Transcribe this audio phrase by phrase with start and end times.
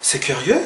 [0.00, 0.60] C'est curieux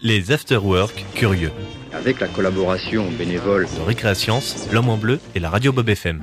[0.00, 1.52] Les Afterwork Curieux.
[1.92, 6.20] Avec la collaboration bénévole De Récréatience, L'Homme en Bleu et la radio Bob FM.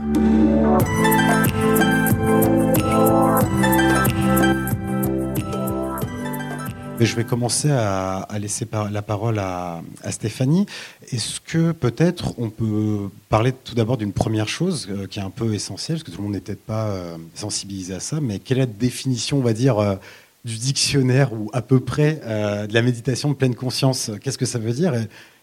[6.99, 10.66] Je vais commencer à, laisser la parole à, à Stéphanie.
[11.12, 15.32] Est-ce que peut-être on peut parler tout d'abord d'une première chose euh, qui est un
[15.32, 18.40] peu essentielle, parce que tout le monde n'est peut-être pas euh, sensibilisé à ça, mais
[18.40, 19.95] quelle est la définition, on va dire, euh,
[20.45, 24.46] du dictionnaire ou à peu près euh, de la méditation de pleine conscience Qu'est-ce que
[24.46, 24.93] ça veut dire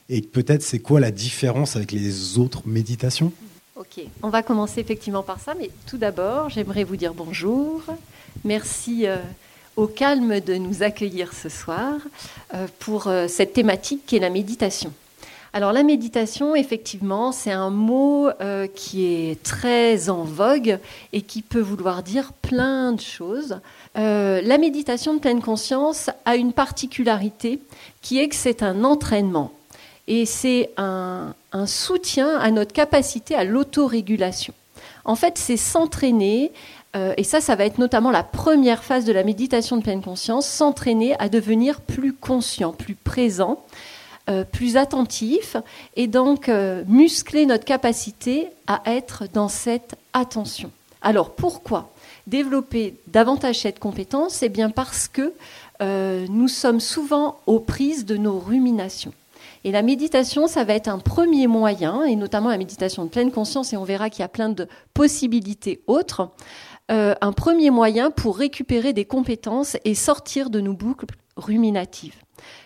[0.09, 3.33] Et, peut-être c'est quoi la différence avec les autres méditations?
[3.77, 7.83] Ok, on va commencer effectivement par ça, mais tout d'abord, j'aimerais vous dire bonjour.
[8.45, 9.19] Merci euh,
[9.77, 11.95] au calme de nous accueillir ce soir
[12.55, 14.93] euh, pour cette thématique qui est la méditation.
[15.53, 20.79] Alors la méditation, effectivement, c'est un mot euh, qui est très en vogue
[21.13, 23.59] et qui peut vouloir dire plein de choses.
[23.97, 27.61] Euh, la méditation de pleine conscience a une particularité
[28.03, 29.53] qui est que c'est un entraînement
[30.07, 34.55] et c'est un, un soutien à notre capacité à l'autorégulation.
[35.05, 36.53] En fait, c'est s'entraîner,
[36.97, 40.03] euh, et ça, ça va être notamment la première phase de la méditation de pleine
[40.03, 43.63] conscience, s'entraîner à devenir plus conscient, plus présent,
[44.29, 45.57] euh, plus attentif,
[45.97, 50.71] et donc euh, muscler notre capacité à être dans cette attention.
[51.01, 51.91] Alors pourquoi
[52.27, 54.43] développer davantage cette compétence?
[54.43, 55.33] Eh bien parce que
[55.81, 59.15] euh, nous sommes souvent aux prises de nos ruminations.
[59.65, 63.33] Et la méditation, ça va être un premier moyen, et notamment la méditation de pleine
[63.33, 66.31] conscience, et on verra qu'il y a plein de possibilités autres,
[66.91, 71.07] un premier moyen pour récupérer des compétences et sortir de nos boucles
[71.39, 72.21] ruminatives.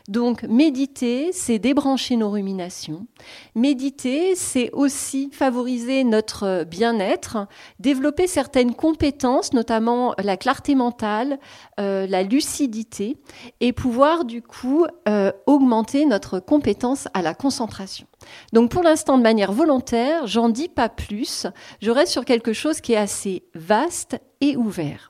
[0.09, 3.06] Donc méditer, c'est débrancher nos ruminations.
[3.55, 7.47] Méditer, c'est aussi favoriser notre bien-être,
[7.78, 11.38] développer certaines compétences, notamment la clarté mentale,
[11.78, 13.16] euh, la lucidité,
[13.60, 18.06] et pouvoir du coup euh, augmenter notre compétence à la concentration.
[18.53, 21.47] Donc pour l'instant, de manière volontaire, j'en dis pas plus.
[21.81, 25.09] Je reste sur quelque chose qui est assez vaste et ouvert.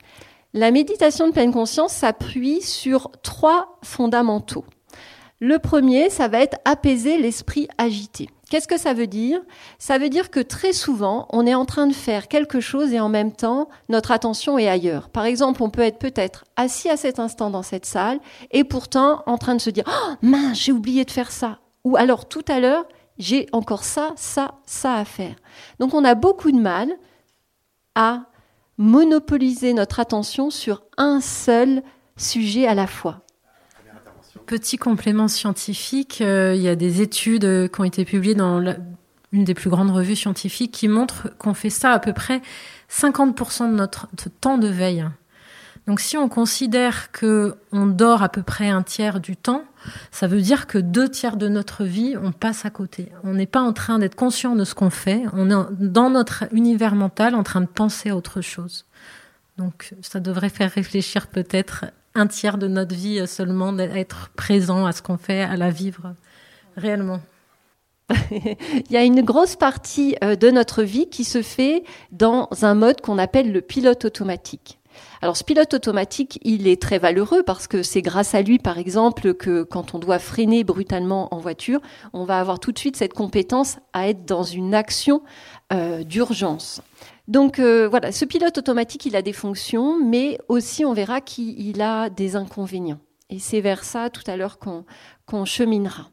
[0.55, 4.65] La méditation de pleine conscience s'appuie sur trois fondamentaux.
[5.39, 8.29] Le premier, ça va être apaiser l'esprit agité.
[8.51, 9.41] Qu'est-ce que ça veut dire?
[9.79, 12.99] Ça veut dire que très souvent, on est en train de faire quelque chose et
[12.99, 15.09] en même temps, notre attention est ailleurs.
[15.09, 18.19] Par exemple, on peut être peut-être assis à cet instant dans cette salle
[18.51, 21.57] et pourtant en train de se dire oh, mince, j'ai oublié de faire ça.
[21.83, 22.85] Ou alors tout à l'heure,
[23.17, 25.35] j'ai encore ça, ça, ça à faire.
[25.79, 26.93] Donc on a beaucoup de mal
[27.95, 28.27] à
[28.77, 31.83] monopoliser notre attention sur un seul
[32.17, 33.21] sujet à la fois.
[34.45, 38.59] Petit complément scientifique, euh, il y a des études euh, qui ont été publiées dans
[38.59, 38.75] la-
[39.31, 42.41] une des plus grandes revues scientifiques qui montrent qu'on fait ça à peu près
[42.89, 44.07] 50% de notre
[44.41, 45.05] temps de veille.
[45.85, 49.65] Donc si on considère que on dort à peu près un tiers du temps,
[50.11, 53.11] ça veut dire que deux tiers de notre vie, on passe à côté.
[53.23, 56.45] On n'est pas en train d'être conscient de ce qu'on fait, on est dans notre
[56.53, 58.85] univers mental en train de penser à autre chose.
[59.57, 64.93] Donc ça devrait faire réfléchir peut-être un tiers de notre vie seulement d'être présent à
[64.93, 66.13] ce qu'on fait, à la vivre
[66.77, 67.19] réellement.
[68.31, 72.75] Il y a une grosse partie euh, de notre vie qui se fait dans un
[72.75, 74.79] mode qu'on appelle le pilote automatique.
[75.23, 78.77] Alors ce pilote automatique, il est très valeureux parce que c'est grâce à lui, par
[78.77, 81.79] exemple, que quand on doit freiner brutalement en voiture,
[82.11, 85.23] on va avoir tout de suite cette compétence à être dans une action
[85.71, 86.81] euh, d'urgence.
[87.29, 91.81] Donc euh, voilà, ce pilote automatique, il a des fonctions, mais aussi on verra qu'il
[91.81, 92.99] a des inconvénients.
[93.29, 96.09] Et c'est vers ça tout à l'heure qu'on cheminera.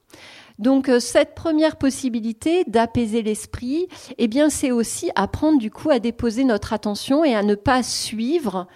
[0.61, 3.89] Donc euh, cette première possibilité d'apaiser l'esprit,
[4.19, 7.83] eh bien c'est aussi apprendre du coup à déposer notre attention et à ne pas
[7.83, 8.69] suivre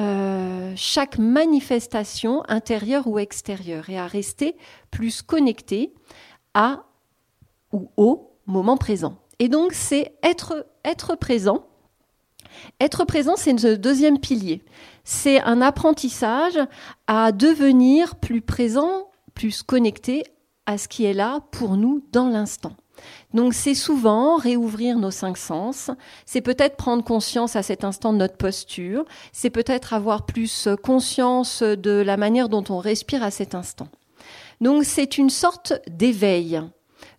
[0.00, 4.56] euh, chaque manifestation intérieure ou extérieure et à rester
[4.90, 5.92] plus connecté
[6.54, 6.84] à
[7.72, 9.18] ou au moment présent.
[9.38, 11.66] Et donc c'est être être présent.
[12.80, 14.62] Être présent, c'est le deuxième pilier.
[15.04, 16.58] C'est un apprentissage
[17.06, 20.24] à devenir plus présent, plus connecté
[20.66, 22.72] à ce qui est là pour nous dans l'instant.
[23.34, 25.90] Donc c'est souvent réouvrir nos cinq sens,
[26.26, 31.62] c'est peut-être prendre conscience à cet instant de notre posture, c'est peut-être avoir plus conscience
[31.62, 33.88] de la manière dont on respire à cet instant.
[34.60, 36.62] Donc c'est une sorte d'éveil,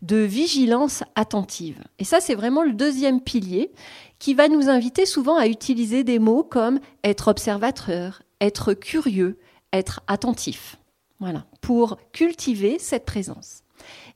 [0.01, 1.81] de vigilance attentive.
[1.99, 3.71] Et ça c'est vraiment le deuxième pilier
[4.19, 9.37] qui va nous inviter souvent à utiliser des mots comme être observateur, être curieux,
[9.73, 10.77] être attentif.
[11.19, 13.62] Voilà, pour cultiver cette présence.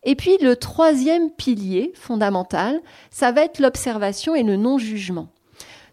[0.04, 5.30] Et puis le troisième pilier fondamental, ça va être l'observation et le non-jugement.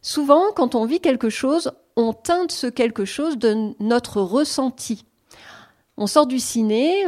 [0.03, 5.05] Souvent, quand on vit quelque chose, on teinte ce quelque chose de notre ressenti.
[5.97, 7.07] On sort du ciné,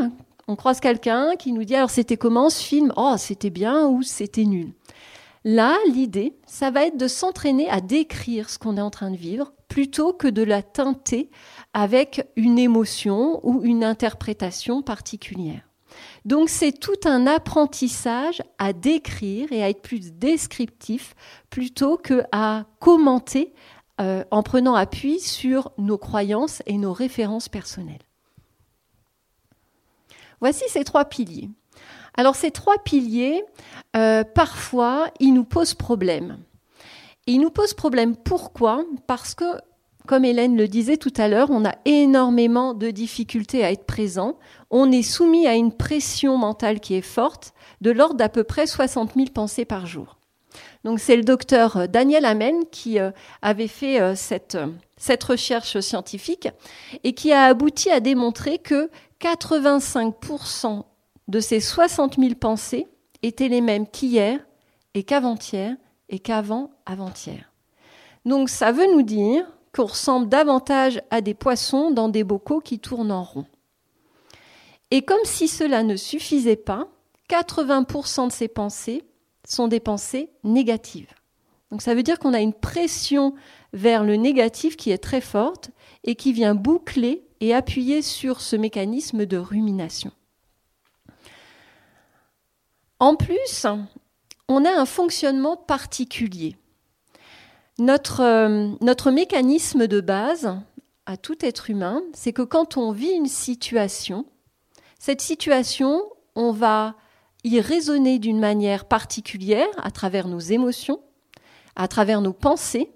[0.49, 2.93] on croise quelqu'un qui nous dit alors c'était comment ce film?
[2.97, 4.73] Oh, c'était bien ou c'était nul?
[5.45, 9.17] Là, l'idée, ça va être de s'entraîner à décrire ce qu'on est en train de
[9.17, 11.31] vivre plutôt que de la teinter
[11.75, 15.66] avec une émotion ou une interprétation particulière.
[16.27, 21.15] Donc c'est tout un apprentissage à décrire et à être plus descriptif
[21.51, 23.55] plutôt que à commenter
[24.01, 28.03] euh, en prenant appui sur nos croyances et nos références personnelles.
[30.41, 31.49] Voici ces trois piliers.
[32.15, 33.45] Alors ces trois piliers,
[33.95, 36.39] euh, parfois, ils nous posent problème.
[37.29, 38.85] ils nous posent problème pourquoi?
[39.07, 39.45] Parce que
[40.07, 44.39] comme Hélène le disait tout à l'heure, on a énormément de difficultés à être présent.
[44.71, 48.67] On est soumis à une pression mentale qui est forte, de l'ordre d'à peu près
[48.67, 50.17] 60 000 pensées par jour.
[50.85, 53.11] Donc c'est le docteur euh, Daniel Amen qui euh,
[53.43, 54.57] avait fait euh, cette,
[54.97, 56.49] cette recherche scientifique
[57.05, 60.85] et qui a abouti à démontrer que 85%
[61.29, 62.87] de ces 60 000 pensées
[63.23, 64.39] étaient les mêmes qu'hier
[64.95, 65.75] et qu'avant-hier
[66.09, 67.53] et qu'avant-avant-hier.
[68.25, 69.45] Donc ça veut nous dire
[69.77, 73.45] qu'on ressemble davantage à des poissons dans des bocaux qui tournent en rond.
[74.91, 76.89] Et comme si cela ne suffisait pas,
[77.29, 79.05] 80% de ces pensées
[79.47, 81.13] sont des pensées négatives.
[81.71, 83.35] Donc ça veut dire qu'on a une pression
[83.73, 85.71] vers le négatif qui est très forte
[86.05, 90.13] et qui vient boucler et appuyer sur ce mécanisme de rumination.
[92.99, 93.67] En plus,
[94.49, 96.57] on a un fonctionnement particulier.
[97.79, 100.57] Notre, euh, notre mécanisme de base
[101.05, 104.25] à tout être humain, c'est que quand on vit une situation,
[104.99, 106.03] cette situation,
[106.35, 106.95] on va
[107.45, 111.01] y raisonner d'une manière particulière à travers nos émotions,
[111.77, 112.91] à travers nos pensées,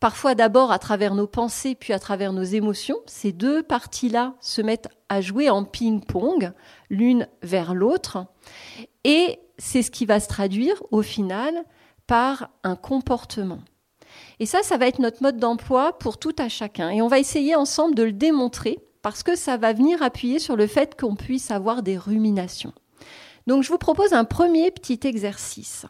[0.00, 2.98] parfois d'abord à travers nos pensées puis à travers nos émotions.
[3.06, 6.52] Ces deux parties-là se mettent à jouer en ping-pong,
[6.90, 8.26] l'une vers l'autre,
[9.04, 11.64] et c'est ce qui va se traduire au final
[12.06, 13.60] par un comportement.
[14.40, 16.90] Et ça, ça va être notre mode d'emploi pour tout à chacun.
[16.90, 20.56] Et on va essayer ensemble de le démontrer parce que ça va venir appuyer sur
[20.56, 22.72] le fait qu'on puisse avoir des ruminations.
[23.46, 25.86] Donc je vous propose un premier petit exercice.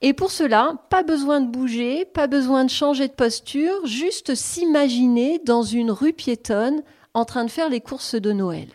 [0.00, 5.40] Et pour cela, pas besoin de bouger, pas besoin de changer de posture, juste s'imaginer
[5.44, 6.82] dans une rue piétonne
[7.14, 8.68] en train de faire les courses de Noël.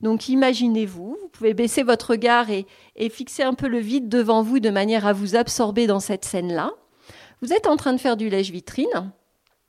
[0.00, 2.66] Donc imaginez-vous, vous pouvez baisser votre regard et,
[3.10, 6.72] fixer un peu le vide devant vous de manière à vous absorber dans cette scène-là.
[7.42, 9.12] Vous êtes en train de faire du lèche-vitrine,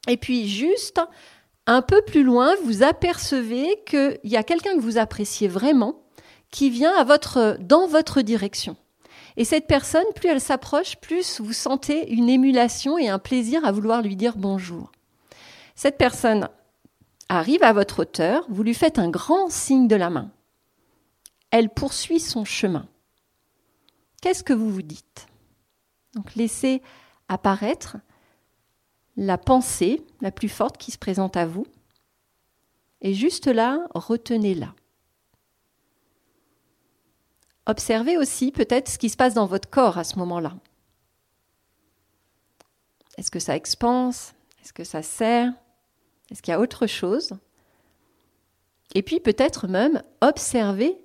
[0.07, 1.01] et puis juste
[1.65, 6.01] un peu plus loin, vous apercevez qu'il y a quelqu'un que vous appréciez vraiment
[6.49, 7.03] qui vient
[7.59, 8.77] dans votre direction.
[9.35, 13.71] Et cette personne, plus elle s'approche, plus vous sentez une émulation et un plaisir à
[13.71, 14.91] vouloir lui dire bonjour.
[15.75, 16.49] Cette personne
[17.29, 20.31] arrive à votre hauteur, vous lui faites un grand signe de la main.
[21.51, 22.87] Elle poursuit son chemin.
[24.21, 25.27] Qu'est-ce que vous vous dites?
[26.15, 26.81] Donc laissez
[27.29, 27.97] apparaître
[29.15, 31.65] la pensée la plus forte qui se présente à vous.
[33.01, 34.73] Et juste là, retenez-la.
[37.65, 40.55] Observez aussi peut-être ce qui se passe dans votre corps à ce moment-là.
[43.17, 44.33] Est-ce que ça expanse?
[44.63, 45.51] Est-ce que ça serre?
[46.31, 47.33] Est-ce qu'il y a autre chose?
[48.95, 50.97] Et puis peut-être même observez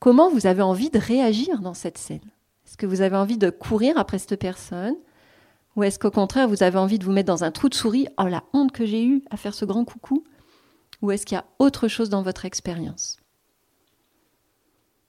[0.00, 2.30] comment vous avez envie de réagir dans cette scène.
[2.66, 4.96] Est-ce que vous avez envie de courir après cette personne?
[5.76, 8.06] Ou est-ce qu'au contraire, vous avez envie de vous mettre dans un trou de souris
[8.18, 10.24] Oh, la honte que j'ai eue à faire ce grand coucou
[11.02, 13.18] Ou est-ce qu'il y a autre chose dans votre expérience?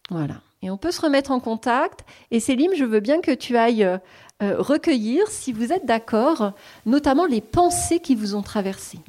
[0.09, 0.41] Voilà.
[0.61, 2.05] Et on peut se remettre en contact.
[2.31, 3.97] Et Céline, je veux bien que tu ailles euh,
[4.41, 6.53] euh, recueillir, si vous êtes d'accord,
[6.85, 8.99] notamment les pensées qui vous ont traversé.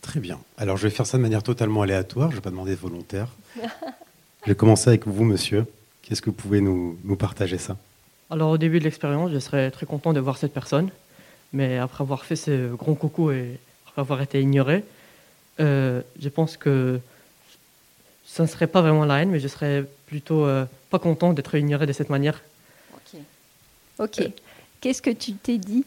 [0.00, 0.40] Très bien.
[0.56, 2.30] Alors je vais faire ça de manière totalement aléatoire.
[2.30, 3.28] Je ne vais pas demander de volontaire.
[3.56, 5.66] je vais commencer avec vous, monsieur.
[6.02, 7.76] Qu'est-ce que vous pouvez nous, nous partager ça?
[8.32, 10.88] Alors au début de l'expérience, je serais très content de voir cette personne,
[11.52, 14.84] mais après avoir fait ce grand coucou et après avoir été ignoré,
[15.60, 16.98] euh, je pense que
[18.26, 21.54] ça ne serait pas vraiment la haine, mais je serais plutôt euh, pas content d'être
[21.56, 22.40] ignoré de cette manière.
[22.94, 23.20] Ok.
[23.98, 24.30] Ok.
[24.80, 25.84] Qu'est-ce que tu t'es dit?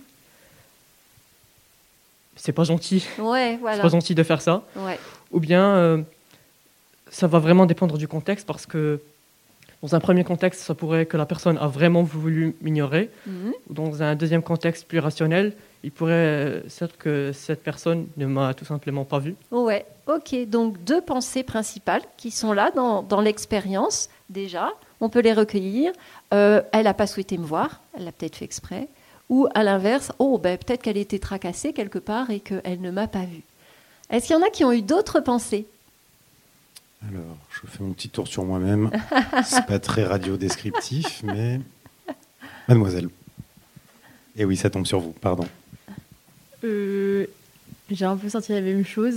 [2.36, 3.08] C'est pas gentil.
[3.18, 3.78] Ouais, voilà.
[3.78, 4.64] C'est pas gentil de faire ça.
[4.76, 5.00] Ouais.
[5.32, 6.04] Ou bien, euh,
[7.10, 9.02] ça va vraiment dépendre du contexte parce que
[9.86, 13.12] dans un premier contexte, ça pourrait que la personne a vraiment voulu m'ignorer.
[13.28, 13.54] Mhm.
[13.70, 18.56] Dans un deuxième contexte plus rationnel, il pourrait euh, être que cette personne ne m'a
[18.56, 19.36] tout simplement pas vu.
[19.52, 20.48] Ouais, ok.
[20.48, 24.72] Donc deux pensées principales qui sont là dans, dans l'expérience déjà.
[25.02, 25.92] On peut les recueillir.
[26.34, 28.88] Euh, elle n'a pas souhaité me voir, elle l'a peut-être fait exprès.
[29.30, 33.08] Ou à l'inverse, oh, ben, peut-être qu'elle était tracassée quelque part et qu'elle ne m'a
[33.08, 33.44] pas vue.
[34.10, 35.68] Est-ce qu'il y en a qui ont eu d'autres pensées?
[37.10, 38.90] Alors, je fais mon petit tour sur moi-même.
[39.46, 41.60] C'est pas très radio-descriptif, mais.
[42.68, 43.10] Mademoiselle.
[44.36, 45.48] Et oui, ça tombe sur vous, pardon.
[46.64, 47.28] Euh,
[47.92, 49.16] j'ai un peu senti la même chose.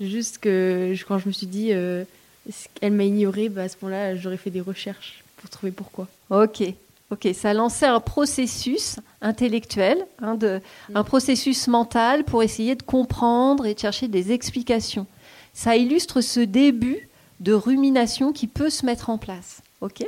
[0.00, 2.04] Juste que je- quand je me suis dit, euh,
[2.48, 6.06] est-ce qu'elle m'a ignorée, bah, à ce moment-là, j'aurais fait des recherches pour trouver pourquoi.
[6.30, 6.62] Ok,
[7.10, 7.28] ok.
[7.34, 10.60] Ça a lancé un processus intellectuel, hein, de,
[10.94, 15.06] un processus mental pour essayer de comprendre et de chercher des explications.
[15.54, 17.08] Ça illustre ce début
[17.40, 19.62] de rumination qui peut se mettre en place.
[19.80, 20.04] Ok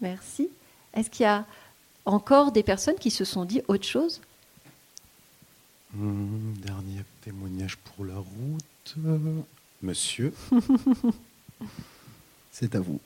[0.00, 0.48] Merci.
[0.94, 1.44] Est-ce qu'il y a
[2.04, 4.20] encore des personnes qui se sont dit autre chose
[5.96, 8.94] Hum, dernier témoignage pour la route.
[9.82, 10.32] Monsieur.
[12.52, 13.00] C'est à vous.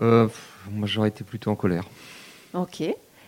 [0.00, 0.28] Euh,
[0.70, 1.84] moi, j'aurais été plutôt en colère.
[2.54, 2.82] Ok.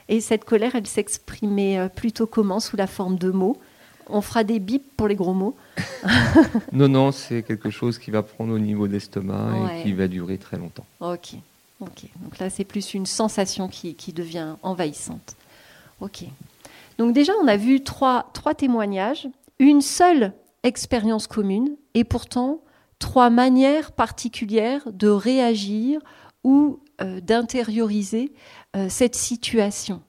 [0.09, 3.61] Et cette colère, elle s'exprimait euh, plutôt comment Sous la forme de mots
[4.11, 5.57] On fera des bips pour les gros mots.
[6.73, 9.81] Non, non, c'est quelque chose qui va prendre au niveau de l'estomac Ouais.
[9.81, 10.87] et qui va durer très longtemps.
[11.01, 11.35] Ok,
[11.81, 12.05] ok.
[12.23, 15.37] Donc là, c'est plus une sensation qui, qui devient envahissante.
[16.01, 16.25] Ok.
[16.99, 22.61] Donc déjà, on a vu trois, trois témoignages, une seule expérience commune, et pourtant
[22.99, 26.01] trois manières particulières de réagir
[26.45, 28.33] ou euh, d'intérioriser
[28.77, 30.03] euh, cette situation.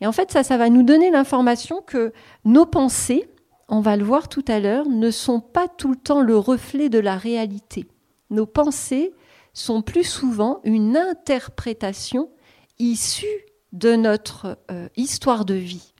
[0.00, 2.12] Et en fait, ça, va nous donner l'information que
[2.44, 3.28] nos pensées,
[3.68, 6.88] on va le voir tout à l'heure, ne sont pas tout le temps le reflet
[6.88, 7.86] de la réalité.
[8.30, 9.12] Nos pensées
[9.52, 12.30] sont plus souvent une interprétation
[12.78, 13.26] issue
[13.72, 15.92] de notre euh, histoire de vie.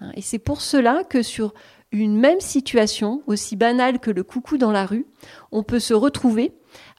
[0.00, 1.52] Hein, Et c'est pour cela que sur
[1.92, 5.06] une même situation, aussi banale que le coucou dans la rue,
[5.52, 6.52] on peut se retrouver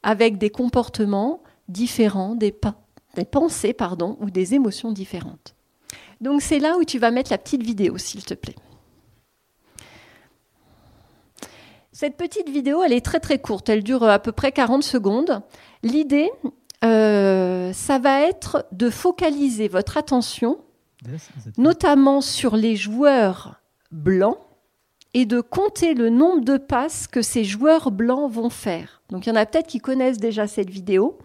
[0.03, 2.55] avec des comportements différents, des,
[3.15, 5.55] des pensées pardon, ou des émotions différentes.
[6.24, 8.56] Donc c'est là où tu vas mettre la petite vidéo, s'il te plaît.
[11.92, 15.42] Cette petite vidéo, elle est très très courte, elle dure à peu près 40 secondes.
[15.84, 16.32] L'idée,
[16.84, 20.60] euh, ça va être de focaliser votre attention
[21.58, 23.62] notamment sur les joueurs
[23.92, 24.38] blancs
[25.13, 29.01] et de compter le nombre de passes que ces joueurs blancs vont faire.
[29.10, 31.18] Donc il y en a peut-être qui connaissent déjà cette vidéo.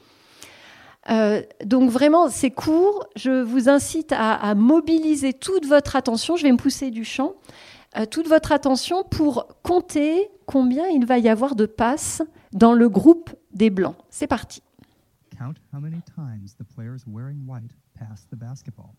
[1.10, 3.06] Euh, donc vraiment, c'est court.
[3.16, 6.36] Je vous incite à, mobiliser toute votre attention.
[6.36, 7.34] Je vais me pousser du champ.
[7.96, 12.22] Euh, toute votre attention pour compter combien il va y avoir de passes
[12.52, 13.96] dans le groupe des blancs.
[14.10, 14.62] C'est parti.
[15.38, 18.94] Count how many times the players wearing white pass the basketball.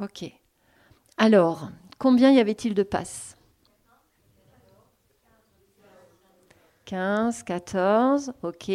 [0.00, 0.24] Ok.
[1.16, 3.36] Alors, combien y avait-il de passes?
[6.84, 8.70] 15, 14, ok.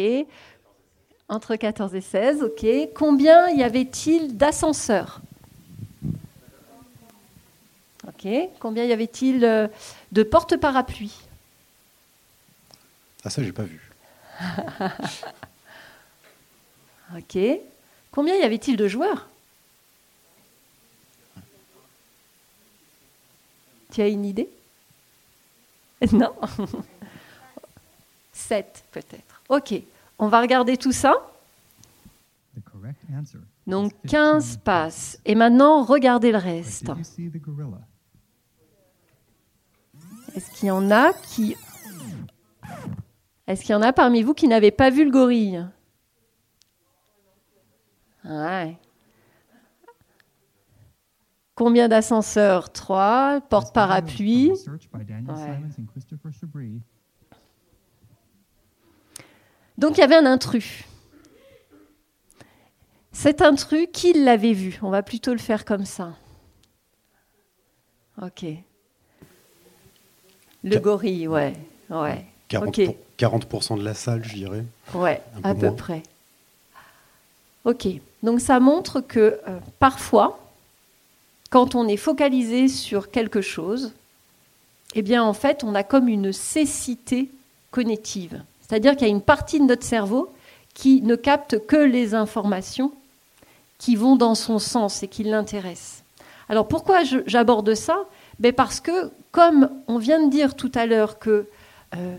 [1.28, 2.66] Entre 14 et 16, ok.
[2.94, 5.20] Combien y avait-il d'ascenseurs?
[8.06, 8.28] Ok.
[8.60, 9.66] Combien y avait-il euh,
[10.12, 11.18] de porte-parapluies?
[13.24, 13.90] Ah, ça, j'ai pas vu.
[17.16, 17.38] Ok.
[18.10, 19.28] Combien y avait-il de joueurs?
[23.94, 24.48] Tu as une idée?
[26.12, 26.34] Non?
[28.32, 29.42] 7 peut-être.
[29.48, 29.72] Ok.
[30.18, 31.14] On va regarder tout ça.
[33.66, 35.18] Donc 15 passes.
[35.24, 36.90] Et maintenant, regardez le reste.
[40.34, 41.56] Est-ce qu'il y en a qui...
[43.46, 45.64] Est-ce qu'il y en a parmi vous qui n'avaient pas vu le gorille?
[48.24, 48.76] Ouais.
[51.54, 52.72] Combien d'ascenseurs?
[52.72, 53.40] 3.
[53.48, 54.50] Porte-parapluie.
[54.50, 55.60] Ouais.
[59.78, 60.84] Donc il y avait un intrus.
[63.12, 64.78] C'est un truc, qui l'avait vu?
[64.82, 66.14] On va plutôt le faire comme ça.
[68.20, 68.44] Ok.
[70.64, 71.52] Le gorille, ouais.
[71.90, 72.24] ouais.
[72.50, 72.96] 40%, Ok.
[73.18, 74.64] 40% de la salle, je dirais.
[74.94, 75.76] Ouais, peu à peu moins.
[75.76, 76.02] près.
[77.64, 77.86] Ok,
[78.22, 80.43] donc ça montre que euh, parfois,
[81.54, 83.92] quand on est focalisé sur quelque chose,
[84.96, 87.30] eh bien en fait, on a comme une cécité
[87.70, 88.42] cognitive.
[88.60, 90.34] C'est-à-dire qu'il y a une partie de notre cerveau
[90.74, 92.90] qui ne capte que les informations
[93.78, 96.02] qui vont dans son sens et qui l'intéressent.
[96.48, 97.98] Alors pourquoi j'aborde ça?
[98.40, 101.46] Ben Parce que, comme on vient de dire tout à l'heure que
[101.94, 102.16] euh,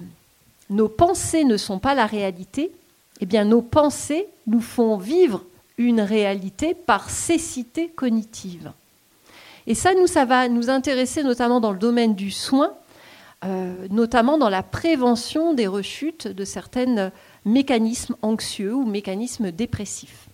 [0.69, 2.71] nos pensées ne sont pas la réalité,
[3.19, 5.43] eh bien nos pensées nous font vivre
[5.77, 8.71] une réalité par cécité cognitive.
[9.67, 12.73] Et ça, nous, ça va nous intéresser notamment dans le domaine du soin,
[13.43, 17.11] euh, notamment dans la prévention des rechutes de certains
[17.45, 20.27] mécanismes anxieux ou mécanismes dépressifs.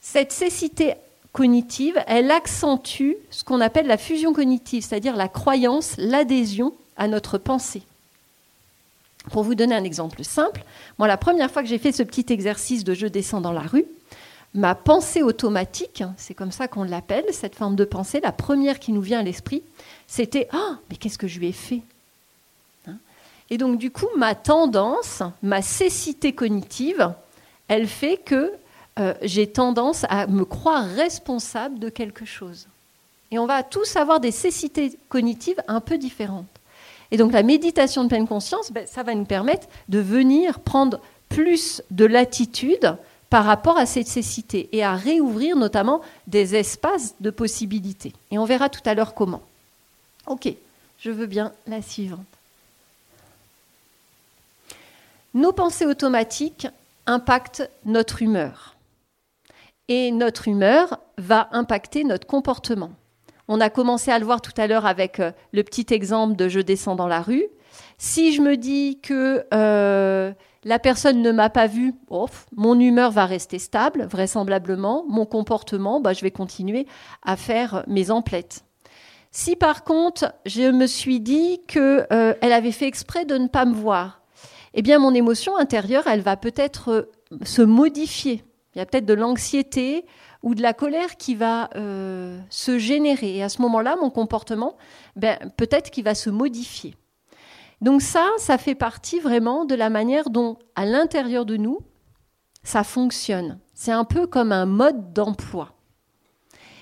[0.00, 0.94] Cette cécité
[1.32, 7.38] cognitive, elle accentue ce qu'on appelle la fusion cognitive, c'est-à-dire la croyance, l'adhésion à notre
[7.38, 7.82] pensée.
[9.30, 10.62] Pour vous donner un exemple simple,
[10.98, 13.60] moi, la première fois que j'ai fait ce petit exercice de je descends dans la
[13.60, 13.84] rue,
[14.54, 18.78] ma pensée automatique, hein, c'est comme ça qu'on l'appelle, cette forme de pensée, la première
[18.78, 19.62] qui nous vient à l'esprit,
[20.06, 21.82] c'était Ah, mais qu'est-ce que je lui ai fait?
[22.86, 22.96] Hein
[23.50, 27.12] Et donc, du coup, ma tendance, ma cécité cognitive,
[27.68, 28.52] elle fait que
[28.98, 32.66] euh, j'ai tendance à me croire responsable de quelque chose.
[33.30, 36.46] Et on va tous avoir des cécités cognitives un peu différentes.
[37.10, 41.00] Et donc la méditation de pleine conscience, ben, ça va nous permettre de venir prendre
[41.28, 42.96] plus de latitude
[43.30, 48.12] par rapport à cette cécité et à réouvrir notamment des espaces de possibilités.
[48.30, 49.42] Et on verra tout à l'heure comment.
[50.26, 50.52] Ok,
[50.98, 52.20] je veux bien la suivante.
[55.34, 56.66] Nos pensées automatiques
[57.06, 58.74] impactent notre humeur.
[59.88, 62.92] Et notre humeur va impacter notre comportement.
[63.46, 66.48] On a commencé à le voir tout à l'heure avec euh, le petit exemple de
[66.48, 67.46] je descends dans la rue.
[67.96, 70.32] Si je me dis que euh,
[70.68, 75.02] la personne ne m'a pas vu, oh, mon humeur va rester stable, vraisemblablement.
[75.08, 76.86] Mon comportement, bah, je vais continuer
[77.22, 78.66] à faire mes emplettes.
[79.30, 82.06] Si par contre, je me suis dit qu'elle
[82.42, 84.20] avait fait exprès de ne pas me voir,
[84.74, 87.10] eh bien, mon émotion intérieure, elle va peut-être euh,
[87.44, 88.44] se modifier.
[88.74, 90.04] Il y a peut-être de l'anxiété
[90.42, 93.36] ou de la colère qui va euh, se générer.
[93.36, 94.76] Et à ce moment-là, mon comportement,
[95.16, 96.94] ben, peut-être qu'il va se modifier.
[97.80, 101.78] Donc ça, ça fait partie vraiment de la manière dont, à l'intérieur de nous,
[102.62, 103.60] ça fonctionne.
[103.74, 105.74] C'est un peu comme un mode d'emploi.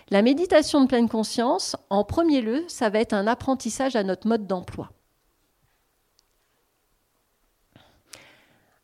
[0.09, 4.29] La méditation de pleine conscience, en premier lieu, ça va être un apprentissage à notre
[4.29, 4.91] mode d'emploi.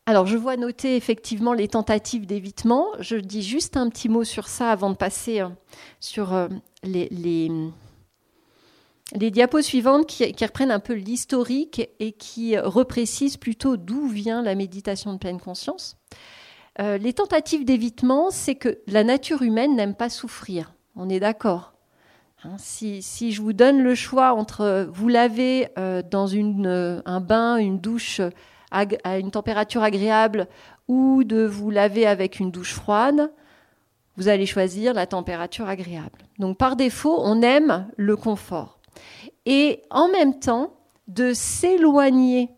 [0.05, 2.89] Alors, je vois noter effectivement les tentatives d'évitement.
[2.99, 5.49] Je dis juste un petit mot sur ça avant de passer euh,
[6.01, 6.49] sur euh,
[6.83, 7.51] les, les,
[9.15, 14.55] les diapos suivantes qui, reprennent un peu l'historique et qui reprécisent plutôt d'où vient la
[14.55, 15.97] méditation de pleine conscience.
[16.81, 20.75] Euh, les tentatives d'évitement, c'est que la nature humaine n'aime pas souffrir.
[20.97, 21.75] On est d'accord.
[22.45, 27.57] Hein, si, je vous donne le choix entre vous laver euh, dans euh, un bain,
[27.57, 28.21] une douche
[28.71, 30.49] à une température agréable
[30.89, 33.31] ou de vous laver avec une douche froide,
[34.17, 36.19] vous allez choisir la température agréable.
[36.39, 38.79] Donc par défaut, on aime le confort.
[39.47, 40.75] Et en même temps,
[41.09, 42.51] de s'éloigner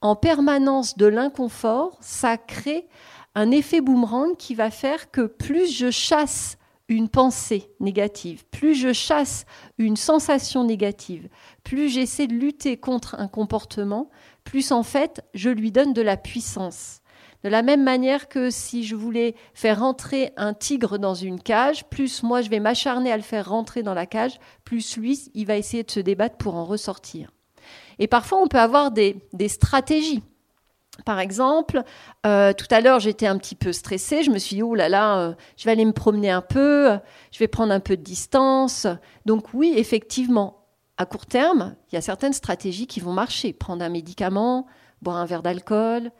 [0.00, 2.86] en permanence de l'inconfort, ça crée
[3.34, 8.92] un effet boomerang qui va faire que plus je chasse une pensée négative, plus je
[8.92, 9.44] chasse
[9.76, 11.28] une sensation négative,
[11.64, 14.08] plus j'essaie de lutter contre un comportement,
[14.44, 17.00] plus en fait je lui donne de la puissance.
[17.46, 21.84] De la même manière que si je voulais faire rentrer un tigre dans une cage,
[21.84, 25.46] plus moi je vais m'acharner à le faire rentrer dans la cage, plus lui il
[25.46, 27.30] va essayer de se débattre pour en ressortir.
[28.00, 30.24] Et parfois on peut avoir des, des stratégies.
[31.04, 31.84] Par exemple,
[32.26, 34.24] euh, tout à l'heure, j'étais un petit peu stressée.
[34.24, 36.98] Je me suis dit, oh là là, euh, je vais aller me promener un peu,
[37.30, 38.88] je vais prendre un peu de distance.
[39.24, 43.52] Donc oui, effectivement, à court terme, il y a certaines stratégies qui vont marcher.
[43.52, 44.66] Prendre un médicament,
[45.00, 46.10] boire un verre d'alcool,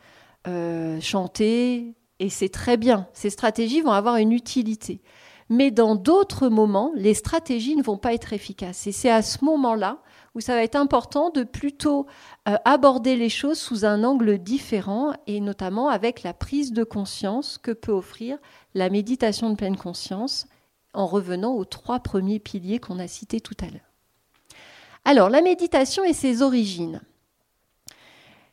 [0.47, 3.07] euh, chanter, et c'est très bien.
[3.13, 5.01] Ces stratégies vont avoir une utilité.
[5.49, 8.87] Mais dans d'autres moments, les stratégies ne vont pas être efficaces.
[8.87, 9.99] Et c'est à ce moment-là
[10.35, 12.05] où ça va être important de plutôt
[12.47, 17.57] euh, aborder les choses sous un angle différent et notamment avec la prise de conscience
[17.57, 18.37] que peut offrir
[18.73, 20.47] la méditation de pleine conscience
[20.93, 23.81] en revenant aux trois premiers piliers qu'on a cités tout à l'heure.
[25.05, 27.01] Alors, la méditation et ses origines.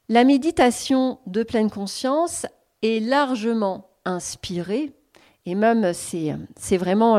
[0.08, 2.46] La méditation de pleine conscience
[2.82, 4.92] est largement inspirée
[5.46, 7.16] Et même, c'est, vraiment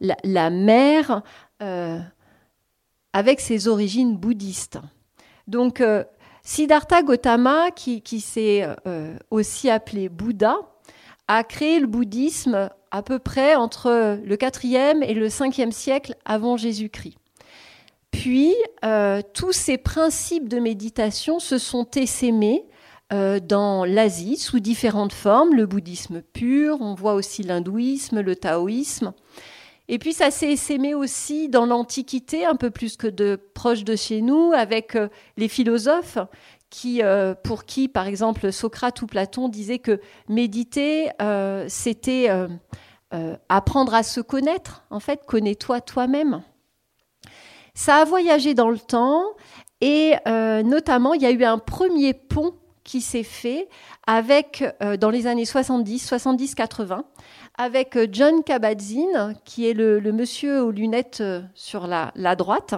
[0.00, 1.22] la, la, mère
[1.62, 1.98] euh,
[3.12, 4.78] avec ses origines bouddhistes.
[5.48, 6.04] Donc, euh,
[6.42, 10.56] Siddhartha Gautama, qui, s'est euh, aussi appelé Bouddha,
[11.26, 16.56] a créé le bouddhisme à peu près entre le 4e et le 5e siècle avant
[16.56, 17.18] Jésus-Christ.
[18.18, 22.64] Puis, euh, tous ces principes de méditation se sont essaimés
[23.12, 29.12] euh, dans l'Asie sous différentes formes, le bouddhisme pur, on voit aussi l'hindouisme, le taoïsme.
[29.86, 33.94] Et puis ça s'est essaimé aussi dans l'Antiquité, un peu plus que de proche de
[33.94, 36.18] chez nous, avec euh, les philosophes
[36.70, 37.00] qui,
[37.44, 41.08] pour qui, par exemple, Socrate ou Platon disaient que méditer,
[41.68, 42.28] c'était
[43.48, 44.84] apprendre à se connaître.
[44.90, 46.42] En fait, connais-toi toi-même.
[47.78, 49.22] Ça a voyagé dans le temps
[49.80, 53.68] et euh, notamment, il y a eu un premier pont qui s'est fait
[54.04, 57.02] avec, euh, dans les années 70, 70-80,
[57.56, 61.22] avec euh, John Kabat-Zinn, qui est le, monsieur aux lunettes
[61.54, 62.74] sur la, droite,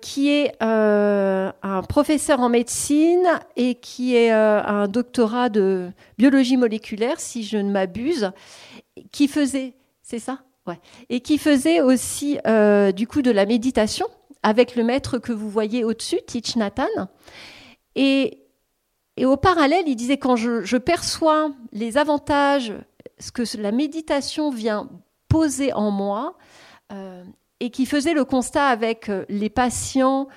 [0.00, 7.44] qui est un professeur en médecine et qui est un doctorat de biologie moléculaire, si
[7.44, 8.32] je ne m'abuse,
[9.12, 10.40] qui faisait, c'est ça?
[11.08, 14.06] Et qui faisait aussi euh, du coup de la méditation
[14.42, 17.08] avec le maître que vous voyez au-dessus, Thich Nhat Hanh.
[17.94, 18.38] Et,
[19.16, 22.72] et au parallèle, il disait quand je, perçois les avantages,
[23.18, 24.88] ce que la méditation vient
[25.28, 26.36] poser en moi,
[26.92, 27.24] euh,
[27.60, 30.28] et qui faisait le constat avec euh, les patients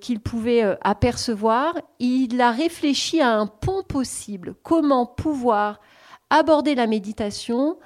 [0.00, 5.78] qu'il pouvait apercevoir, il a réfléchi à un pont possible, comment pouvoir
[6.30, 7.76] aborder la méditation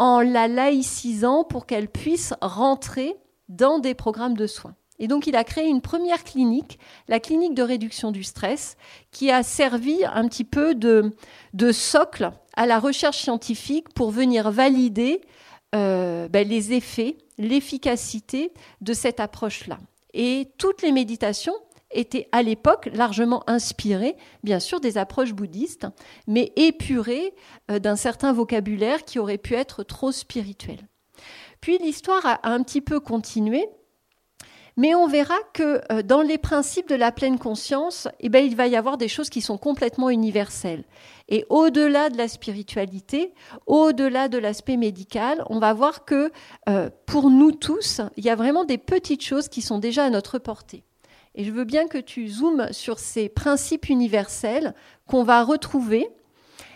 [0.00, 3.16] en la laïcisant pour qu'elle puisse rentrer
[3.50, 4.74] dans des programmes de soins.
[4.98, 8.78] Et donc il a créé une première clinique, la clinique de réduction du stress,
[9.12, 11.12] qui a servi un petit peu de,
[11.72, 15.20] socle à la recherche scientifique pour venir valider
[15.74, 19.76] euh, ben, les effets, l'efficacité de cette approche-là.
[20.14, 21.54] Et toutes les méditations
[21.90, 25.86] étaient à l'époque largement inspirées, bien sûr, des approches bouddhistes,
[26.26, 27.34] mais épurées
[27.70, 30.78] euh, d'un certain vocabulaire qui aurait pu être trop spirituel.
[31.60, 33.68] Puis l'histoire a, un petit peu continué,
[34.76, 38.56] mais on verra que euh, dans les principes de la pleine conscience, eh ben, il
[38.56, 40.84] va y avoir des choses qui sont complètement universelles.
[41.28, 43.34] Et au-delà de la spiritualité,
[43.66, 46.32] au-delà de l'aspect médical, on va voir que
[46.68, 50.10] euh, pour nous tous, il y a vraiment des petites choses qui sont déjà à
[50.10, 50.84] notre portée.
[51.34, 54.74] Et je veux bien que tu zoomes sur ces principes universels
[55.06, 56.08] qu'on va retrouver.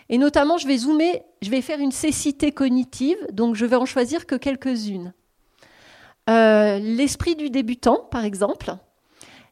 [0.09, 3.85] Et notamment, je vais zoomer, je vais faire une cécité cognitive, donc je vais en
[3.85, 5.13] choisir que quelques-unes.
[6.29, 8.73] Euh, l'esprit du débutant, par exemple.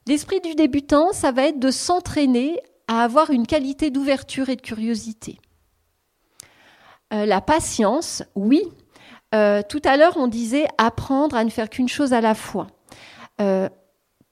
[0.07, 4.61] L'esprit du débutant, ça va être de s'entraîner à avoir une qualité d'ouverture et de
[4.61, 5.37] curiosité.
[7.13, 8.63] Euh, la patience, oui.
[9.33, 12.67] Euh, tout à l'heure, on disait apprendre à ne faire qu'une chose à la fois.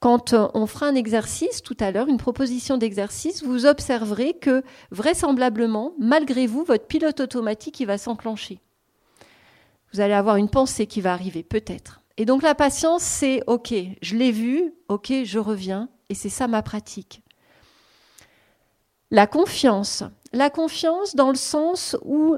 [0.04, 4.64] Euh, quand on fera un exercice tout à l'heure, une proposition d'exercice, vous observerez que
[4.92, 8.60] vraisemblablement, malgré vous, votre pilote automatique va s'enclencher.
[9.94, 12.02] Vous allez avoir une pensée qui va arriver, peut-être.
[12.18, 16.48] Et donc la patience, c'est OK, je l'ai vu, OK, je reviens, et c'est ça
[16.48, 17.22] ma pratique.
[19.12, 20.04] La confiance.
[20.34, 22.38] La confiance dans le sens où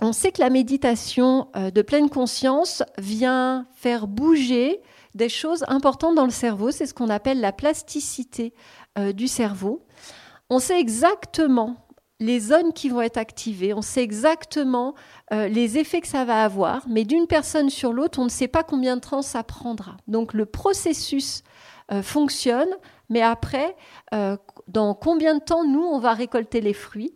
[0.00, 4.80] on sait que la méditation euh, de pleine conscience vient faire bouger
[5.18, 6.70] des choses importantes dans le cerveau.
[6.70, 8.54] C'est ce qu'on appelle la plasticité
[8.98, 9.84] euh, du cerveau.
[10.48, 11.76] On sait exactement
[12.20, 14.94] les zones qui vont être activées, on sait exactement
[15.32, 18.48] euh, les effets que ça va avoir, mais d'une personne sur l'autre, on ne sait
[18.48, 19.96] pas combien de temps ça prendra.
[20.08, 21.44] Donc le processus
[21.92, 22.70] euh, fonctionne,
[23.08, 23.76] mais après,
[24.66, 27.14] dans combien de temps nous, on va récolter les fruits?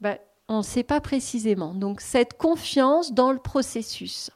[0.00, 0.16] Ben,
[0.48, 1.74] On ne sait pas précisément.
[1.74, 4.30] Donc cette confiance dans le processus.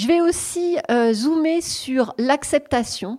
[0.00, 3.18] Je vais aussi euh, zoomer sur l'acceptation.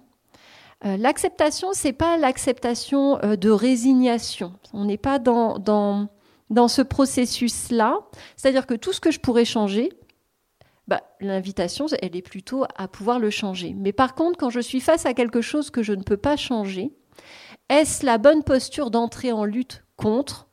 [0.84, 4.54] Euh, l'acceptation, c'est pas l'acceptation euh, de résignation.
[4.74, 6.10] On n'est pas dans, dans,
[6.50, 8.00] dans ce processus-là.
[8.36, 9.94] C'est-à-dire que tout ce que je pourrais changer,
[10.88, 13.76] bah, l'invitation, elle est plutôt à pouvoir le changer.
[13.78, 16.36] Mais par contre, quand je suis face à quelque chose que je ne peux pas
[16.36, 16.90] changer,
[17.70, 20.48] est-ce la bonne posture d'entrer en lutte contre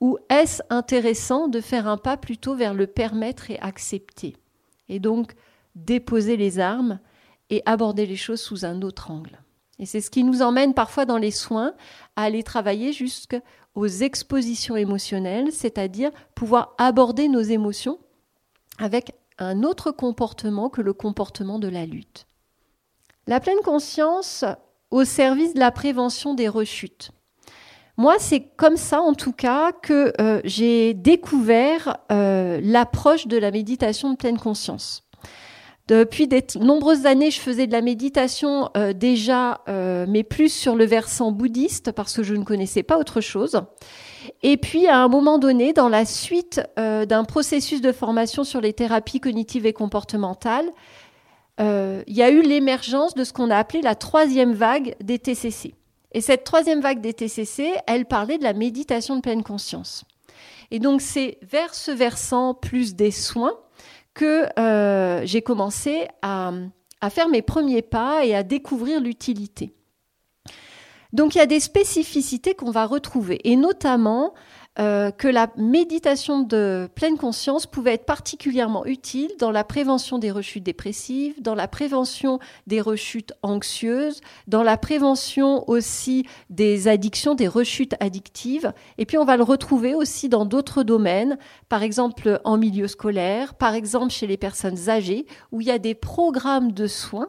[0.00, 4.36] ou est-ce intéressant de faire un pas plutôt vers le permettre et accepter?
[4.88, 5.36] Et donc
[5.74, 7.00] déposer les armes
[7.50, 9.42] et aborder les choses sous un autre angle.
[9.78, 11.74] Et c'est ce qui nous emmène parfois dans les soins
[12.14, 17.98] à aller travailler jusqu'aux expositions émotionnelles, c'est-à-dire pouvoir aborder nos émotions
[18.78, 22.26] avec un autre comportement que le comportement de la lutte.
[23.26, 24.44] La pleine conscience
[24.90, 27.10] au service de la prévention des rechutes.
[27.96, 33.50] Moi, c'est comme ça, en tout cas, que euh, j'ai découvert euh, l'approche de la
[33.50, 35.02] méditation de pleine conscience.
[35.90, 40.84] Depuis de nombreuses années, je faisais de la méditation euh, déjà, mais plus sur le
[40.84, 43.60] versant bouddhiste, parce que je ne connaissais pas autre chose.
[44.44, 48.72] Et puis, à un moment donné, dans la suite d'un processus de formation sur les
[48.72, 50.70] thérapies cognitives et comportementales,
[51.58, 55.74] il y a eu l'émergence de ce qu'on a appelé la troisième vague des TCC.
[56.12, 60.04] Et cette troisième vague des TCC, elle parlait de la méditation de pleine conscience.
[60.70, 63.54] Et donc c'est vers ce versant plus des soins
[64.20, 66.52] que euh, j'ai commencé à,
[67.00, 69.74] à faire mes premiers pas et à découvrir l'utilité.
[71.14, 74.34] Donc il y a des spécificités qu'on va retrouver, et notamment
[74.80, 80.30] euh, que la méditation de pleine conscience pouvait être particulièrement utile dans la prévention des
[80.30, 87.48] rechutes dépressives, dans la prévention des rechutes anxieuses, dans la prévention aussi des addictions, des
[87.48, 88.72] rechutes addictives.
[88.96, 91.36] Et puis on va le retrouver aussi dans d'autres domaines,
[91.68, 95.78] par exemple en milieu scolaire, par exemple chez les personnes âgées, où il y a
[95.78, 97.28] des programmes de soins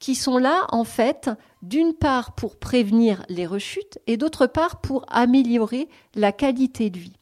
[0.00, 1.30] qui sont là en fait
[1.62, 7.16] d'une part pour prévenir les rechutes et d'autre part pour améliorer la qualité de vie.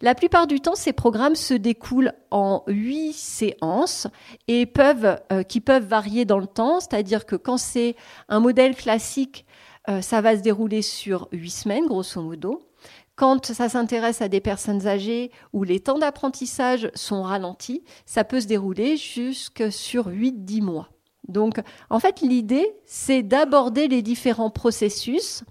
[0.00, 4.06] La plupart du temps, ces programmes se découlent en huit séances
[4.48, 7.96] et peuvent, euh, qui peuvent varier dans le temps, c'est-à-dire que quand c'est
[8.28, 9.46] un modèle classique,
[9.88, 12.68] euh, ça va se dérouler sur huit semaines, grosso modo.
[13.14, 18.40] Quand ça s'intéresse à des personnes âgées où les temps d'apprentissage sont ralentis, ça peut
[18.40, 20.90] se dérouler jusque sur 8-10 mois.
[21.28, 21.60] Donc,
[21.90, 25.44] en fait, l'idée, c'est d'aborder les différents processus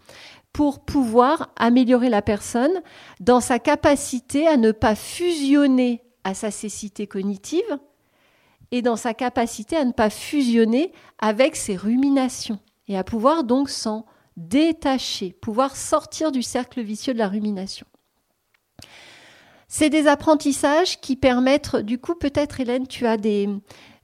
[0.53, 2.81] pour pouvoir améliorer la personne
[3.19, 7.77] dans sa capacité à ne pas fusionner à sa cécité cognitive
[8.71, 13.69] et dans sa capacité à ne pas fusionner avec ses ruminations et à pouvoir donc
[13.69, 14.05] s'en
[14.38, 17.85] détacher, pouvoir sortir du cercle vicieux de la rumination.
[19.67, 23.49] C'est des apprentissages qui permettent, du coup, peut-être Hélène, tu as des,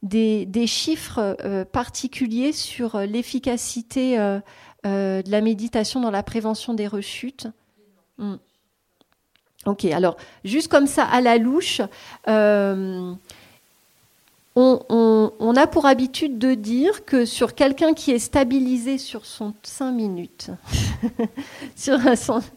[0.02, 4.40] des, chiffres euh, particuliers sur euh, l'efficacité euh,
[4.84, 7.48] de la méditation dans la prévention des rechutes
[8.18, 8.36] hmm.
[9.68, 11.82] Ok, alors juste comme ça à la louche,
[14.56, 19.92] on, a pour habitude de dire que sur quelqu'un qui est stabilisé sur son 5
[19.92, 20.52] minutes,
[21.76, 21.98] sur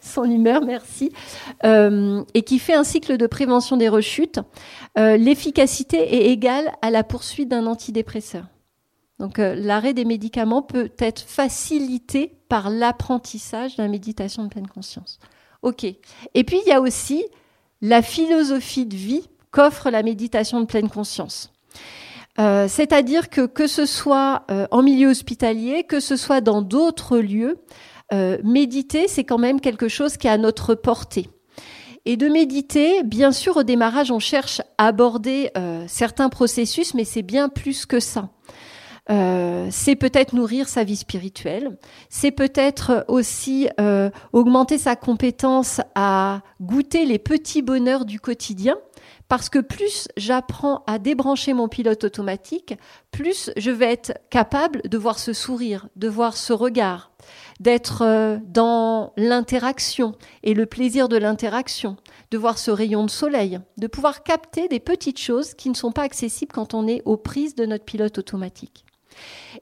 [0.01, 1.11] son, humeur, merci,
[1.63, 4.39] euh, et qui fait un cycle de prévention des rechutes,
[4.97, 8.45] euh, l'efficacité est égale à la poursuite d'un antidépresseur.
[9.19, 14.67] Donc euh, l'arrêt des médicaments peut être facilité par l'apprentissage de la méditation de pleine
[14.67, 15.19] conscience.
[15.61, 15.85] Ok.
[15.85, 17.23] Et puis il y a aussi
[17.81, 21.54] la philosophie de vie qu'offre la méditation de pleine conscience.
[22.39, 27.17] Euh, c'est-à-dire que que ce soit euh, en milieu hospitalier, que ce soit dans d'autres
[27.17, 27.57] lieux,
[28.13, 31.29] euh, méditer, c'est quand même quelque chose qui est à notre portée.
[32.05, 35.49] Et de méditer, bien sûr, au démarrage, on cherche à aborder
[35.87, 38.29] certains processus, mais c'est bien plus que ça.
[39.71, 41.75] c'est peut-être nourrir sa vie spirituelle,
[42.09, 43.69] c'est peut-être aussi
[44.33, 48.77] augmenter sa compétence à goûter les petits bonheurs du quotidien,
[49.27, 52.75] parce que plus j'apprends à débrancher mon pilote automatique,
[53.11, 57.11] plus je vais être capable de voir ce sourire, de voir ce regard,
[57.59, 61.97] d'être euh, dans l'interaction et le plaisir de l'interaction,
[62.31, 65.91] de voir ce rayon de soleil, de pouvoir capter des petites choses qui ne sont
[65.91, 68.84] pas accessibles quand on est aux prises de notre pilote automatique.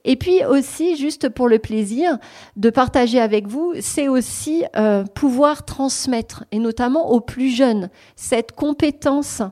[0.04, 2.18] Et puis aussi, juste pour le plaisir
[2.56, 8.52] de partager avec vous, c'est aussi euh, pouvoir transmettre, et notamment aux plus jeunes, cette
[8.52, 9.42] compétence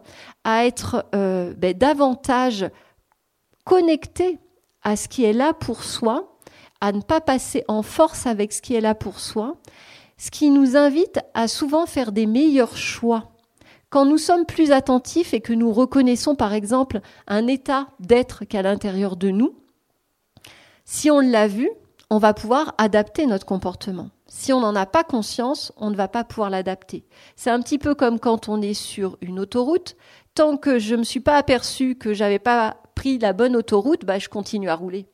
[0.44, 2.66] à être euh, ben, davantage
[3.64, 4.38] connecté
[4.82, 6.36] à ce qui est là pour soi,
[6.80, 9.56] à ne pas passer en force avec ce qui est là pour soi,
[10.18, 13.32] ce qui nous invite à souvent faire des meilleurs choix.
[13.88, 18.62] Quand nous sommes plus attentifs et que nous reconnaissons par exemple un état d'être qu'à
[18.62, 19.54] l'intérieur de nous,
[20.84, 21.70] si on l'a vu,
[22.10, 24.10] on va pouvoir adapter notre comportement.
[24.26, 27.04] Si on n'en a pas conscience, on ne va pas pouvoir l'adapter.
[27.36, 29.96] C'est un petit peu comme quand on est sur une autoroute.
[30.34, 34.04] Tant que je ne me suis pas aperçu que j'avais pas pris la bonne autoroute,
[34.04, 35.06] bah, je continue à rouler.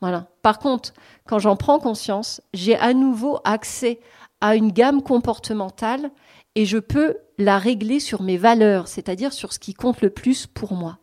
[0.00, 0.28] Voilà.
[0.42, 0.92] Par contre,
[1.26, 4.00] quand j'en prends conscience, j'ai à nouveau accès
[4.40, 6.10] à une gamme comportementale
[6.54, 10.46] et je peux la régler sur mes valeurs, c'est-à-dire sur ce qui compte le plus
[10.46, 10.99] pour moi.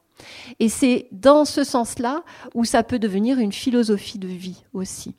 [0.59, 5.15] Et c'est dans ce sens-là où ça peut devenir une philosophie de vie aussi.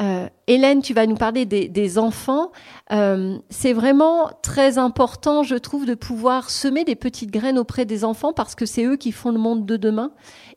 [0.00, 2.50] Euh, Hélène, tu vas nous parler des, enfants.
[2.92, 8.04] Euh, c'est vraiment très important, je trouve, de pouvoir semer des petites graines auprès des
[8.04, 10.12] enfants parce que c'est eux qui font le monde de demain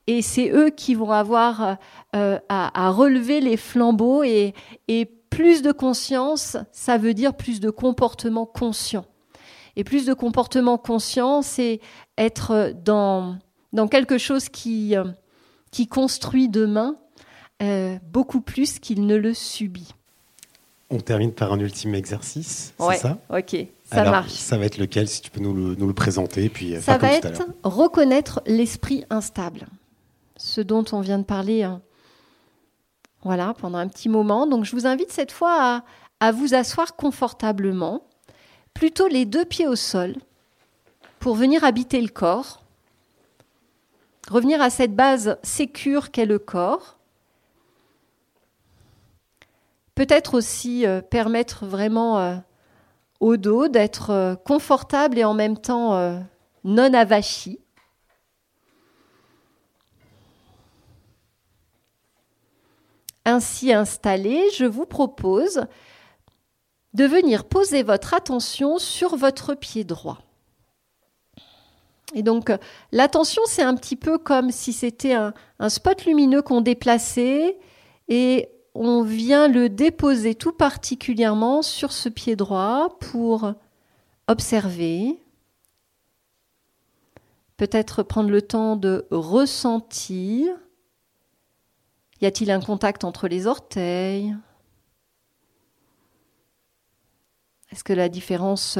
[0.07, 1.77] et c'est eux qui vont avoir
[2.15, 4.53] euh, à, relever les flambeaux et,
[4.87, 9.05] et plus de conscience, ça veut dire plus de comportement conscient.
[9.75, 11.79] Et plus de comportement conscient, c'est
[12.17, 13.37] être dans,
[13.73, 15.03] dans quelque chose qui, euh,
[15.71, 16.95] qui construit demain
[17.61, 19.93] euh, beaucoup plus qu'il ne le subit.
[20.89, 23.17] On termine par un ultime exercice, Ouais, c'est ça?
[23.29, 24.31] ok, ça Alors, marche.
[24.33, 26.97] Ça va être lequel, si tu peux nous le, nous le présenter, puis euh, Ça
[26.97, 29.67] va être reconnaître l'esprit instable,
[30.37, 31.81] ce dont on vient de parler hein,
[33.23, 34.45] voilà, pendant un petit moment.
[34.47, 35.83] Donc je vous invite cette fois à,
[36.19, 38.03] à vous asseoir confortablement,
[38.75, 40.13] plutôt les deux pieds au sol,
[41.17, 42.61] pour venir habiter le corps,
[44.29, 46.97] revenir à cette base sécure qu'est le corps.
[49.95, 52.35] Peut-être aussi euh, permettre vraiment euh,
[53.21, 56.21] au dos d'être euh, confortable et en même temps
[56.65, 57.59] non avachi.
[63.23, 65.65] Ainsi installé, je vous propose
[66.95, 70.19] de venir poser votre attention sur votre pied droit.
[72.13, 72.57] Et donc, euh,
[72.93, 77.57] l'attention, c'est un petit peu comme si c'était un, un spot lumineux qu'on déplaçait
[78.07, 83.53] et on vient le déposer tout particulièrement sur ce pied droit pour
[84.27, 85.21] observer,
[87.57, 90.55] peut-être prendre le temps de ressentir.
[92.21, 94.35] Y a-t-il un contact entre les orteils?
[97.75, 98.79] Est-ce que la différence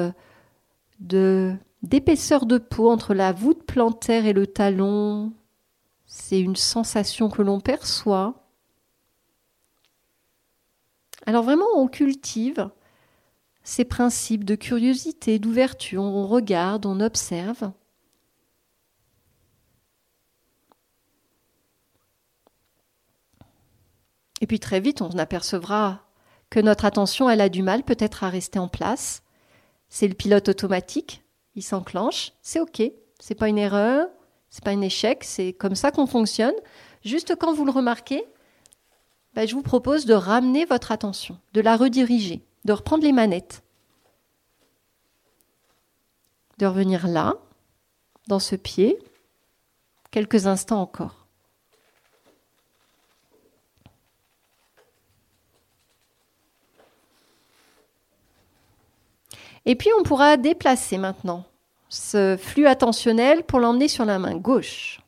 [1.01, 5.33] de d'épaisseur de peau entre la voûte plantaire et le talon,
[6.05, 8.47] c'est une sensation que l'on perçoit?
[11.25, 12.69] Alors vraiment, on cultive
[13.63, 17.73] ces principes de curiosité, d'ouverture, on regarde, on observe.
[24.39, 26.04] Et puis très vite, on apercevra
[26.59, 29.23] notre attention, elle a du mal peut-être à rester en place.
[29.89, 31.23] C'est le pilote automatique,
[31.55, 32.81] il s'enclenche, c'est OK,
[33.19, 34.07] c'est pas une erreur,
[34.49, 36.55] c'est pas un échec, c'est comme ça qu'on fonctionne.
[37.03, 38.25] Juste quand vous le remarquez,
[39.33, 43.63] ben, je vous propose de ramener votre attention, de la rediriger, de reprendre les manettes,
[46.57, 47.35] de revenir là,
[48.27, 48.97] dans ce pied,
[50.11, 51.24] quelques instants encore.
[59.65, 61.45] Et puis on pourra déplacer maintenant
[61.89, 64.99] ce flux attentionnel pour l'emmener sur la main gauche.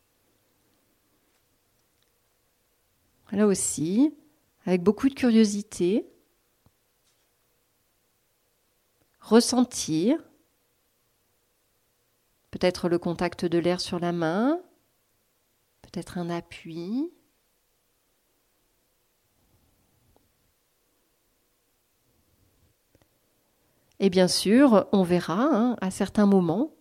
[3.31, 4.13] Là aussi,
[4.65, 6.07] avec beaucoup de curiosité,
[9.19, 10.17] ressentir
[12.51, 14.59] peut-être le contact de l'air sur la main,
[15.81, 17.11] peut-être un appui.
[24.07, 26.71] Et bien sûr, on verra hein, à certains moments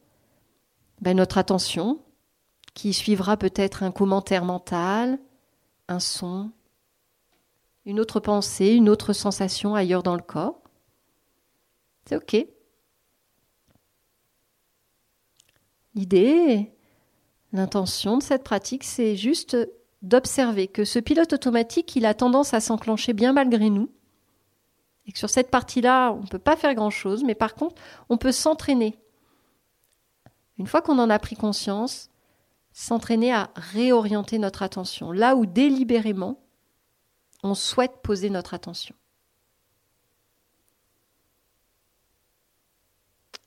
[1.00, 1.98] ben, notre attention
[2.72, 5.18] qui suivra peut-être un commentaire mental,
[5.88, 6.52] un son,
[7.84, 10.62] une autre pensée, une autre sensation ailleurs dans le corps.
[12.08, 12.46] C'est OK.
[15.96, 16.72] L'idée,
[17.52, 19.56] l'intention de cette pratique, c'est juste
[20.02, 23.90] d'observer que ce pilote automatique, il a tendance à s'enclencher bien malgré nous.
[25.06, 28.16] Et que sur cette partie-là, on ne peut pas faire grand-chose, mais par contre, on
[28.16, 28.98] peut s'entraîner.
[30.58, 32.10] Une fois qu'on en a pris conscience,
[32.72, 36.40] s'entraîner à réorienter notre attention, là où délibérément,
[37.42, 38.94] on souhaite poser notre attention.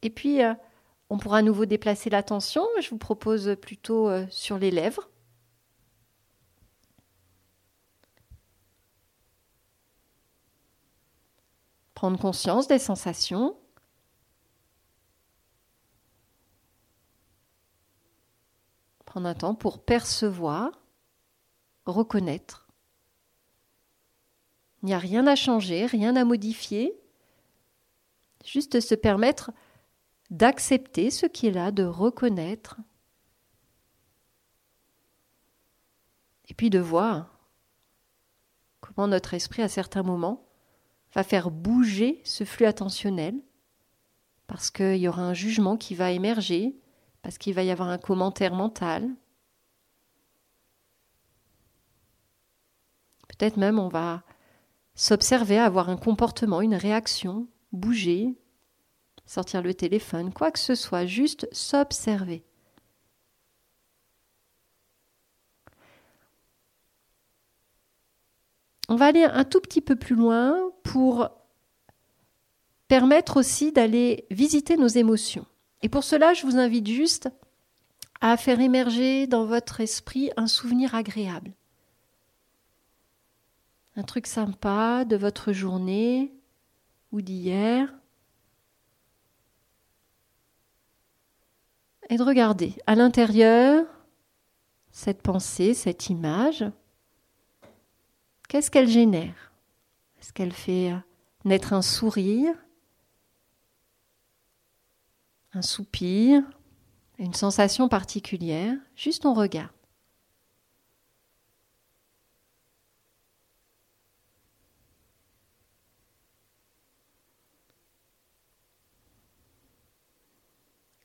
[0.01, 0.53] Et puis, euh,
[1.09, 2.65] on pourra à nouveau déplacer l'attention.
[2.81, 5.09] Je vous propose plutôt euh, sur les lèvres.
[11.99, 13.57] Prendre conscience des sensations.
[19.05, 20.79] Prendre un temps pour percevoir,
[21.85, 22.69] reconnaître.
[24.81, 26.97] Il n'y a rien à changer, rien à modifier.
[28.45, 29.51] Juste se permettre
[30.29, 32.77] d'accepter ce qui est là, de reconnaître.
[36.47, 37.37] Et puis de voir
[38.79, 40.48] comment notre esprit, à certains moments,
[41.13, 43.35] va faire bouger ce flux attentionnel,
[44.47, 46.75] parce qu'il y aura un jugement qui va émerger,
[47.21, 49.09] parce qu'il va y avoir un commentaire mental.
[53.27, 54.23] Peut-être même on va
[54.95, 58.37] s'observer, avoir un comportement, une réaction, bouger,
[59.25, 62.43] sortir le téléphone, quoi que ce soit, juste s'observer.
[68.89, 71.29] On va aller un tout petit peu plus loin pour
[72.87, 75.45] permettre aussi d'aller visiter nos émotions.
[75.83, 77.29] Et pour cela, je vous invite juste
[78.19, 81.53] à faire émerger dans votre esprit un souvenir agréable.
[83.95, 86.33] Un truc sympa de votre journée
[87.11, 87.93] ou d'hier.
[92.09, 93.85] Et de regarder à l'intérieur
[94.91, 96.65] cette pensée, cette image.
[98.49, 99.53] Qu'est-ce qu'elle génère?
[100.19, 100.93] Est-ce qu'elle fait
[101.45, 102.53] naître un sourire
[105.53, 106.43] un soupir,
[107.17, 109.71] une sensation particulière, juste on regarde.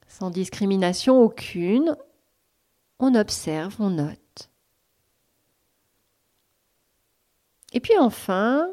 [0.06, 1.96] Sans discrimination aucune,
[3.00, 4.23] on observe, on note.
[7.74, 8.70] Et puis enfin,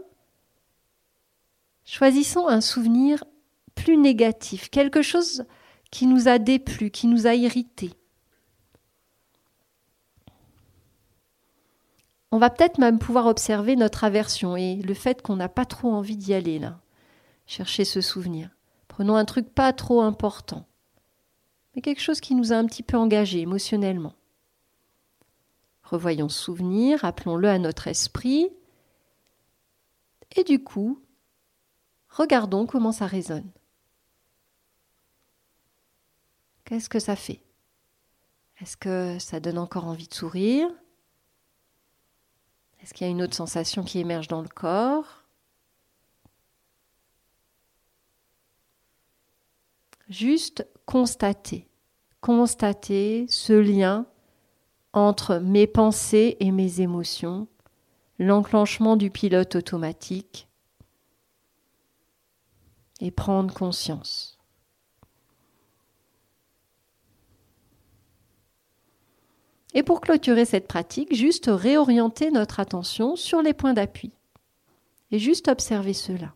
[1.83, 3.23] choisissons un souvenir
[3.73, 5.43] plus négatif, quelque chose
[5.89, 7.91] qui nous a déplu, qui nous a irrités.
[12.31, 15.91] On va peut-être même pouvoir observer notre aversion et le fait qu'on n'a pas trop
[15.91, 16.79] envie d'y aller là.
[17.47, 18.51] Chercher ce souvenir.
[18.87, 20.67] Prenons un truc pas trop important,
[21.75, 24.13] mais quelque chose qui nous a un petit peu engagé émotionnellement.
[25.83, 28.49] Revoyons ce souvenir, appelons-le à notre esprit,
[30.35, 31.01] et du coup,
[32.09, 33.49] regardons comment ça résonne.
[36.65, 37.41] Qu'est-ce que ça fait?
[38.61, 40.69] Est-ce que ça donne encore envie de sourire?
[42.81, 45.23] Est-ce qu'il y a une autre sensation qui émerge dans le corps?
[50.09, 51.67] Juste constater,
[52.19, 54.05] constater ce lien
[54.93, 57.47] entre mes pensées et mes émotions,
[58.21, 60.47] l'enclenchement du pilote automatique
[62.99, 64.37] et prendre conscience.
[69.73, 74.11] Et pour clôturer cette pratique, juste réorienter notre attention sur les points d'appui.
[75.09, 76.35] Et juste observer cela.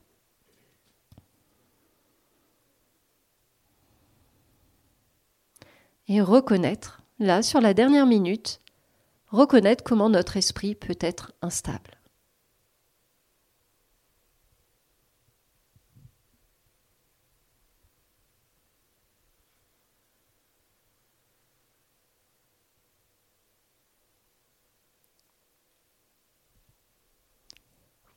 [6.08, 8.60] Et reconnaître, là, sur la dernière minute,
[9.36, 11.96] reconnaître comment notre esprit peut être instable.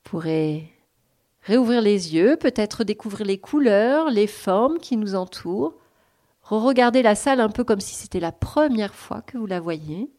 [0.09, 0.73] pourrez
[1.43, 5.75] réouvrir les yeux, peut-être découvrir les couleurs, les formes qui nous entourent,
[6.43, 10.11] re-regarder la salle un peu comme si c'était la première fois que vous la voyez.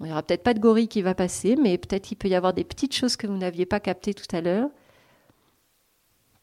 [0.00, 2.34] Il n'y aura peut-être pas de gorille qui va passer, mais peut-être il peut y
[2.34, 4.68] avoir des petites choses que vous n'aviez pas captées tout à l'heure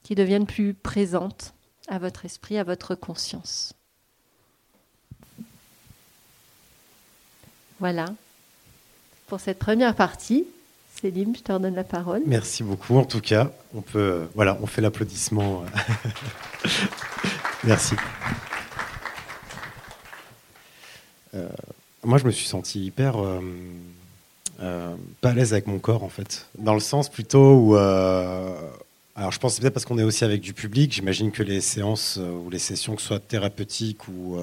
[0.04, 1.54] qui deviennent plus présentes
[1.88, 3.74] à votre esprit, à votre conscience.
[7.80, 8.06] Voilà
[9.28, 10.46] pour cette première partie.
[11.02, 12.22] Célim, je te redonne la parole.
[12.26, 12.98] Merci beaucoup.
[12.98, 15.66] En tout cas, on peut, voilà, on fait l'applaudissement.
[17.64, 17.96] Merci.
[21.34, 21.50] Euh,
[22.06, 23.40] moi, je me suis senti hyper euh,
[24.62, 27.76] euh, pas à l'aise avec mon corps, en fait, dans le sens plutôt où.
[27.76, 30.94] alors, je pense peut-être parce qu'on est aussi avec du public.
[30.94, 34.38] J'imagine que les séances ou les sessions, que ce soit thérapeutiques ou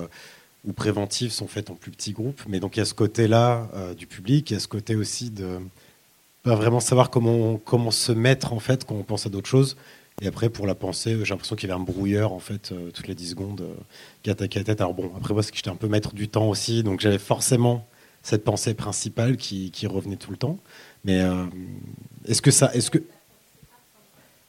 [0.64, 2.40] ou préventives sont faites en plus petits groupes.
[2.48, 5.30] Mais donc il y a ce côté-là du public, il y a ce côté aussi
[5.30, 5.58] de
[6.42, 9.76] pas vraiment savoir comment, comment se mettre en fait quand on pense à d'autres choses.
[10.23, 12.93] Et après, pour la pensée, j'ai l'impression qu'il y avait un brouilleur en fait euh,
[12.93, 13.75] toutes les 10 secondes euh,
[14.23, 14.81] qui attaquait la tête.
[14.81, 17.18] Alors bon, après moi, c'est que j'étais un peu maître du temps aussi, donc j'avais
[17.18, 17.85] forcément
[18.23, 20.59] cette pensée principale qui, qui, revenait tout le temps.
[21.05, 21.45] Mais euh,
[22.25, 22.99] est-ce que ça, est-ce que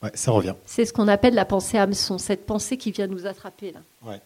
[0.04, 3.26] ouais, ça revient C'est ce qu'on appelle la pensée hameçon, cette pensée qui vient nous
[3.26, 3.80] attraper là.
[4.06, 4.22] Ouais.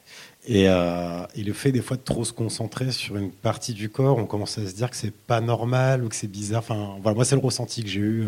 [0.48, 3.90] Et, euh, et, le fait des fois de trop se concentrer sur une partie du
[3.90, 6.60] corps, on commence à se dire que c'est pas normal ou que c'est bizarre.
[6.60, 8.28] Enfin, voilà, moi c'est le ressenti que j'ai eu,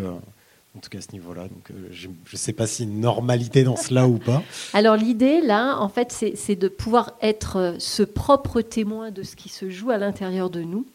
[0.76, 1.44] en tout cas à ce niveau-là.
[1.44, 4.44] Donc euh, je ne sais pas si une normalité dans cela ou pas.
[4.74, 9.50] Alors l'idée là, en fait, c'est de pouvoir être ce propre témoin de ce qui
[9.50, 10.86] se joue à l'intérieur de nous.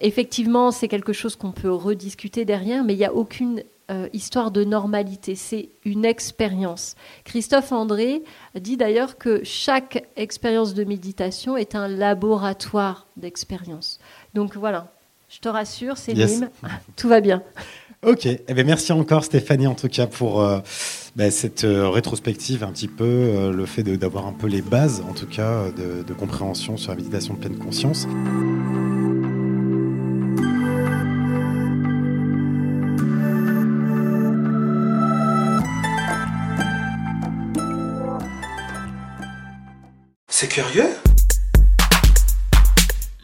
[0.00, 4.50] effectivement, c'est quelque chose qu'on peut rediscuter derrière, mais il n'y a aucune euh, histoire
[4.50, 6.96] de normalité, c'est une expérience.
[7.22, 8.24] Christophe André
[8.56, 14.00] dit d'ailleurs que chaque expérience de méditation est un laboratoire d'expérience.
[14.34, 14.92] Donc voilà,
[15.28, 16.14] je te rassure, c'est
[16.96, 17.44] tout va bien.
[18.06, 20.60] Ok, eh bien, merci encore Stéphanie en tout cas pour euh,
[21.16, 25.02] ben, cette euh, rétrospective, un petit peu euh, le fait d'avoir un peu les bases
[25.10, 28.06] en tout cas de, de compréhension sur la méditation de pleine conscience.
[40.28, 40.86] C'est curieux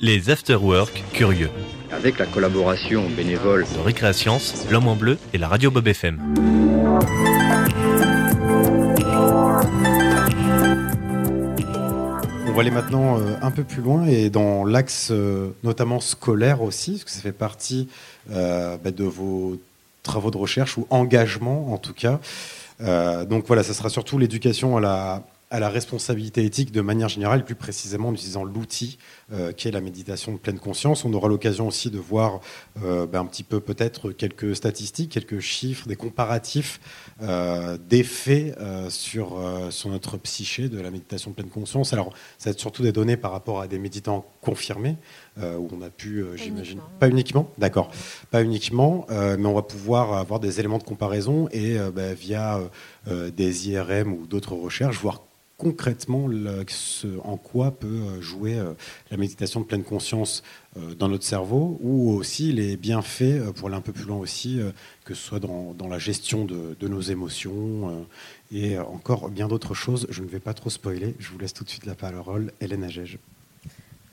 [0.05, 1.49] les Afterwork Curieux.
[1.93, 6.19] Avec la collaboration bénévole de Récréascience, L'Homme en Bleu et la radio Bob FM.
[12.49, 16.63] On va aller maintenant euh, un peu plus loin et dans l'axe euh, notamment scolaire
[16.63, 17.89] aussi, parce que ça fait partie
[18.33, 19.57] euh, bah, de vos
[20.03, 22.19] travaux de recherche ou engagement en tout cas.
[22.81, 25.23] donc voilà, ça sera surtout l'éducation à la,
[25.53, 28.97] à la responsabilité éthique de manière générale, plus précisément en utilisant l'outil
[29.35, 31.05] euh, qui est la méditation de pleine conscience.
[31.05, 32.41] On aura l'occasion aussi de voir
[32.83, 36.81] euh, ben, un petit peu peut-être quelques statistiques, quelques chiffres, des comparatifs
[37.21, 38.55] euh, d'effets
[38.89, 39.39] sur,
[39.69, 41.93] sur notre psyché de la méditation de pleine conscience.
[41.93, 44.97] Alors, ça va être surtout des données par rapport à des méditants confirmés,
[45.39, 47.91] où on a pu, j'imagine, pas uniquement, d'accord,
[48.31, 52.61] pas uniquement, mais on va pouvoir avoir des éléments de comparaison et ben, via
[53.07, 55.23] des IRM ou d'autres recherches, voir
[55.63, 56.29] concrètement
[57.23, 58.73] en quoi peut euh, jouer euh,
[59.13, 60.43] la méditation de pleine conscience
[60.77, 64.59] euh, dans notre cerveau, ou aussi les bienfaits, pour aller un peu plus loin aussi,
[65.05, 68.07] que ce soit dans, la gestion de, nos émotions
[68.51, 70.07] et encore bien d'autres choses.
[70.11, 72.85] Je ne vais pas trop spoiler, je vous laisse tout de suite la parole, Hélène
[72.85, 73.19] Agege.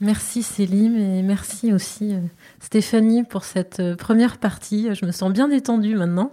[0.00, 2.14] Merci Céline et merci aussi
[2.60, 4.88] Stéphanie pour cette première partie.
[4.94, 6.32] Je me sens bien détendue maintenant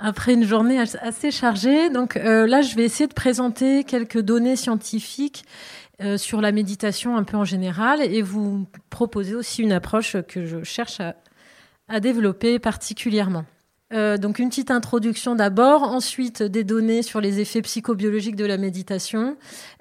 [0.00, 1.90] après une journée assez chargée.
[1.90, 5.44] Donc euh, là, je vais essayer de présenter quelques données scientifiques
[6.02, 10.46] euh, sur la méditation un peu en général et vous proposer aussi une approche que
[10.46, 11.00] je cherche
[11.88, 13.44] à développer particulièrement.
[13.92, 18.56] Euh, donc une petite introduction d'abord, ensuite des données sur les effets psychobiologiques de la
[18.56, 19.36] méditation,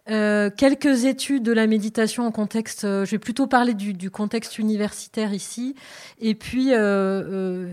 [0.10, 4.58] euh, quelques études de la méditation en contexte, euh, je vais plutôt parler du, contexte
[4.58, 5.76] universitaire ici,
[6.20, 6.72] et puis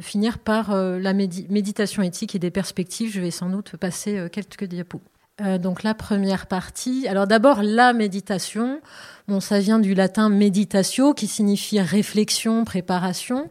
[0.03, 3.11] finir par la méditation éthique et des perspectives.
[3.11, 5.01] Je vais sans doute passer quelques diapos.
[5.39, 7.07] Donc la première partie.
[7.09, 8.81] Alors d'abord la méditation.
[9.29, 13.51] Bon, ça vient du latin meditatio, qui signifie réflexion, préparation.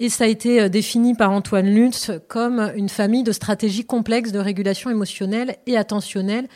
[0.00, 4.32] Et ça a été euh, défini par Antoine Lutz comme une famille de stratégies complexes
[4.32, 6.48] de régulation émotionnelle et attentionnelle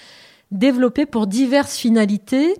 [0.50, 2.54] développées pour diverses finalités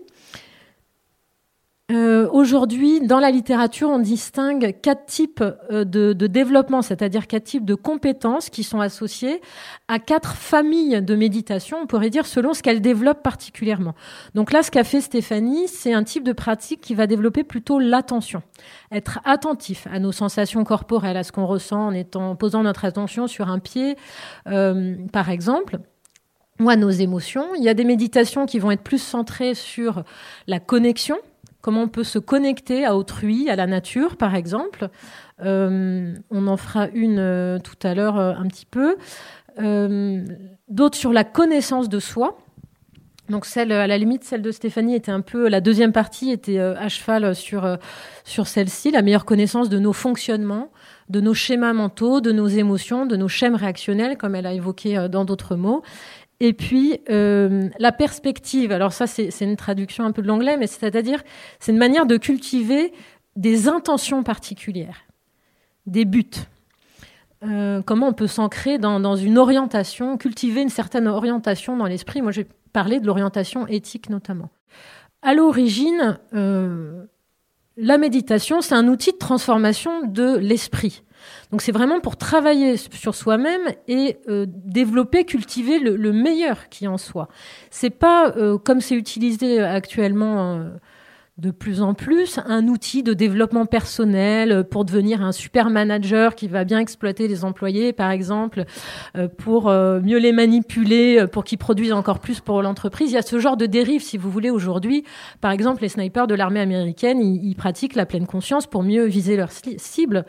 [1.93, 7.65] euh, aujourd'hui, dans la littérature, on distingue quatre types euh, de, développement, c'est-à-dire quatre types
[7.65, 9.41] de compétences qui sont associées
[9.87, 13.95] à quatre familles de méditation, on pourrait dire, selon ce qu'elles développent particulièrement.
[14.35, 17.79] Donc là, ce qu'a fait Stéphanie, c'est un type de pratique qui va développer plutôt
[17.79, 18.43] l'attention,
[18.91, 23.29] être attentif à nos sensations corporelles, à ce qu'on ressent en étant, posant notre attention
[23.29, 23.97] sur un pied,
[24.49, 25.79] euh, par exemple
[26.59, 27.55] ou à nos émotions.
[27.57, 30.05] Il y a des méditations qui vont être plus centrées sur
[30.47, 31.19] la connexion,
[31.67, 34.89] comment on peut se connecter à autrui, à la nature, par exemple.
[35.45, 38.95] Euh, on en fera une euh, tout à l'heure euh, un petit peu.
[40.69, 42.39] D'autres sur la connaissance de soi.
[43.31, 46.61] Donc celle, à la limite, celle de Stéphanie était un peu, la deuxième partie était
[46.61, 47.77] à cheval sur,
[48.23, 50.71] sur celle-ci, la meilleure connaissance de nos fonctionnements,
[51.09, 55.09] de nos schémas mentaux, de nos émotions, de nos schèmes réactionnels, comme elle a évoqué
[55.11, 55.83] dans d'autres mots.
[56.41, 60.67] Et puis euh, la perspective, alors ça c'est une traduction un peu de l'anglais, mais
[60.67, 61.23] c'est-à-dire
[61.61, 62.93] c'est une manière de cultiver
[63.37, 65.05] des intentions particulières,
[65.87, 66.31] des buts.
[67.43, 72.21] Euh, comment on peut s'ancrer dans, une orientation, cultiver une certaine orientation dans l'esprit.
[72.21, 74.51] Moi j'ai parlé de l'orientation éthique notamment.
[75.23, 77.07] À l'origine, euh,
[77.79, 81.03] la méditation, c'est un outil de transformation de l'esprit.
[81.51, 86.99] Donc c'est vraiment pour travailler sur soi-même et euh, développer, cultiver le, meilleur qui en
[86.99, 87.29] soit.
[87.71, 90.69] C'est pas euh, comme c'est utilisé actuellement euh,
[91.39, 96.49] de plus en plus un outil de développement personnel pour devenir un super manager qui
[96.49, 98.65] va bien exploiter les employés, par exemple,
[99.37, 103.11] pour mieux les manipuler, pour qu'ils produisent encore plus pour l'entreprise.
[103.11, 105.05] Il y a ce genre de dérive, si vous voulez, aujourd'hui.
[105.43, 109.37] Par exemple, les snipers de l'armée américaine, ils pratiquent la pleine conscience pour mieux viser
[109.37, 110.25] leurs cibles.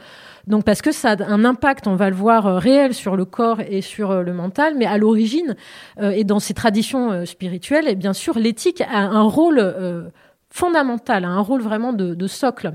[0.48, 3.26] Donc parce que ça a un impact, on va le voir euh, réel sur le
[3.26, 5.56] corps et sur euh, le mental, mais à l'origine
[6.00, 10.12] euh, et dans ces traditions spirituelles, et bien sûr l'éthique a un rôle
[10.50, 12.74] fondamental, un rôle vraiment de, socle.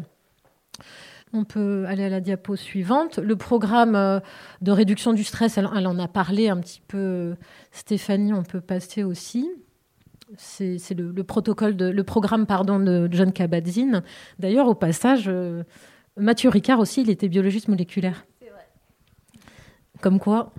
[1.33, 3.19] On peut aller à la diapo suivante.
[3.19, 4.21] Le programme
[4.61, 7.37] de réduction du stress, elle, en a parlé un petit peu.
[7.71, 9.51] Stéphanie, on peut passer aussi.
[10.37, 14.03] C'est le, protocole, le programme pardon de John Kabat-Zinn.
[14.39, 15.31] D'ailleurs, au passage,
[16.17, 18.27] Mathieu Ricard aussi, il était biologiste moléculaire.
[18.41, 18.67] Vrai.
[20.01, 20.53] Comme quoi,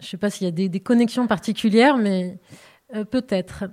[0.00, 2.38] je ne sais pas s'il y a des, connexions particulières, mais
[2.94, 3.64] euh, peut-être.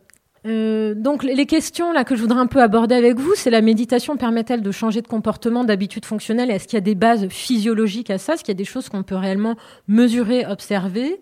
[0.46, 3.62] Euh, donc les questions là que je voudrais un peu aborder avec vous, c'est la
[3.62, 6.50] méditation permet-elle de changer de comportement, d'habitude fonctionnelle?
[6.52, 8.34] Est-ce qu'il y a des bases physiologiques à ça?
[8.34, 9.56] Est-ce qu'il y a des choses qu'on peut réellement
[9.88, 11.22] mesurer, observer?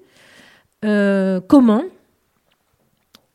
[0.85, 1.83] Euh, Comment?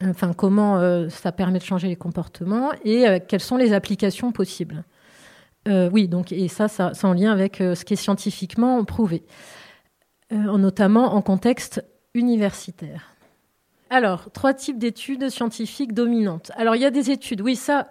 [0.05, 2.71] Enfin comment ça permet de changer les comportements?
[2.85, 4.85] Et quelles sont les applications possibles?
[5.67, 9.25] Euh, oui, donc et ça, ça c'est en lien avec ce qui est scientifiquement prouvé,
[10.31, 13.16] notamment en contexte universitaire.
[13.89, 16.51] Alors, trois types d'études scientifiques dominantes.
[16.57, 17.89] Alors, il y a des études, oui, ça,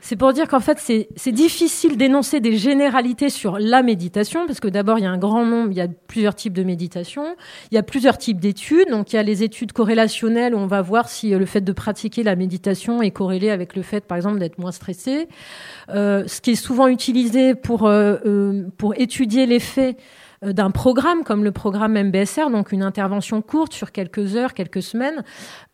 [0.00, 4.68] c'est pour dire qu'en fait, c'est difficile d'énoncer des généralités sur la méditation, parce que
[4.68, 7.36] d'abord, il y a un grand nombre, il y a plusieurs types de méditation,
[7.70, 8.88] il y a plusieurs types d'études.
[8.88, 11.60] Donc, il y a les études corrélationnelles où on va voir si euh, le fait
[11.60, 15.28] de pratiquer la méditation est corrélé avec le fait, par exemple, d'être moins stressé.
[15.90, 19.96] Euh, ce qui est souvent utilisé pour, euh, euh pour étudier l'effet
[20.52, 25.24] d'un programme comme le programme MBSR, donc une intervention courte sur quelques heures, quelques semaines,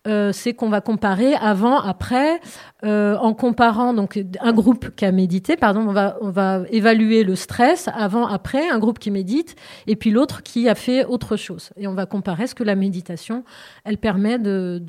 [0.07, 2.41] euh, c'est qu'on va comparer avant, après,
[2.85, 6.62] euh, en comparant donc un groupe qui a médité, par exemple, on va, on va
[6.71, 9.57] évaluer le stress avant, après, un groupe qui médite,
[9.87, 11.71] et puis l'autre qui a fait autre chose.
[11.77, 13.45] Et on va comparer ce que la méditation,
[13.85, 14.83] elle permet de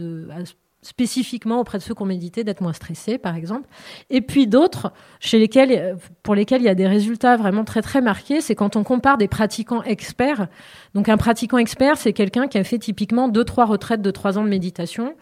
[0.84, 3.68] spécifiquement auprès de ceux qui ont médité d'être moins stressés, par exemple.
[4.10, 8.02] Et puis d'autres, chez lesquels, pour lesquels il y a des résultats vraiment très très
[8.02, 10.48] marqués, c'est quand on compare des pratiquants experts.
[10.96, 14.40] Donc un pratiquant expert, c'est quelqu'un qui a fait typiquement deux trois retraites de trois
[14.40, 15.16] ans de méditation,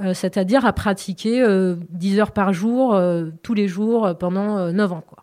[0.00, 4.72] euh, c'est-à-dire à pratiquer euh, 10 heures par jour, euh, tous les jours, euh, pendant
[4.72, 5.04] 9 ans.
[5.06, 5.18] Quoi.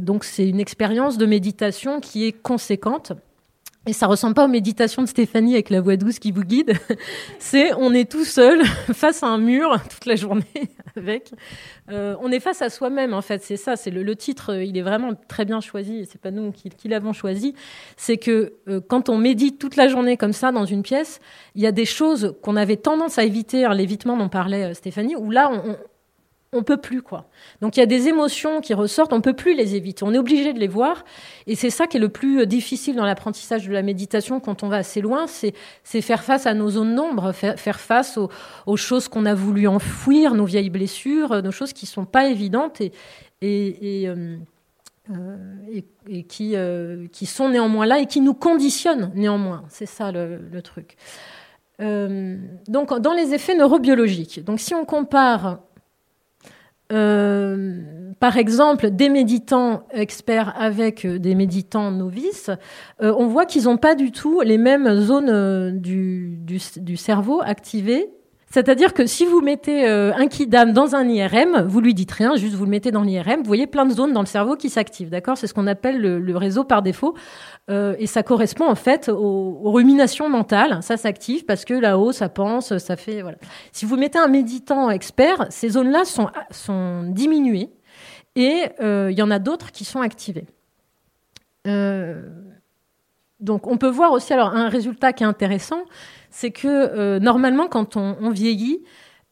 [0.00, 3.12] donc c'est une expérience de méditation qui est conséquente.
[3.84, 6.74] Et ça ressemble pas aux méditations de Stéphanie avec la voix douce qui vous guide.
[7.40, 10.44] C'est on est tout seul face à un mur toute la journée
[10.96, 11.32] avec.
[11.90, 13.42] Euh, on est face à soi-même en fait.
[13.42, 13.74] C'est ça.
[13.74, 14.54] C'est le, titre.
[14.62, 16.06] Il est vraiment très bien choisi.
[16.08, 17.54] C'est pas nous qui, qui l'avons choisi.
[17.96, 21.18] C'est que euh, quand on médite toute la journée comme ça dans une pièce,
[21.56, 24.74] il y a des choses qu'on avait tendance à éviter, hein, l'évitement dont parlait euh,
[24.74, 25.76] Stéphanie, où là on,
[26.52, 27.28] on peut plus quoi.
[27.62, 30.18] Donc il y a des émotions qui ressortent, on peut plus les éviter, on est
[30.18, 31.04] obligé de les voir
[31.46, 34.62] et c'est ça qui est le plus euh, difficile dans l'apprentissage de la méditation quand
[34.62, 35.54] on va assez loin, c'est
[36.02, 38.18] faire face à nos zones d'ombre, faire, face
[38.66, 42.80] aux, choses qu'on a voulu enfouir, nos vieilles blessures, nos choses qui sont pas évidentes
[42.80, 42.92] et,
[44.06, 44.36] euh,
[45.10, 45.80] euh,
[46.28, 49.64] qui, sont néanmoins là et qui nous conditionnent néanmoins.
[49.68, 50.96] C'est ça le, le truc.
[51.78, 55.60] donc dans les effets neurobiologiques, donc si on compare
[56.90, 57.80] euh,
[58.20, 62.50] par exemple, des méditants experts avec euh, des méditants novices,
[63.00, 66.58] euh, on voit qu'ils n'ont pas du tout les mêmes zones du,
[66.96, 68.10] cerveau activées
[68.52, 72.36] c'est-à-dire que si vous mettez euh, un kidam dans un IRM, vous lui dites rien,
[72.36, 74.68] juste vous le mettez dans l'IRM, vous voyez plein de zones dans le cerveau qui
[74.68, 75.38] s'activent, d'accord?
[75.38, 77.14] C'est ce qu'on appelle le, réseau par défaut,
[77.70, 80.82] euh, et ça correspond en fait aux, ruminations mentales.
[80.82, 83.24] Ça s'active parce que là-haut, ça pense, ça fait.
[83.72, 87.70] Si vous mettez un méditant expert, ces zones-là sont sont diminuées,
[88.36, 90.44] et euh, il y en a d'autres qui sont activées.
[93.40, 95.84] donc on peut voir aussi alors un résultat qui est intéressant
[96.32, 98.82] c'est que euh, normalement, quand on, vieillit,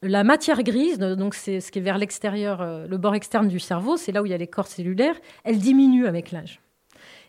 [0.03, 3.59] la matière grise, donc c'est ce qui est vers l'extérieur, euh, le bord externe du
[3.59, 6.61] cerveau, c'est là où il y a les corps cellulaires, elle diminue avec l'âge.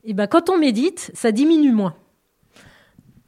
[0.04, 1.94] Et ben quand on médite, ça diminue moins.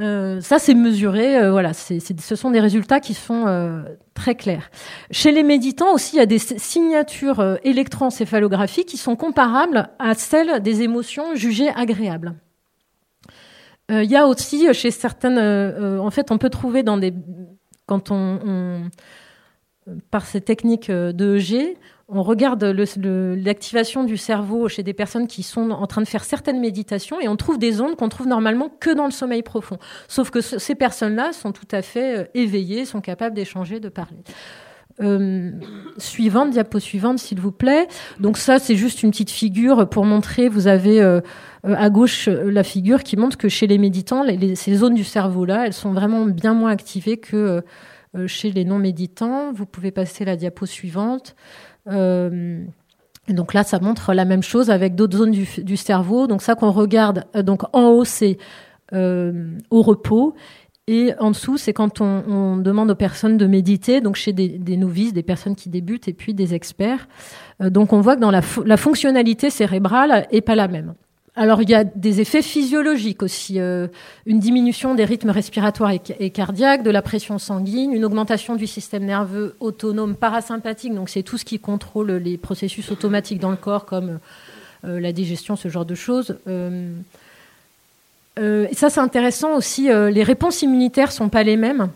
[0.01, 1.51] Euh, ça, c'est mesuré.
[1.51, 4.71] voilà, ce sont des résultats qui sont très clairs.
[5.13, 10.61] Chez les méditants aussi, il y a des signatures électroencéphalographiques qui sont comparables à celles
[10.63, 12.35] des émotions jugées agréables.
[13.91, 16.97] Euh, il y a aussi euh, chez certaines, euh, en fait, on peut trouver dans
[16.97, 17.13] des,
[17.87, 18.89] quand on,
[20.11, 21.77] par ces techniques de EG,
[22.09, 26.61] on regarde l'activation du cerveau chez des personnes qui sont en train de faire certaines
[26.61, 29.79] méditations et on trouve des ondes qu'on trouve normalement que dans le sommeil profond.
[30.09, 34.19] Sauf que ces personnes-là sont tout à fait éveillées, sont capables d'échanger, de parler.
[35.03, 35.51] Euh,
[35.99, 37.89] suivante, diapo suivante, s'il vous plaît.
[38.21, 40.49] Donc ça, c'est juste une petite figure pour montrer.
[40.49, 41.21] Vous avez euh,
[41.67, 44.25] euh, à gauche la figure qui montre que chez les méditants,
[44.55, 47.63] ces zones du cerveau-là, elles sont vraiment bien moins activées que
[48.27, 49.53] chez les non-méditants.
[49.53, 51.35] Vous pouvez passer la diapo suivante.
[51.87, 56.29] donc là, ça montre la même chose avec d'autres zones du, du, cerveau.
[56.29, 58.39] Donc ça qu'on regarde, donc en haut, c'est
[58.93, 60.37] au repos.
[60.87, 65.15] Et en dessous, c'est quand on, demande aux personnes de méditer, donc chez des, novices,
[65.15, 67.09] des personnes qui débutent et puis des experts.
[67.63, 70.95] Euh, donc on voit que dans la, fonctionnalité cérébrale est pas la même.
[71.37, 73.89] Alors il y a des effets physiologiques aussi, euh,
[74.25, 79.05] une diminution des rythmes respiratoires et, cardiaques, de la pression sanguine, une augmentation du système
[79.05, 83.85] nerveux autonome parasympathique, donc c'est tout ce qui contrôle les processus automatiques dans le corps
[83.85, 84.21] comme
[84.85, 86.37] euh, la digestion, ce genre de choses.
[88.39, 89.91] Euh, et ça, c'est intéressant aussi.
[89.91, 91.89] Euh, les réponses immunitaires sont pas les mêmes.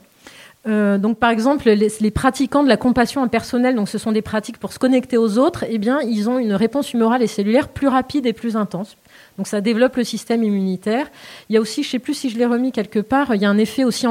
[0.67, 4.59] Euh, donc, par exemple, les, pratiquants de la compassion impersonnelle, donc ce sont des pratiques
[4.59, 7.89] pour se connecter aux autres, eh bien, ils ont une réponse humorale et cellulaire plus
[7.89, 8.97] rapide et plus intense.
[9.39, 11.07] Donc, ça développe le système immunitaire.
[11.49, 13.45] Il y a aussi, je sais plus si je l'ai remis quelque part, il y
[13.45, 14.07] a un effet aussi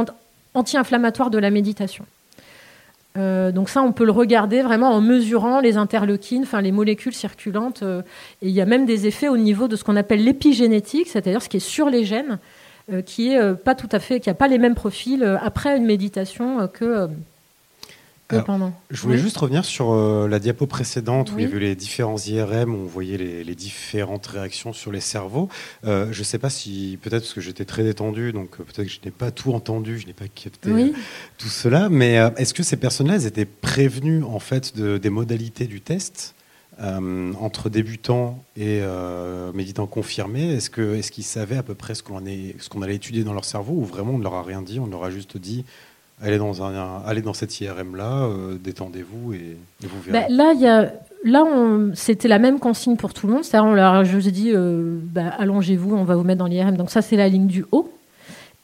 [0.53, 2.05] anti-inflammatoire de la méditation.
[3.18, 7.13] Euh, donc ça, on peut le regarder vraiment en mesurant les interleukines, enfin les molécules
[7.13, 7.84] circulantes.
[7.84, 8.01] euh,
[8.41, 11.41] et il y a même des effets au niveau de ce qu'on appelle l'épigénétique, c'est-à-dire
[11.41, 12.39] ce qui est sur les gènes,
[12.91, 15.86] euh, qui est pas tout à fait, qui a pas les mêmes profils après une
[15.86, 17.07] méditation euh,
[18.34, 18.73] euh, pendant.
[18.91, 19.21] Je voulais Oui.
[19.21, 21.51] juste revenir sur euh, la diapo précédente où il y Oui.
[21.51, 25.47] avait les différents IRM, où on voyait les, les différentes réactions sur les cerveaux.
[25.86, 28.91] Euh, je ne sais pas si, peut-être parce que j'étais très détendu, donc peut-être que
[28.91, 30.93] je n'ai pas tout entendu, je n'ai pas capté Oui.
[31.38, 35.67] tout cela, mais est-ce que ces personnes-là, elles étaient prévenues en fait de- des modalités
[35.67, 36.34] du test
[36.80, 38.82] entre débutants et
[39.53, 40.53] méditants confirmés?
[40.53, 40.69] Est-ce
[41.11, 43.73] qu'ils savaient à peu près ce qu'on est- ce qu'on allait étudier dans leur cerveau
[43.73, 45.65] ou vraiment on ne leur a rien dit, on leur a juste dit
[46.22, 50.68] allez dans, un, allez dans cette IRM-là, euh, détendez-vous et, vous verrez Bah, là, y
[50.68, 50.91] a,
[51.24, 53.43] là, on- c'était la même consigne pour tout le monde.
[53.43, 56.76] C'est-à-dire, on leur a juste dit, euh, bah, allongez-vous, on va vous mettre dans l'IRM.
[56.78, 57.91] Donc ça, c'est la ligne du haut.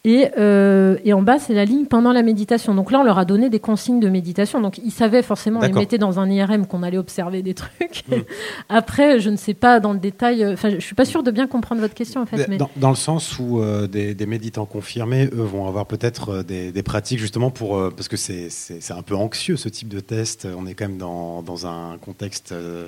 [0.05, 2.75] Et, euh, et en bas, c'est la ligne pendant la méditation.
[2.75, 4.59] Donc là, on leur a donné des consignes de méditation.
[4.59, 8.03] Donc ils savaient forcément, on les mettait dans un IRM qu'on allait observer des trucs.
[8.09, 8.15] Mm.
[8.69, 10.43] Après, je ne sais pas dans le détail.
[10.43, 12.47] euh, Enfin, je suis pas sûre de bien comprendre votre question en fait.
[12.49, 12.57] Mais.
[12.57, 16.43] Dans, dans le sens où euh, des, des méditants confirmés, eux, vont avoir peut-être euh,
[16.43, 17.77] des, des pratiques justement pour...
[17.77, 18.49] euh, parce que c'est
[18.91, 20.47] un peu anxieux ce type de test.
[20.57, 22.87] On est quand même dans, dans un contexte euh,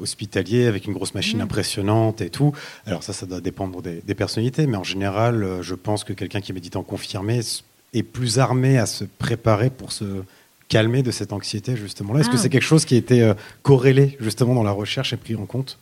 [0.00, 1.42] hospitalier avec une grosse machine Mm.
[1.42, 2.52] impressionnante et tout.
[2.86, 4.66] Alors ça, ça doit dépendre des, des personnalités.
[4.66, 7.40] Mais en général, euh, je pense que quelqu'un qui est méditant confirmé
[7.94, 10.04] est plus armé à se préparer pour se
[10.68, 12.20] calmer de cette anxiété justement là.
[12.20, 12.38] Est-ce que Ah.
[12.38, 15.46] c'est quelque chose qui a été euh, corrélé justement dans la recherche et pris en
[15.46, 15.78] compte?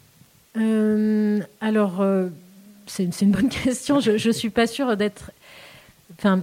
[0.56, 2.28] Euh, alors, euh,
[2.86, 4.00] c'est une bonne question.
[4.00, 5.30] Je ne suis pas sûre d'être
[6.18, 6.40] enfin,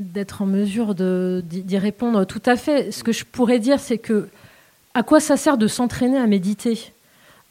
[0.00, 2.90] d'être en mesure d'y répondre tout à fait.
[2.92, 4.28] Ce que je pourrais dire, c'est que
[4.94, 6.92] à quoi ça sert de s'entraîner à méditer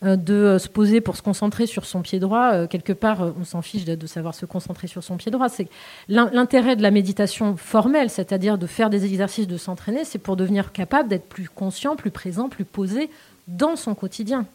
[0.03, 3.33] euh, de euh, se poser pour se concentrer sur son pied droit, euh, quelque part,
[3.39, 5.49] on s'en fiche de, savoir se concentrer sur son pied droit.
[5.49, 5.67] C'est
[6.07, 10.35] l'in- l'intérêt de la méditation formelle, c'est-à-dire de faire des exercices, de s'entraîner, c'est pour
[10.35, 13.09] devenir capable d'être plus conscient, plus présent, plus posé
[13.47, 14.45] dans son quotidien.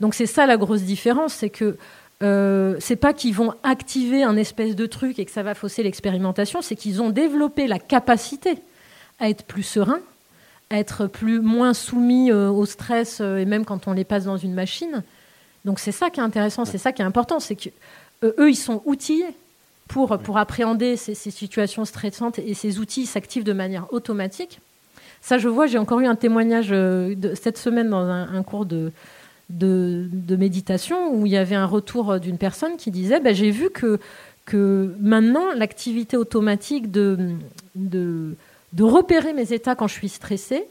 [0.00, 1.76] Donc c'est ça la grosse différence, c'est que
[2.22, 5.82] euh, c'est pas qu'ils vont activer un espèce de truc et que ça va fausser
[5.82, 8.58] l'expérimentation, c'est qu'ils ont développé la capacité
[9.18, 9.98] à être plus serein,
[10.70, 14.36] être plus moins soumis euh, au stress euh, et même quand on les passe dans
[14.36, 15.02] une machine.
[15.64, 17.68] Donc c'est ça qui est intéressant, c'est ça qui est important, c'est que
[18.24, 19.34] euh, eux ils sont outillés
[19.88, 24.60] pour pour appréhender ces, ces situations stressantes et ces outils s'activent de manière automatique.
[25.20, 28.64] Ça, je vois, j'ai encore eu un témoignage de, cette semaine dans un, un cours
[28.64, 28.92] de,
[29.50, 33.50] de, de méditation où il y avait un retour d'une personne qui disait bah, J'ai
[33.50, 33.98] vu que,
[34.44, 37.18] que maintenant, l'activité automatique de,
[37.74, 38.36] de,
[38.76, 40.64] de repérer mes états quand je suis stressée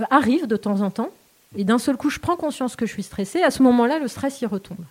[0.00, 1.10] euh, arrive de temps en temps.
[1.56, 3.42] Et d'un seul coup, je prends conscience que je suis stressée.
[3.42, 4.84] À ce moment-là, le stress y retombe.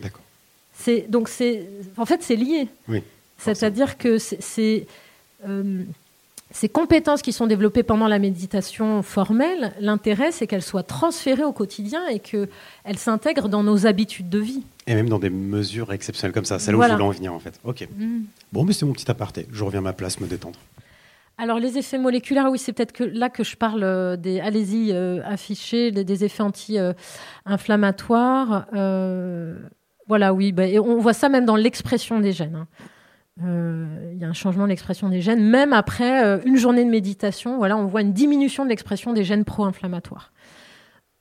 [0.00, 0.22] D'accord.
[0.74, 2.68] C'est donc c'est en fait c'est lié.
[2.88, 3.02] Oui.
[3.38, 4.86] C'est-à-dire que c'est-
[5.46, 5.82] euh,
[6.52, 11.52] ces compétences qui sont développées pendant la méditation formelle, l'intérêt c'est qu'elles soient transférées au
[11.52, 12.48] quotidien et qu'elles
[12.98, 14.62] s'intègrent dans nos habitudes de vie.
[14.86, 16.58] Et même dans des mesures exceptionnelles comme ça.
[16.58, 16.94] C'est là où Voilà.
[16.94, 17.60] je voulais en venir, en fait.
[17.62, 17.86] Ok.
[17.96, 18.22] Mm.
[18.52, 19.46] Bon, mais c'est mon petit aparté.
[19.52, 20.58] Je reviens à ma place, me détendre.
[21.40, 24.92] Alors les effets moléculaires, oui, c'est peut-être que là que je parle euh, des, allez-y,
[24.92, 25.22] euh,
[25.90, 28.66] des, effets anti-inflammatoires.
[28.74, 29.56] Euh,
[30.06, 32.56] voilà, oui, bah, et on voit ça même dans l'expression des gènes.
[32.56, 32.68] hein.
[33.42, 37.56] Il y a un changement de l'expression des gènes, même après une journée de méditation.
[37.56, 40.30] Voilà, on voit une diminution de l'expression des gènes pro-inflammatoires.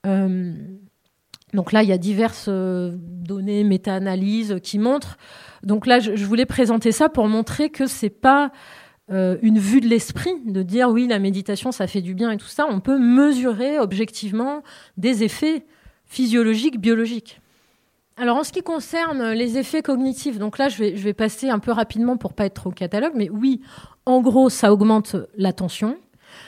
[0.03, 5.17] Donc là, il y a diverses données, méta-analyses qui montrent.
[5.63, 8.51] Donc là, je, je voulais présenter ça pour montrer que c'est pas
[9.11, 12.37] euh, une vue de l'esprit de dire oui, la méditation, ça fait du bien et
[12.37, 12.67] tout ça.
[12.69, 14.61] On peut mesurer objectivement
[14.97, 15.65] des effets
[16.05, 17.41] physiologiques, biologiques.
[18.17, 21.49] Alors en ce qui concerne les effets cognitifs, donc là je vais, je vais passer
[21.49, 23.61] un peu rapidement pour pas être trop catalogue, mais oui,
[24.05, 25.97] en gros ça augmente l'attention,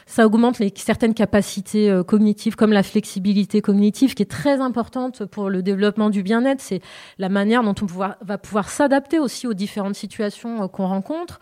[0.05, 5.49] ça augmente certaines capacités euh, cognitives comme la flexibilité cognitive qui est très importante pour
[5.49, 6.61] le développement du bien-être.
[6.61, 6.81] C'est
[7.17, 11.39] la manière dont on va pouvoir s'adapter aussi aux différentes situations euh, qu'on rencontre.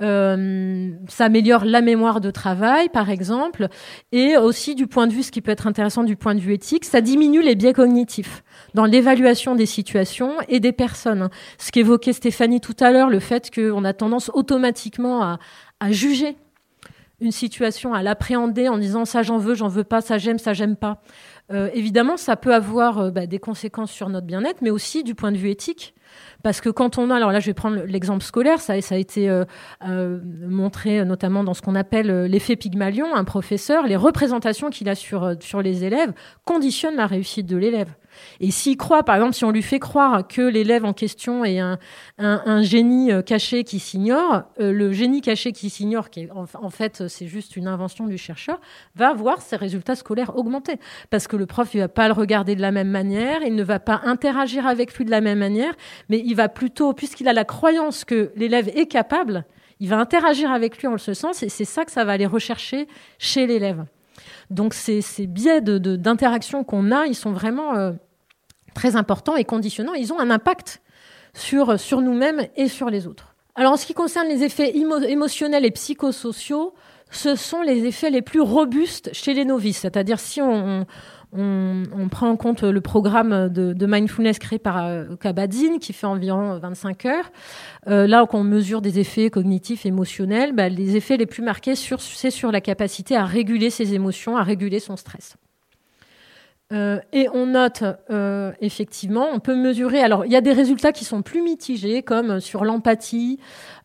[0.00, 3.68] Euh, ça améliore la mémoire de travail, par exemple,
[4.10, 6.54] et aussi du point de vue, ce qui peut être intéressant du point de vue
[6.54, 8.42] éthique, ça diminue les biais cognitifs
[8.74, 11.28] dans l'évaluation des situations et des personnes.
[11.58, 15.22] Ce qu'évoquait Stéphanie tout à l'heure, le fait qu'on a tendance automatiquement
[15.80, 16.36] à juger
[17.22, 20.52] une situation, à l'appréhender en disant ça j'en veux, j'en veux pas, ça j'aime, ça
[20.52, 21.00] j'aime pas.
[21.52, 25.14] Euh, évidemment, ça peut avoir euh, bah, des conséquences sur notre bien-être, mais aussi du
[25.14, 25.94] point de vue éthique.
[26.42, 29.30] Parce que quand on a, alors là je vais prendre l'exemple scolaire, ça, a été
[29.30, 29.44] euh,
[30.46, 35.62] montré notamment dans ce qu'on appelle l'effet Pygmalion, un professeur, les représentations qu'il a sur
[35.62, 36.12] les élèves
[36.44, 37.94] conditionnent la réussite de l'élève.
[38.40, 41.60] Et s'il croit, par exemple, si on lui fait croire que l'élève en question est
[41.60, 47.08] un, génie euh, caché qui s'ignore, euh, le génie caché qui s'ignore, qui en, fait
[47.08, 48.60] c'est juste une invention du chercheur,
[48.94, 50.76] va voir ses résultats scolaires augmenter.
[51.10, 53.64] Parce que le prof, il va pas le regarder de la même manière, il ne
[53.64, 55.74] va pas interagir avec lui de la même manière,
[56.08, 59.44] mais il va plutôt, puisqu'il a la croyance que l'élève est capable,
[59.80, 62.26] il va interagir avec lui en ce sens, et c'est ça que ça va aller
[62.26, 62.86] rechercher
[63.18, 63.84] chez l'élève.
[64.50, 67.92] Donc ces, biais d'interaction qu'on a, ils sont vraiment euh,
[68.74, 69.94] très importants et conditionnants.
[69.94, 70.82] Ils ont un impact
[71.34, 73.34] sur, sur nous-mêmes et sur les autres.
[73.54, 76.74] Alors en ce qui concerne les effets émo- émotionnels et psychosociaux,
[77.10, 79.78] ce sont les effets les plus robustes chez les novices.
[79.80, 80.86] C'est-à-dire si on,
[81.32, 85.04] on, on prend en compte le programme de, de mindfulness créé par euh,
[85.80, 87.30] qui fait environ 25 heures,
[87.88, 92.30] euh, là qu'on mesure des effets cognitifs, émotionnels, bah, les effets les plus marqués, c'est
[92.30, 95.36] sur la capacité à réguler ses émotions, à réguler son stress.
[96.72, 100.00] Euh, et on note euh, effectivement, on peut mesurer.
[100.00, 103.38] Alors, il y a des résultats qui sont plus mitigés, comme sur l'empathie.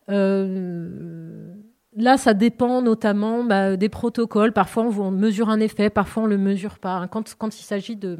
[0.08, 1.52] Euh,
[1.96, 4.52] là, ça dépend notamment bah, des protocoles.
[4.52, 6.94] Parfois, on, mesure un effet, parfois on le mesure pas.
[6.94, 8.18] hein, Quand, quand il s'agit de,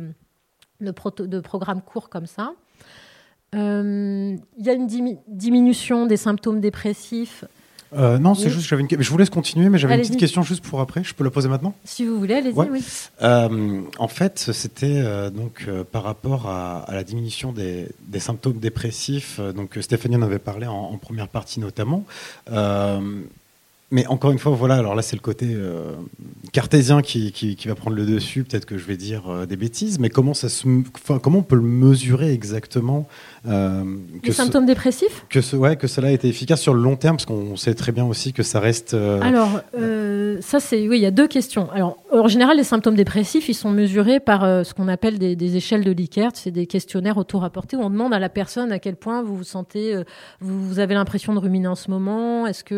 [0.80, 0.92] de,
[1.26, 2.52] de programmes courts comme ça,
[3.54, 7.46] Euh, il y a une dimi- diminution des symptômes dépressifs.
[7.96, 8.50] Euh, non, c'est Oui.
[8.50, 9.02] juste, j'avais une...
[9.02, 11.02] je vous laisse continuer, mais j'avais une petite question juste pour après.
[11.04, 11.74] Je peux la poser maintenant?
[11.84, 12.52] Si vous voulez, allez-y.
[12.54, 12.68] Ouais.
[12.70, 12.84] Oui.
[13.22, 18.58] Euh, en fait, c'était euh, donc par rapport à, à la diminution des, des symptômes
[18.58, 19.40] dépressifs.
[19.40, 22.04] donc Stéphanie en avait parlé en, en première partie notamment.
[23.90, 24.74] Mais encore une fois, voilà.
[24.74, 25.94] Alors là, c'est le côté euh,
[26.52, 28.44] cartésien qui, qui, qui va prendre le dessus.
[28.44, 30.66] Peut-être que je vais dire euh, des bêtises, mais comment ça se,
[31.22, 33.08] comment on peut le mesurer exactement
[33.48, 33.84] euh,
[34.22, 35.24] Les symptômes dépressifs?
[35.30, 37.74] que ce, ouais, que cela a été efficace sur le long terme, parce qu'on sait
[37.74, 38.92] très bien aussi que ça reste.
[38.92, 39.60] Alors,
[40.40, 40.86] ça, c'est.
[40.86, 41.70] Oui, il y a deux questions.
[41.72, 45.56] Alors, en général, les symptômes dépressifs, ils sont mesurés par euh, ce qu'on appelle des,
[45.56, 46.30] échelles de Likert.
[46.34, 49.44] C'est des questionnaires auto-rapportés où on demande à la personne à quel point vous vous
[49.44, 49.94] sentez.
[49.94, 50.04] euh,
[50.40, 52.46] vous, avez l'impression de ruminer en ce moment.
[52.46, 52.74] Est-ce que.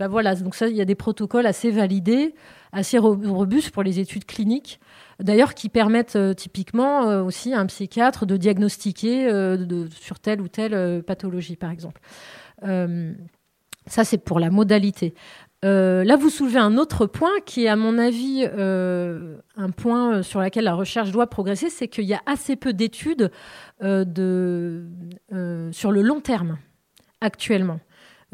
[0.00, 0.34] euh, voilà.
[0.34, 2.34] Donc, ça, il y a des protocoles assez validés,
[2.72, 4.80] assez ro- robustes pour les études cliniques.
[5.20, 9.28] D'ailleurs, qui permettent typiquement aussi à un psychiatre de diagnostiquer
[10.00, 12.00] sur telle ou telle pathologie, par exemple.
[13.86, 15.14] Ça, c'est pour la modalité.
[15.64, 20.22] Euh, là, vous soulevez un autre point qui est, à mon avis, euh, un point
[20.22, 23.30] sur lequel la recherche doit progresser, c'est qu'il y a assez peu d'études
[23.82, 24.84] euh,
[25.72, 26.58] sur le long terme
[27.20, 27.80] actuellement.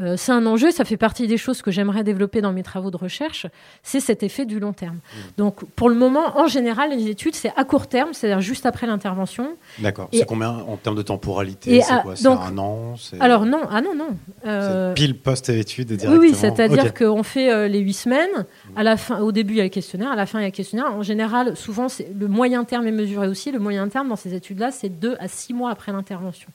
[0.01, 2.91] Euh, c'est un enjeu, ça fait partie des choses que j'aimerais développer dans mes travaux
[2.91, 3.47] de recherche,
[3.83, 4.99] c'est cet effet du long terme.
[5.37, 8.87] Donc, pour le moment, en général, les études, c'est à court terme, c'est-à-dire juste après
[8.87, 9.57] l'intervention.
[9.79, 10.09] D'accord.
[10.13, 12.17] C'est combien en termes de temporalité C'est quoi?
[12.17, 14.17] C'est donc- un an Alors non, ah non, non.
[14.47, 16.99] Euh, pile post-études oui, directement oui, c'est-à-dire Ok.
[16.99, 18.47] qu'on fait euh, les huit semaines.
[18.77, 20.11] À la fin, au début, il y a le questionnaire.
[20.11, 20.95] À la fin, il y a le questionnaire.
[20.95, 21.89] En général, souvent,
[22.19, 23.51] le moyen terme est mesuré aussi.
[23.53, 26.49] Le moyen terme dans ces études-là, c'est deux à six mois après l'intervention.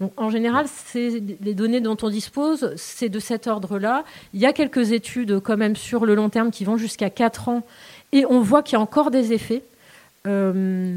[0.00, 4.04] Donc, en général, c'est les données dont on dispose, c'est de cet ordre-là.
[4.34, 7.48] Il y a quelques études quand même sur le long terme qui vont jusqu'à 4
[7.48, 7.66] ans,
[8.12, 9.62] et on voit qu'il y a encore des effets.
[10.26, 10.96] Euh,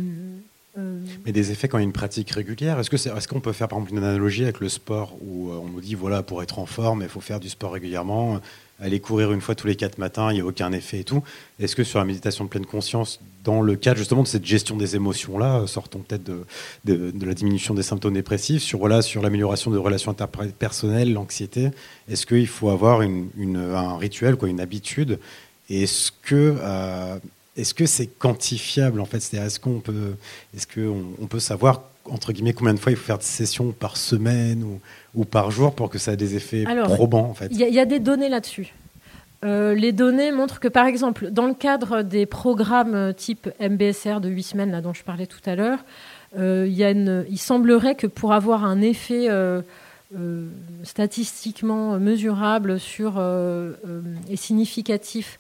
[0.78, 3.28] euh, Mais des effets quand il y a une pratique régulière, est-ce que c'est, est-ce
[3.28, 5.96] qu'on peut faire par exemple une analogie avec le sport où euh, on nous dit
[5.96, 8.40] voilà pour être en forme il faut faire du sport régulièrement,
[8.82, 11.24] aller courir une fois tous les quatre matins, il n'y a aucun effet et tout.
[11.60, 14.76] Est-ce que sur la méditation de pleine conscience, dans le cadre justement de cette gestion
[14.76, 16.46] des émotions là, euh, sortons peut-être de,
[16.86, 21.70] de, la diminution des symptômes dépressifs, sur voilà sur l'amélioration de relations interpersonnelles, l'anxiété,
[22.10, 25.20] est-ce qu'il faut avoir une, un rituel quoi, une habitude?
[25.70, 27.18] Est-ce que euh,
[27.58, 29.18] est-ce que c'est quantifiable en fait?
[29.34, 30.16] Est-ce qu'on peut,
[30.56, 33.72] est-ce qu'on on peut savoir entre guillemets combien de fois il faut faire de sessions
[33.72, 34.80] par semaine ou,
[35.14, 37.64] ou par jour pour que ça ait des effets Alors, probants en fait Il y,
[37.64, 38.74] a- il y a des données là-dessus.
[39.44, 44.20] Euh, les données montrent que, par exemple, dans le cadre des programmes euh, type MBSR
[44.22, 45.80] de 8 semaines, là, dont je parlais tout à l'heure,
[46.38, 49.62] euh, il, y a une- il semblerait que pour avoir un effet euh,
[50.84, 53.22] statistiquement mesurable sur,
[54.30, 55.40] et significatif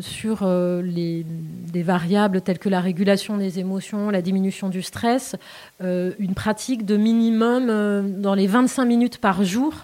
[0.00, 5.36] sur euh, les, des variables telles que la régulation des émotions, la diminution du stress,
[5.82, 9.74] euh, une pratique de minimum euh, dans les 25 minutes par jour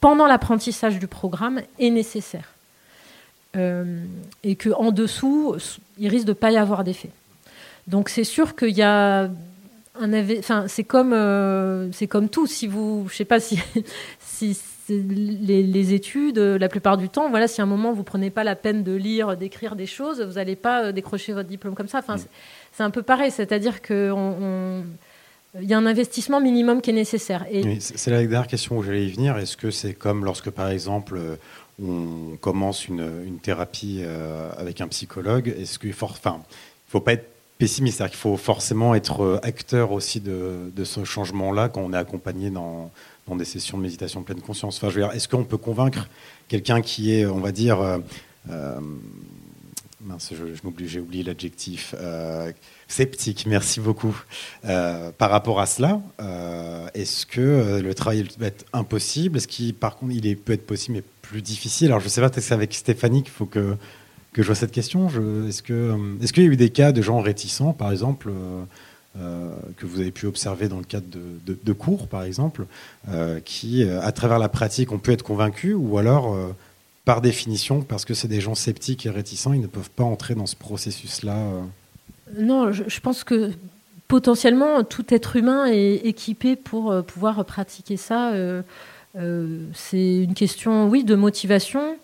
[0.00, 2.52] pendant l'apprentissage du programme est nécessaire.
[3.56, 4.04] Euh,
[4.44, 5.56] et qu'en dessous,
[5.98, 7.10] il risque de ne pas y avoir d'effet.
[7.86, 9.30] Donc c'est sûr qu'il y a
[10.00, 13.58] un enfin c'est comme euh, comme tout si vous je sais pas si
[14.20, 14.58] si
[14.90, 18.30] les, les études euh, la plupart du temps voilà si à un moment vous prenez
[18.30, 21.74] pas la peine de lire d'écrire des choses vous n'allez pas euh, décrocher votre diplôme
[21.74, 22.28] comme ça enfin c'est-
[22.72, 24.84] c'est un peu pareil c'est-à-dire que on- on-
[25.60, 28.78] il y a un investissement minimum qui est nécessaire et Oui, c'est la dernière question
[28.78, 29.36] où j'allais y venir.
[29.36, 31.34] Est-ce que c'est comme lorsque, par exemple, euh,
[31.82, 34.00] on commence une, une thérapie
[34.56, 36.38] avec un psychologue Est-ce qu'il faut, enfin,
[36.86, 37.26] il faut pas être
[37.58, 37.96] pessimiste.
[37.96, 42.50] C'est-à-dire qu'il faut forcément être acteur aussi de, de ce changement-là quand on est accompagné
[42.50, 42.92] dans,
[43.36, 44.76] des sessions de méditation pleine conscience.
[44.76, 46.08] Enfin, je veux est-ce qu'on peut convaincre
[46.48, 47.98] quelqu'un qui est, on va dire, euh,
[48.50, 48.80] euh,
[50.00, 52.52] mince, je, je j'ai oublié l'adjectif, euh,
[52.88, 54.16] sceptique, merci beaucoup,
[54.62, 56.00] par rapport à cela
[56.94, 59.36] Est-ce que le travail va être impossible?
[59.36, 61.88] Est-ce qu'il, par contre, il est, peut être possible mais plus difficile?
[61.88, 63.76] Alors, je ne sais pas, c'est avec Stéphanie qu'il faut que
[64.32, 65.08] que je vois cette question.
[65.48, 68.30] Est-ce, que, est-ce qu'il y a eu des cas de gens réticents, par exemple,
[69.18, 72.66] euh, que vous avez pu observer dans le cadre de, cours, par exemple,
[73.08, 76.36] euh, qui, euh, à travers la pratique, ont pu être convaincus, ou alors,
[77.04, 80.36] par définition, parce que c'est des gens sceptiques et réticents, ils ne peuvent pas entrer
[80.36, 81.34] dans ce processus-là.
[82.38, 83.50] Non, je, pense que
[84.06, 88.32] potentiellement tout être humain est équipé pour pouvoir pratiquer ça.
[89.16, 91.96] C'est une question, oui, de motivation.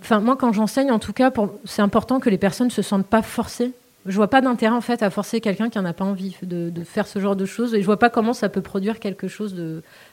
[0.00, 1.32] Enfin, moi, quand j'enseigne, en tout cas,
[1.64, 3.72] c'est important que les personnes ne se sentent pas forcées.
[4.06, 6.72] Je vois pas d'intérêt en fait à forcer quelqu'un qui en a pas envie de,
[6.84, 9.54] faire ce genre de choses, et je vois pas comment ça peut produire quelque chose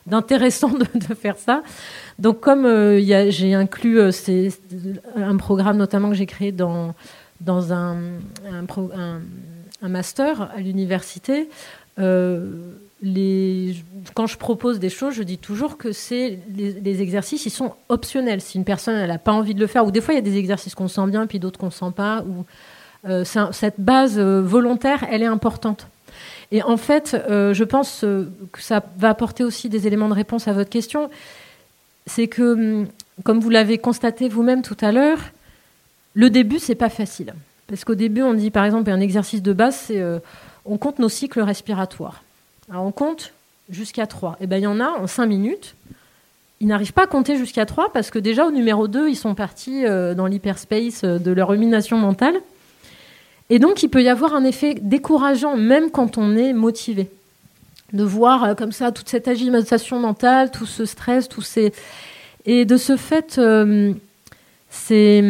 [0.05, 1.63] d'intéressant de, de faire ça.
[2.19, 4.49] Donc, comme euh, j'ai inclus euh, c'est-
[5.15, 6.93] un programme notamment que j'ai créé dans
[7.41, 7.97] dans un,
[8.45, 11.47] un, master à l'université,
[11.99, 12.73] euh,
[14.13, 18.41] quand je propose des choses, je dis toujours que c'est les, exercices, ils sont optionnels.
[18.41, 20.23] Si une personne n'a pas envie de le faire, ou des fois il y a
[20.23, 22.45] des exercices qu'on sent bien, puis d'autres qu'on sent pas, ou
[23.23, 25.87] cette base euh, volontaire, elle est importante.
[26.51, 30.13] Et en fait, euh, je pense euh, que ça va apporter aussi des éléments de
[30.13, 31.09] réponse à votre question.
[32.07, 32.87] C'est que, hum,
[33.23, 35.19] comme vous l'avez constaté vous-même tout à l'heure,
[36.15, 37.33] le début, c'est pas facile.
[37.67, 40.19] Parce qu'au début, on dit par exemple un exercice de base, c'est euh,
[40.65, 42.23] on compte nos cycles respiratoires.
[42.73, 43.31] On compte
[43.69, 44.37] jusqu'à 3.
[44.41, 45.75] Et ben il y en a en 5 minutes.
[46.61, 49.35] Ils n'arrivent pas à compter jusqu'à 3 parce que déjà au numéro 2, ils sont
[49.35, 52.35] partis euh, dans l'hyperspace euh, de leur rumination mentale.
[53.49, 57.09] Et donc il peut y avoir un effet décourageant même quand on est motivé.
[57.93, 61.73] De voir euh, comme ça toute cette agitation mentale, tout ce stress, tous ces...
[62.45, 63.93] Et de ce fait, euh,
[64.69, 65.23] c'est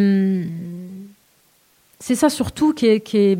[1.99, 3.37] c'est ça surtout qui, qui, est,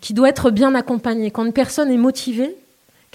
[0.00, 1.30] qui doit être bien accompagné.
[1.30, 2.56] Quand une personne est motivée,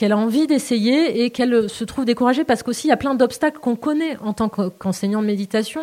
[0.02, 3.14] qu'elle a envie d'essayer et qu'elle se trouve découragée, parce qu'aussi il y a plein
[3.14, 5.82] d'obstacles qu'on connaît en tant qu'en- qu'enseignant de méditation,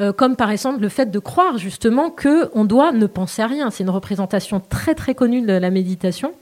[0.00, 3.46] euh, comme par exemple le fait de croire justement que on doit ne penser à
[3.46, 3.70] rien.
[3.70, 6.32] C'est une représentation très très connue de la méditation.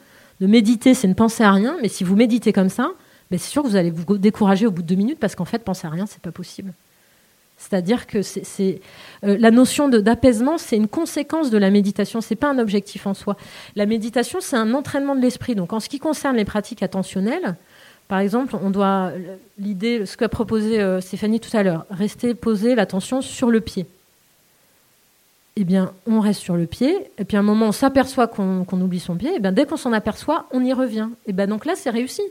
[0.41, 2.89] De méditer, c'est ne penser à rien, mais si vous méditez comme ça,
[3.31, 5.45] ben c'est sûr que vous allez vous décourager au bout de deux minutes parce qu'en
[5.45, 6.73] fait penser à rien, c'est pas possible.
[7.61, 8.79] C'est-à-dire que euh,
[9.23, 13.37] la notion d'apaisement, c'est une conséquence de la méditation, c'est pas un objectif en soi.
[13.77, 15.55] La méditation, c'est un entraînement de l'esprit.
[15.55, 17.57] Donc, en ce qui concerne les pratiques attentionnelles,
[18.09, 19.13] par exemple, on doit
[19.59, 23.87] l'idée, ce qu'a proposé euh, Stéphanie tout à l'heure, rester poser l'attention sur le pied.
[25.57, 28.65] Eh bien, on reste sur le pied, et puis à un moment, on s'aperçoit qu'on,
[28.65, 31.09] qu'on oublie son pied, et bien dès qu'on s'en aperçoit, on y revient.
[31.27, 32.23] Et bien donc là, c'est réussi.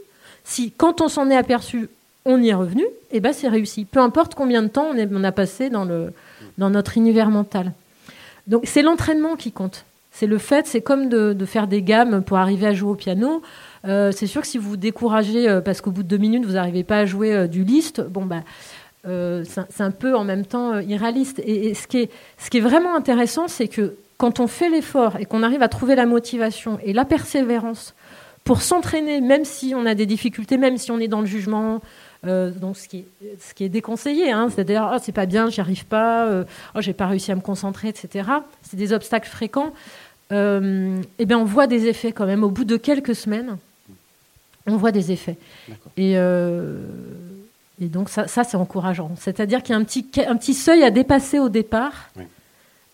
[0.43, 1.88] Si quand on s'en est aperçu,
[2.30, 3.86] on y est revenu, et ben c'est réussi.
[3.86, 5.86] Peu importe combien de temps on, a passé dans,
[6.57, 7.73] notre univers mental.
[8.47, 9.86] Donc c'est l'entraînement qui compte.
[10.11, 13.41] C'est le fait, c'est comme de, faire des gammes pour arriver à jouer au piano.
[13.86, 16.45] Euh, c'est sûr que si vous vous découragez euh, parce qu'au bout de deux minutes
[16.45, 18.41] vous n'arrivez pas à jouer euh, du liste, bon bah
[19.05, 21.41] c'est un- peu en même temps irréaliste.
[21.45, 25.63] Et, ce qui est vraiment intéressant, c'est que quand on fait l'effort et qu'on arrive
[25.63, 27.95] à trouver la motivation et la persévérance
[28.43, 31.82] pour s'entraîner, même si on a des difficultés, même si on est dans le jugement,
[32.28, 33.05] euh, donc ce qui est,
[33.39, 36.43] ce qui est déconseillé, hein, c'est-à-dire ah, c'est pas bien, j'y arrive pas, euh,
[36.76, 38.30] oh, j'ai pas réussi à me concentrer, etc.
[38.61, 39.74] C'est des obstacles fréquents.
[40.32, 42.43] Euh, eh bien, on voit des effets quand même.
[42.43, 43.57] Au bout de quelques semaines,
[44.67, 45.38] on voit des effets.
[45.97, 46.78] Et, euh,
[47.82, 49.11] et donc ça, ça c'est encourageant.
[49.17, 52.09] C'est-à-dire qu'il y a un petit, un petit seuil à dépasser au départ,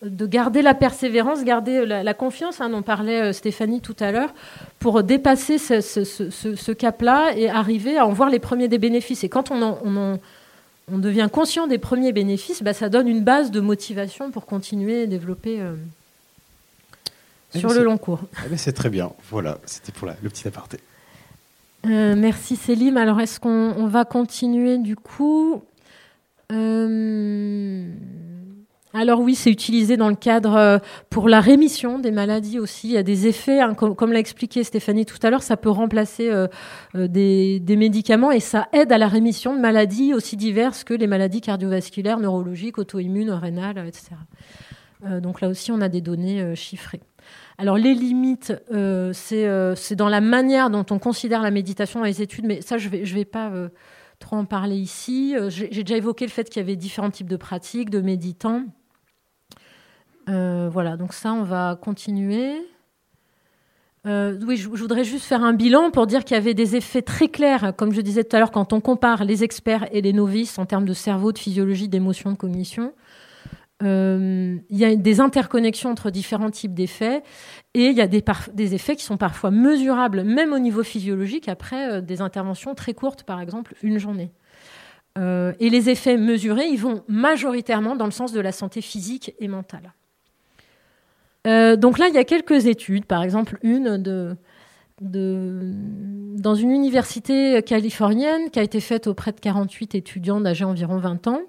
[0.01, 4.11] de garder la persévérance, garder la, la confiance, hein, dont parlait euh, Stéphanie tout à
[4.11, 4.33] l'heure,
[4.79, 8.67] pour dépasser ce, ce- ce- ce- ce cap-là et arriver à en voir les premiers
[8.67, 9.23] des bénéfices.
[9.23, 10.19] Et quand on, en- on, en-
[10.91, 15.03] on devient conscient des premiers bénéfices, bah, ça donne une base de motivation pour continuer
[15.03, 15.73] et développer euh,
[17.55, 18.19] Eh sur ben, le long cours.
[18.45, 19.11] eh ben, c'est très bien.
[19.31, 20.77] Voilà, c'était pour la- le petit aparté.
[21.87, 22.97] Euh, merci Célim.
[22.97, 25.63] Alors, est-ce qu'on on va continuer du coup?
[26.51, 27.87] Euh,
[28.97, 30.77] Alors oui, c'est utilisé dans le cadre euh,
[31.09, 32.87] pour la rémission des maladies aussi.
[32.87, 35.69] Il y a des effets, hein, comme, l'a expliqué Stéphanie tout à l'heure, ça peut
[35.69, 36.47] remplacer euh,
[36.95, 41.07] euh, des, médicaments et ça aide à la rémission de maladies aussi diverses que les
[41.07, 44.11] maladies cardiovasculaires, neurologiques, auto-immunes, rénales, etc.
[45.21, 47.01] Donc là aussi, on a des données chiffrées.
[47.57, 48.53] Alors les limites,
[49.11, 52.89] c'est dans la manière dont on considère la méditation dans les études, mais ça je
[53.03, 53.51] je vais pas
[54.19, 55.35] trop en parler ici.
[55.49, 58.63] J'ai déjà évoqué le fait qu'il y avait différents types de pratiques, de méditants.
[60.29, 62.55] Euh, voilà, donc ça on va continuer.
[64.07, 67.01] Euh, oui, je, voudrais juste faire un bilan pour dire qu'il y avait des effets
[67.01, 70.13] très clairs, comme je disais tout à l'heure, quand on compare les experts et les
[70.13, 72.93] novices en termes de cerveau, de physiologie, d'émotion, de cognition.
[73.83, 77.23] Euh, il y a des interconnexions entre différents types d'effets
[77.73, 82.01] et il y a des, effets qui sont parfois mesurables, même au niveau physiologique, après
[82.01, 84.31] des interventions très courtes, par exemple une journée.
[85.17, 89.47] Et les effets mesurés, ils vont majoritairement dans le sens de la santé physique et
[89.47, 89.93] mentale.
[91.45, 94.35] Euh, donc là, il y a quelques études, par exemple une de,
[95.01, 101.27] dans une université californienne qui a été faite auprès de 48 étudiants d'âge environ 20
[101.27, 101.41] ans.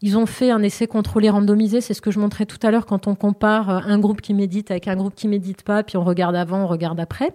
[0.00, 2.86] Ils ont fait un essai contrôlé randomisé, c'est ce que je montrais tout à l'heure
[2.86, 5.96] quand on compare euh, un groupe qui médite avec un groupe qui médite pas, puis
[5.98, 7.34] on regarde avant, on regarde après.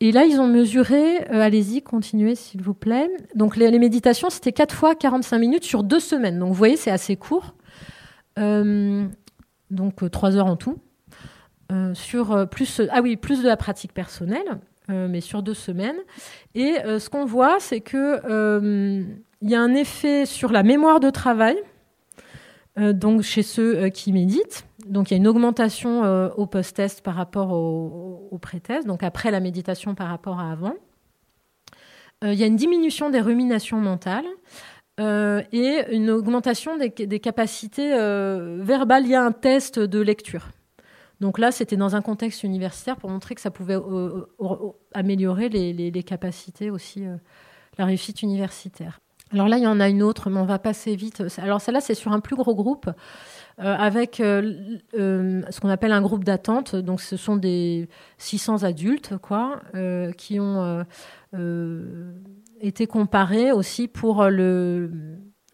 [0.00, 3.10] Et là, ils ont mesuré, euh, allez-y, continuez s'il vous plaît.
[3.34, 6.38] Donc les, méditations, c'était 4 fois 45 minutes sur deux semaines.
[6.38, 7.54] Donc vous voyez, c'est assez court.
[8.36, 10.76] Donc euh, 3 heures en tout.
[11.72, 15.54] Euh, sur euh, plus, ah oui, plus de la pratique personnelle, euh, mais sur deux
[15.54, 15.96] semaines.
[16.54, 19.02] Et euh, ce qu'on voit, c'est que euh,
[19.42, 21.56] il y a un effet sur la mémoire de travail,
[22.78, 24.64] euh, donc chez ceux euh, qui méditent.
[24.86, 29.30] Donc il y a une augmentation euh, au post-test par rapport au, pré-test, donc après
[29.32, 30.74] la méditation par rapport à avant.
[32.22, 34.26] Euh, il y a une diminution des ruminations mentales.
[35.00, 39.04] euh, et une augmentation des, des capacités euh, verbales.
[39.04, 40.48] Il y a un test de lecture.
[41.20, 44.56] Donc là, c'était dans un contexte universitaire pour montrer que ça pouvait euh, euh,
[44.92, 47.16] améliorer les, capacités aussi, euh,
[47.78, 49.00] la réussite universitaire.
[49.32, 51.22] Alors là, il y en a une autre, mais on va passer vite.
[51.38, 52.88] Alors celle-là, c'est sur un plus gros groupe,
[53.58, 56.76] avec ce qu'on appelle un groupe d'attente.
[56.76, 57.88] Donc ce sont des
[58.18, 59.62] 600 adultes, quoi,
[60.16, 60.84] qui ont
[62.60, 64.90] été comparés aussi pour le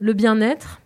[0.01, 0.82] bien-être.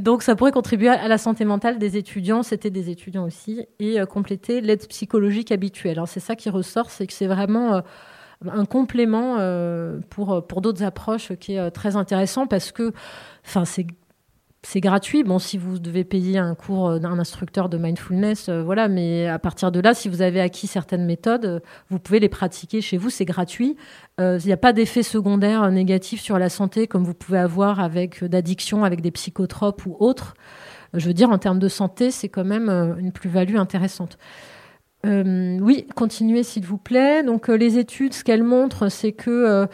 [0.00, 4.00] Donc ça pourrait contribuer à la santé mentale des étudiants, c'était des étudiants aussi, et
[4.00, 6.00] euh, compléter l'aide psychologique habituelle.
[6.06, 7.80] C'est ça qui ressort, c'est que c'est vraiment euh,
[8.50, 12.92] un complément euh, pour, pour d'autres approches qui est très intéressant parce que
[13.64, 13.86] c'est
[14.62, 15.24] c'est gratuit.
[15.24, 19.26] Bon, si vous devez payer un cours euh, d'un instructeur de mindfulness, euh, voilà, mais
[19.26, 22.82] à partir de là, si vous avez acquis certaines méthodes, euh, vous pouvez les pratiquer
[22.82, 23.76] chez vous, c'est gratuit.
[24.18, 28.22] Il n'y a pas d'effet secondaire négatif sur la santé comme vous pouvez avoir avec
[28.22, 30.34] d'addiction, avec des psychotropes ou autres.
[30.92, 34.18] Je veux dire, en termes de santé, c'est quand même une plus-value intéressante.
[35.06, 37.22] Euh, oui, continuez s'il vous plaît.
[37.22, 39.66] Donc euh, les études, ce qu'elles montrent, c'est que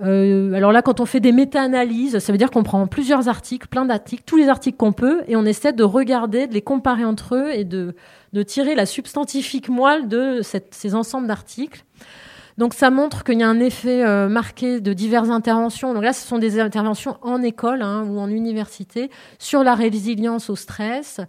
[0.00, 3.68] euh, alors là, quand on fait des méta-analyses, ça veut dire qu'on prend plusieurs articles,
[3.68, 7.04] plein d'articles, tous les articles qu'on peut, et on essaie de regarder, de les comparer
[7.04, 7.94] entre eux et de,
[8.32, 11.84] de tirer la substantifique moelle de ces ensembles d'articles.
[12.60, 15.94] Donc ça montre qu'il y a un effet euh, marqué de diverses interventions.
[15.94, 19.08] Donc là, ce sont des interventions en école hein, ou en université
[19.38, 21.20] sur la résilience au stress,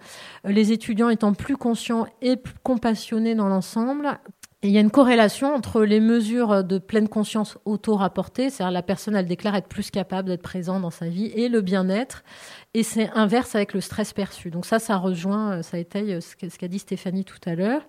[0.46, 4.20] euh, les étudiants étant plus conscients et plus compassionnés dans l'ensemble.
[4.62, 8.84] Et il y a une corrélation entre les mesures de pleine conscience auto-rapportées, c'est-à-dire la
[8.84, 12.26] personne, elle déclare être plus capable d'être présent dans sa vie, et le bien-être.
[12.74, 14.52] Et c'est inverse avec le stress perçu.
[14.52, 17.84] Donc ça, ça rejoint, euh, ça étaye ce qu'a dit Stéphanie tout à l'heure.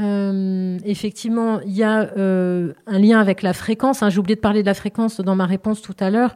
[0.00, 4.02] Euh, effectivement, il y a euh, un lien avec la fréquence.
[4.02, 4.10] hein.
[4.10, 6.34] J'ai oublié de parler de la fréquence dans ma réponse tout à l'heure.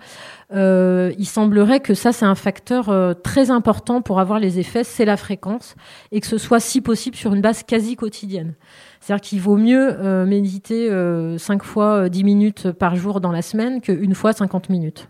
[0.55, 5.05] Euh, il semblerait que ça, c'est un facteur très important pour avoir les effets, c'est
[5.05, 5.75] la fréquence,
[6.13, 8.55] et que ce soit si possible sur une base quasi quotidienne.
[9.01, 13.43] C'est-à-dire qu'il vaut mieux méditer euh, 5 fois euh, 10 minutes par jour dans la
[13.43, 15.09] semaine qu'une fois 50 minutes.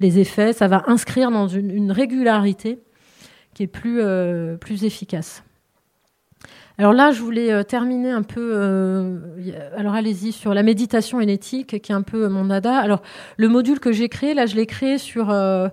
[0.00, 2.80] Les effets, ça va inscrire dans une, une régularité
[3.54, 4.00] qui est plus,
[4.60, 5.42] plus efficace.
[6.78, 8.52] Alors là, je voulais euh, terminer un peu.
[8.54, 9.18] euh,
[9.76, 12.76] alors allez-y sur la méditation et l'éthique, qui est un peu mon dada.
[12.78, 13.02] Alors
[13.36, 15.68] le module que j'ai créé, là, je l'ai créé sur euh,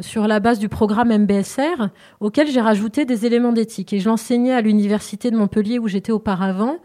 [0.00, 1.88] sur la base du programme MBSR,
[2.20, 3.92] auquel j'ai rajouté des éléments d'éthique.
[3.92, 6.78] Et je l'enseignais à l'université de Montpellier où j'étais auparavant.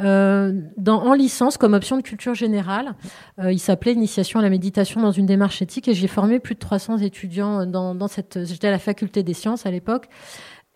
[0.00, 2.94] euh, dans, en licence comme option de culture générale.
[3.40, 6.54] Euh, il s'appelait Initiation à la méditation dans une démarche éthique et j'ai formé plus
[6.54, 8.44] de 300 étudiants dans, dans cette.
[8.44, 10.08] J'étais à la faculté des sciences à l'époque.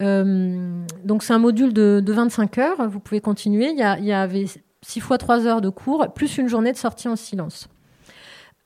[0.02, 2.88] Euh, donc c'est un module de, de 25 heures.
[2.88, 3.70] Vous pouvez continuer.
[3.70, 4.46] Il y, avait
[4.82, 7.68] 6 fois 3 heures de cours, plus une journée de sortie en silence.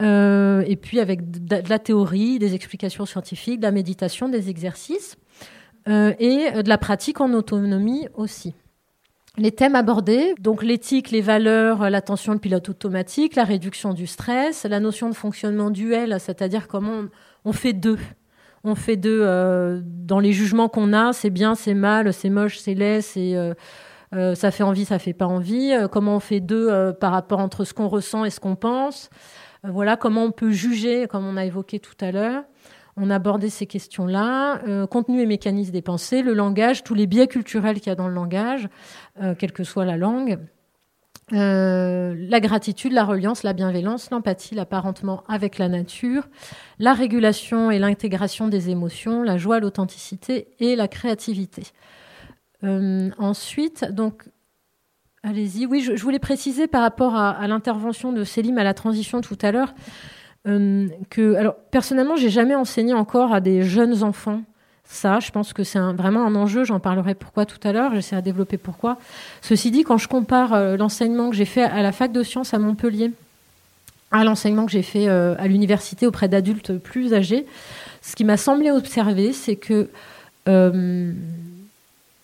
[0.03, 5.17] Euh, et puis avec de, la théorie, des explications scientifiques, de la méditation, des exercices
[5.89, 8.55] euh, et de la pratique en autonomie aussi.
[9.39, 14.65] Les thèmes abordés, donc l'éthique, les valeurs, l'attention, le pilote automatique, la réduction du stress,
[14.65, 17.03] la notion de fonctionnement duel, c'est-à-dire comment
[17.45, 17.99] on fait deux.
[18.69, 22.59] On fait deux euh, dans les jugements qu'on a, c'est bien, c'est mal, c'est moche,
[22.59, 23.55] c'est laid, c'est euh,
[24.13, 25.73] euh, ça fait envie, ça fait pas envie.
[25.93, 29.09] Comment on fait deux par rapport entre ce qu'on ressent et ce qu'on pense.
[29.63, 32.43] Voilà comment on peut juger, comme on a évoqué tout à l'heure.
[32.97, 34.87] On a abordé ces questions-là.
[34.87, 38.09] Contenu et mécanisme des pensées, le langage, tous les biais culturels qu'il y a dans
[38.09, 38.69] le langage,
[39.39, 40.39] quelle que soit la langue.
[41.33, 46.29] Euh, la gratitude, la reliance, la bienveillance, l'empathie, l'apparentement avec la nature,
[46.79, 51.65] la régulation et l'intégration des émotions, la joie, l'authenticité et la créativité.
[52.63, 54.23] Euh, ensuite, donc,
[55.25, 55.67] allez-y.
[55.67, 59.39] Oui, je, voulais préciser par rapport à, à l'intervention de Célim à la transition tout
[59.43, 59.75] à l'heure
[60.47, 64.43] euh, que, alors, personnellement, j'ai jamais enseigné encore à des jeunes enfants
[64.89, 65.21] ça.
[65.21, 66.65] Je pense que c'est vraiment un enjeu.
[66.65, 67.95] J'en parlerai pourquoi tout à l'heure.
[67.95, 68.99] J'essaierai de développer pourquoi.
[69.43, 72.55] Ceci dit, quand je compare euh, l'enseignement que j'ai fait à la fac de sciences
[72.55, 73.13] à Montpellier
[74.13, 77.45] à l'enseignement que j'ai fait euh, à l'université auprès d'adultes plus âgés,
[78.03, 79.91] ce qui m'a semblé observer, c'est que
[80.49, 81.13] euh,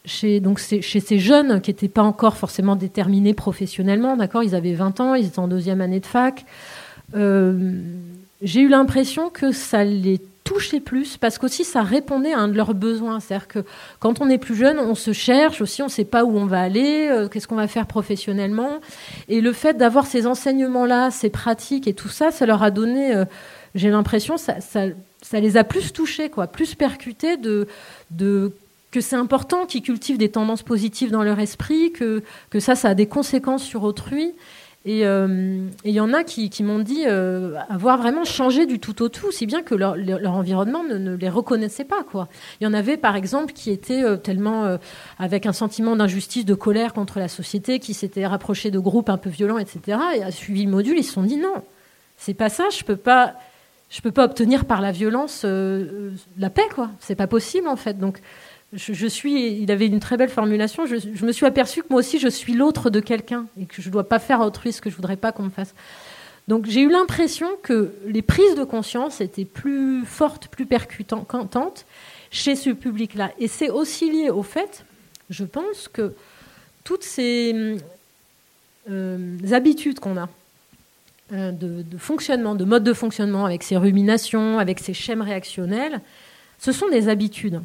[0.05, 4.75] chez, donc chez ces jeunes qui n'étaient pas encore forcément déterminés professionnellement, d'accord, ils avaient
[4.75, 6.47] 20 ans, ils étaient en deuxième année de fac,
[7.13, 12.57] j'ai eu l'impression que ça les touchait plus parce qu'aussi ça répondait à un de
[12.57, 13.21] leurs besoins.
[13.21, 13.65] C'est-à-dire que
[14.01, 16.47] quand on est plus jeune, on se cherche aussi, on ne sait pas où on
[16.47, 18.81] va aller, euh, qu'est-ce qu'on va faire professionnellement.
[19.29, 23.15] Et le fait d'avoir ces enseignements-là, ces pratiques et tout ça, ça leur a donné,
[23.15, 23.25] euh,
[23.75, 24.87] j'ai l'impression, ça, ça,
[25.23, 27.69] ça, les a plus touchés, quoi, plus percutés de,
[28.11, 28.53] de
[28.91, 32.91] que c'est important qu'ils cultivent des tendances positives dans leur esprit, que, que ça, ça
[32.91, 34.35] a des conséquences sur autrui.
[34.85, 38.81] Et il euh, y en a qui, qui m'ont dit euh, avoir vraiment changé du
[38.81, 42.05] tout au tout, si bien que leur, leur environnement ne, ne, les reconnaissait pas.
[42.61, 44.79] Il y en avait, par exemple, qui étaient euh, tellement euh,
[45.21, 49.19] avec un sentiment d'injustice, de colère contre la société, qui s'étaient rapprochés de groupes un
[49.19, 49.99] peu violents, etc.
[50.17, 51.63] Et a suivi le module, ils se sont dit non,
[52.17, 53.35] c'est pas ça, je peux pas,
[53.89, 56.91] je peux pas obtenir par la violence euh, la paix, quoi.
[56.99, 57.99] C'est pas possible en fait.
[57.99, 58.21] Donc
[58.73, 60.87] je, suis, il avait une très belle formulation.
[60.87, 63.89] Je, me suis aperçu que moi aussi, je suis l'autre de quelqu'un et que je
[63.89, 65.75] ne dois pas faire à autrui ce que je voudrais pas qu'on me fasse.
[66.49, 71.87] Donc j'ai eu l'impression que les prises de conscience étaient plus fortes, plus percutantes
[72.31, 73.31] chez ce public-là.
[73.39, 74.85] Et c'est aussi lié au fait,
[75.29, 76.15] je pense, que
[76.83, 77.77] toutes ces
[78.91, 80.29] euh, habitudes qu'on a
[81.33, 86.01] euh, de, de, fonctionnement, de mode de fonctionnement, avec ces ruminations, avec ces schèmes réactionnels,
[86.59, 87.61] ce sont des habitudes.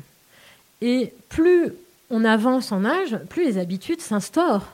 [0.82, 1.72] Et plus
[2.10, 4.74] on avance en âge, plus les habitudes s'instaurent.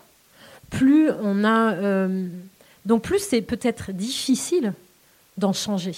[0.70, 1.74] Plus on a.
[1.74, 2.28] Euh,
[2.86, 4.74] donc, plus c'est peut-être difficile
[5.38, 5.96] d'en changer.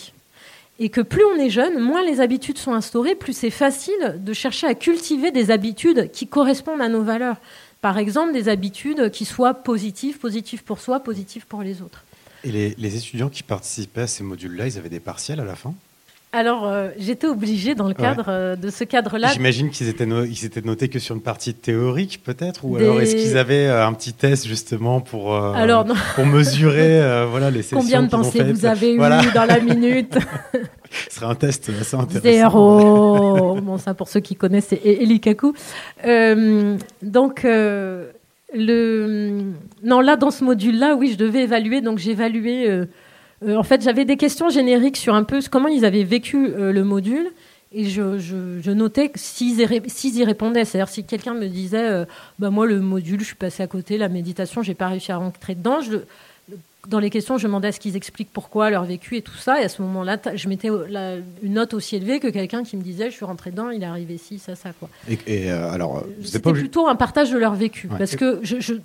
[0.77, 4.34] Et que plus on est jeune, moins les habitudes sont instaurées, plus c'est facile de
[4.34, 7.38] chercher à cultiver des habitudes qui correspondent à nos valeurs.
[7.82, 12.03] Par exemple, des habitudes qui soient positives, positives pour soi, positives pour les autres.
[12.44, 15.56] Et les, les étudiants qui participaient à ces modules-là, ils avaient des partiels à la
[15.56, 15.73] fin?
[16.36, 18.34] Alors, euh, j'étais obligée dans le cadre ouais.
[18.34, 19.30] euh, de ce cadre-là.
[19.32, 22.84] J'imagine qu'ils étaient, no ils étaient notés que sur une partie théorique, peut-être Ou Des...
[22.84, 27.62] alors est-ce qu'ils avaient euh, un petit test justement pour, alors, pour mesurer voilà, les
[27.62, 29.24] sessions Combien de pensées vous avez voilà.
[29.24, 30.18] eu dans la minute
[31.10, 32.22] Ce serait un test assez intéressant.
[32.22, 35.53] Zéro Bon, ça pour ceux qui connaissent, c'est Elikaku.
[37.02, 37.45] donc,
[38.56, 39.53] le...
[39.84, 41.82] non, là, dans ce module-là, oui, je devais évaluer.
[41.82, 42.86] Donc, euh,
[43.44, 46.84] en fait, j'avais des questions génériques sur un peu comment ils avaient vécu euh, le
[46.84, 47.32] module.
[47.74, 50.64] Et je, je, je notais s'ils y, y, répondaient.
[50.64, 52.06] C'est-à-dire, si quelqu'un me disait euh,
[52.40, 55.18] bah, Moi, le module, je suis passé à côté, la méditation, j'ai pas réussi à
[55.18, 55.82] rentrer dedans.
[55.82, 55.98] Je,
[56.88, 59.60] dans les questions, je demandais à ce qu'ils expliquent pourquoi leur vécu et tout ça.
[59.62, 62.82] Et à ce moment-là, je mettais la, une note aussi élevée que quelqu'un qui me
[62.82, 64.72] disait Je suis rentré dedans, il est arrivé ci, ça, ça.
[64.80, 64.88] Quoi.
[65.10, 67.88] Et, et euh, alors, c'était plutôt un partage de leur vécu.
[67.88, 67.98] Ouais.
[67.98, 68.76] Parce que je, je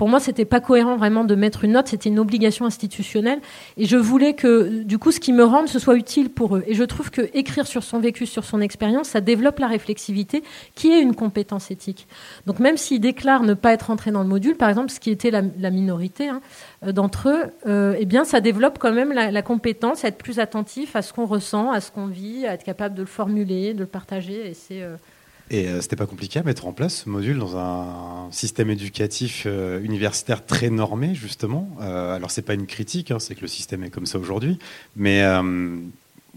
[0.00, 3.38] pour moi, c'était pas cohérent vraiment de mettre une note, c'était une obligation institutionnelle.
[3.76, 6.64] Et je voulais que, du coup, ce qui me rende, ce soit utile pour eux.
[6.66, 10.42] Et je trouve que écrire sur son vécu, sur son expérience, ça développe la réflexivité,
[10.74, 12.08] qui est une compétence éthique.
[12.46, 15.10] Donc, même s'ils déclarent ne pas être entrés dans le module, par exemple, ce qui
[15.10, 16.40] était la, minorité hein,
[16.80, 20.38] d'entre eux, euh, eh bien, ça développe quand même la, la, compétence à être plus
[20.38, 23.74] attentif à ce qu'on ressent, à ce qu'on vit, à être capable de le formuler,
[23.74, 24.48] de le partager.
[24.48, 24.96] Et c'est euh,
[25.50, 29.44] et euh, c'était pas compliqué à mettre en place ce module dans un système éducatif
[29.46, 31.68] euh, universitaire très normé, justement.
[31.80, 34.60] Euh, alors, c'est pas une critique, hein, c'est que le système est comme ça aujourd'hui.
[34.94, 35.42] Mais euh,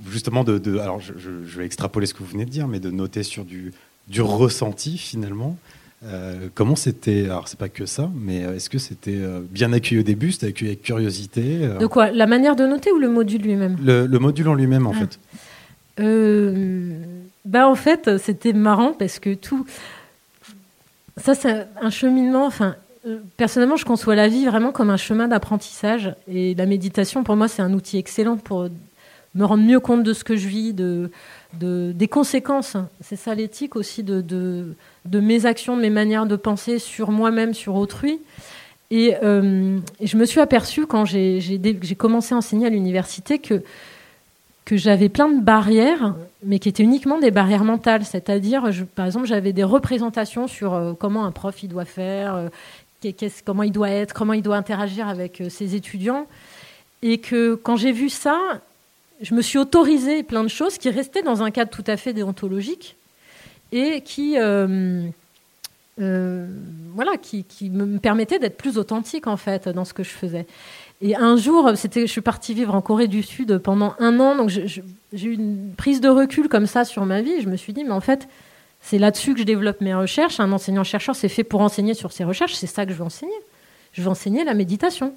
[0.10, 2.80] justement, de, de alors je, je, vais extrapoler ce que vous venez de dire, mais
[2.80, 3.72] de noter sur du,
[4.08, 5.58] du ressenti, finalement.
[6.06, 9.22] Euh, comment c'était Alors, c'est pas que ça, mais est-ce que c'était
[9.52, 12.10] bien accueilli au début C'était accueilli avec curiosité De quoi?
[12.10, 13.78] La manière de noter ou le module lui-même?
[13.80, 15.00] Le, le, module en lui-même, en ah.
[15.00, 15.20] fait.
[16.00, 19.66] Euh bah, en fait, c'était marrant parce que tout.
[21.18, 22.46] Ça, c'est un cheminement.
[22.46, 22.76] Enfin,
[23.06, 26.16] euh, personnellement, je conçois la vie vraiment comme un chemin d'apprentissage.
[26.28, 28.70] Et la méditation, pour moi, c'est un outil excellent pour
[29.36, 31.12] me rendre mieux compte de ce que je vis, de,
[31.60, 32.78] de des conséquences.
[33.02, 34.76] C'est ça l'éthique aussi de, de,
[35.06, 38.20] de, mes actions, de mes manières de penser sur moi-même, sur autrui.
[38.92, 43.64] Et, euh, et, je me suis aperçue quand j'ai commencé à enseigner à l'université que
[44.66, 48.06] que j'avais plein de barrières, mais qui étaient uniquement des barrières mentales.
[48.06, 52.50] C'est-à-dire, par exemple, j'avais des représentations sur euh, comment un prof il doit faire, euh,
[53.46, 56.28] comment il doit être, comment il doit interagir avec euh, ses étudiants.
[57.02, 58.40] Et que quand j'ai vu ça,
[59.22, 62.14] je me suis autorisé plein de choses qui restaient dans un cadre tout à fait
[62.14, 62.96] déontologique
[63.74, 65.10] et qui, voilà,
[67.18, 70.46] qui me permettaient d'être plus authentique en fait dans ce que je faisais.
[71.02, 74.36] Et un jour, c'était, je suis partie vivre en Corée du Sud pendant un an,
[74.36, 74.82] donc j'ai
[75.14, 77.42] eu une prise de recul comme ça sur ma vie.
[77.42, 78.28] Je me suis dit, mais en fait,
[78.80, 80.40] c'est là-dessus que je développe mes recherches.
[80.40, 82.54] Un enseignant-chercheur, c'est fait pour enseigner sur ses recherches.
[82.54, 83.34] C'est ça que je veux enseigner.
[83.94, 85.14] Je veux enseigner la méditation.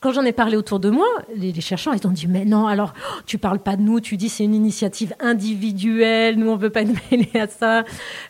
[0.00, 2.94] Quand j'en ai parlé autour de moi, les, chercheurs, ils ont dit, mais non, alors,
[2.96, 6.70] oh, tu parles pas de nous, tu dis c'est une initiative individuelle, nous, on veut
[6.70, 7.84] pas nous mêler à ça.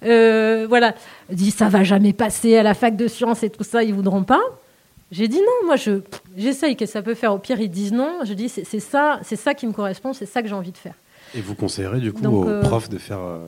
[0.05, 0.94] Euh, voilà.
[1.30, 3.92] Ils disent, ça va jamais passer à la fac de sciences et tout ça, ils
[3.92, 4.40] voudront pas.
[5.10, 6.02] J'ai dit non, moi, je,
[6.36, 7.32] j'essaye que ça peut faire.
[7.32, 8.20] Au pire, ils disent non.
[8.24, 10.76] Je dis, c'est, ça, c'est ça qui me correspond, c'est ça que j'ai envie de
[10.76, 10.94] faire.
[11.35, 13.39] Et vous conseillerez du coup Donc, aux euh, profs de faire euh,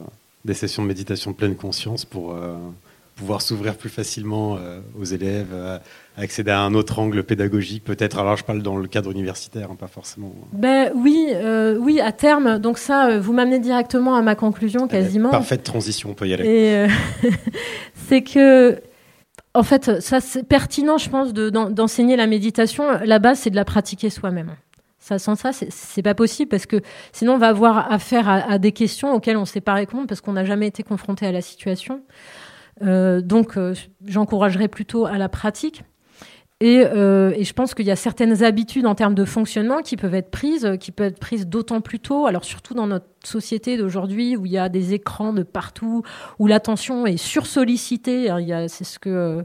[0.44, 2.54] des sessions de méditation de pleine conscience pour euh,
[3.16, 4.58] pouvoir s'ouvrir plus facilement
[4.98, 5.48] aux élèves,
[6.16, 8.18] accéder à un autre angle pédagogique peut-être.
[8.18, 10.32] Alors je parle dans le cadre universitaire, hein, pas forcément.
[10.54, 11.28] Ben oui,
[11.78, 12.58] oui, à terme.
[12.58, 15.28] Donc ça, vous m'amenez directement à ma conclusion quasiment.
[15.28, 16.88] Parfaite transition, on peut y aller.
[18.08, 18.80] C'est que,
[19.54, 22.84] en fait, ça c'est pertinent, je pense, de- d'en- d'enseigner la méditation.
[23.04, 24.54] La base, c'est de la pratiquer soi-même.
[24.98, 26.80] Ça, sans ça, c'est- pas possible parce que
[27.12, 30.20] sinon on va avoir affaire à, des questions auxquelles on ne sait pas répondre parce
[30.20, 32.02] qu'on n'a jamais été confronté à la situation.
[32.82, 33.74] Euh, donc, euh,
[34.06, 35.82] j'encouragerais plutôt à la pratique.
[36.62, 39.96] Et, euh, et je pense qu'il y a certaines habitudes en termes de fonctionnement qui
[39.96, 42.26] peuvent être prises, euh, qui peuvent être prises d'autant plus tôt.
[42.26, 46.02] Alors surtout dans notre société d'aujourd'hui où il y a des écrans de partout,
[46.38, 48.28] où l'attention est sursollicitée.
[48.28, 49.42] A, c'est ce que euh,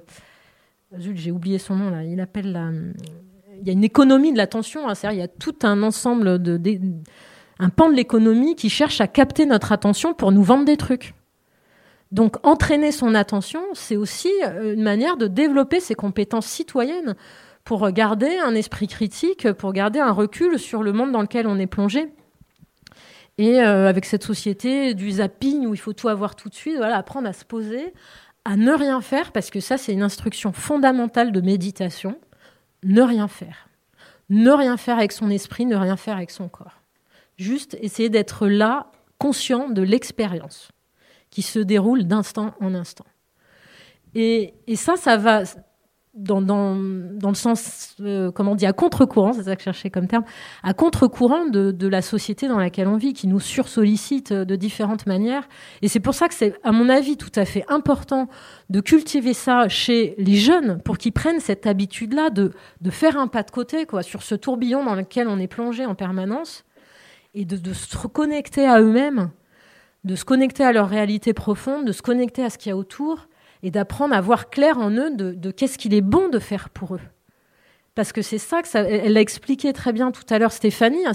[1.00, 2.04] zut, j'ai oublié son nom là.
[2.04, 2.70] Il appelle la.
[3.62, 4.90] Il y a une économie de l'attention.
[4.90, 6.60] Hein, c'est-à-dire il y a tout un ensemble de,
[7.60, 11.14] un pan de l'économie qui cherche à capter notre attention pour nous vendre des trucs.
[12.16, 17.14] Donc entraîner son attention, c'est aussi euh, une manière de développer ses compétences citoyennes
[17.66, 21.60] pour garder un esprit critique, pour garder un recul sur le monde dans lequel on
[21.60, 22.08] est plongé.
[23.38, 26.78] Et euh, avec cette société du zapping où il faut tout avoir tout de suite,
[26.78, 27.94] voilà, apprendre à se poser,
[28.46, 32.18] à ne rien faire, parce que ça c'est une instruction fondamentale de méditation,
[32.84, 33.68] ne rien faire.
[34.30, 36.80] Ne rien faire avec son esprit, ne rien faire avec son corps.
[37.36, 40.72] Juste essayer d'être là, conscient de l'expérience
[41.36, 43.04] qui se déroule d'instant en instant.
[44.14, 45.44] Et, et ça, ça va
[46.14, 49.66] dans, dans, dans le sens, euh, comment on dit, à contre-courant, c'est ça que je
[49.66, 50.24] cherchais comme terme,
[50.64, 55.08] à contre-courant de, de la société dans laquelle on vit, qui nous sursollicite de différentes
[55.08, 55.46] manières.
[55.82, 58.30] Et c'est pour ça que c'est, à mon avis, tout à fait important
[58.70, 63.28] de cultiver ça chez les jeunes pour qu'ils prennent cette habitude-là de, de faire un
[63.28, 66.64] pas de côté quoi, sur ce tourbillon dans lequel on est plongé en permanence
[67.34, 69.32] et de se reconnecter à eux-mêmes
[70.06, 72.78] de se connecter à leur réalité profonde, de se connecter à ce qu'il y a
[72.78, 73.28] autour
[73.64, 76.96] et d'apprendre à voir clair en eux de, qu'est-ce qu'il est bon de faire pour
[76.96, 77.02] eux.
[77.96, 81.06] Parce que c'est ça que ça, elle l'a expliqué très bien tout à l'heure Stéphanie,
[81.08, 81.14] hein,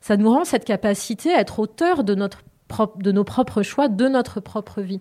[0.00, 4.80] ça nous rend cette capacité à être auteur de nos propres choix, de notre propre
[4.80, 5.00] vie.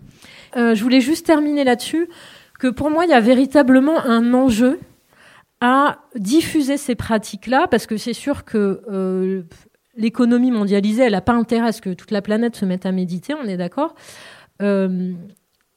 [0.58, 2.10] Euh, je voulais juste terminer là-dessus,
[2.58, 4.80] que pour moi, il y a véritablement un enjeu
[5.62, 9.44] à diffuser ces pratiques-là, parce que c'est sûr que euh,
[10.00, 12.92] l'économie mondialisée, elle n'a pas intérêt à ce que toute la planète se mette à
[12.92, 13.94] méditer, on est d'accord.
[14.62, 15.14] Euh,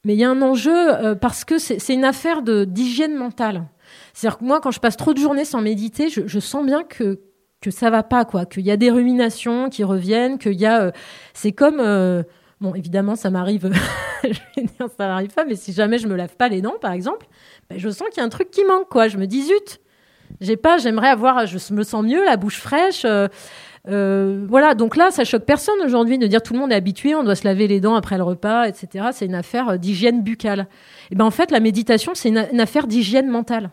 [0.05, 3.65] mais il y a un enjeu euh, parce que c'est une affaire d'hygiène mentale.
[4.13, 7.19] C'est-à-dire que moi, quand je passe trop de journées sans méditer, je, sens bien que
[7.61, 8.45] que ça va pas, quoi.
[8.45, 10.81] Qu'il y a des ruminations qui reviennent, qu'il y a.
[10.81, 10.91] euh,
[11.33, 11.77] c'est comme.
[12.59, 13.71] bon, évidemment, ça m'arrive.
[14.79, 17.25] ça m'arrive pas, mais si jamais je me lave pas les dents, par exemple,
[17.69, 19.07] ben, je sens qu'il y a un truc qui manque, quoi.
[19.07, 19.79] Je me dis zut.
[20.41, 20.77] J'ai pas.
[20.77, 21.45] J'aimerais avoir.
[21.45, 23.05] Je me sens mieux, la bouche fraîche.
[23.89, 27.15] Euh, voilà, donc là, ça choque personne aujourd'hui de dire tout le monde est habitué,
[27.15, 29.07] on doit se laver les dents après le repas, etc.
[29.11, 30.67] C'est une affaire euh, d'hygiène buccale.
[31.11, 33.71] Et ben en fait, la méditation, c'est une, une affaire d'hygiène mentale.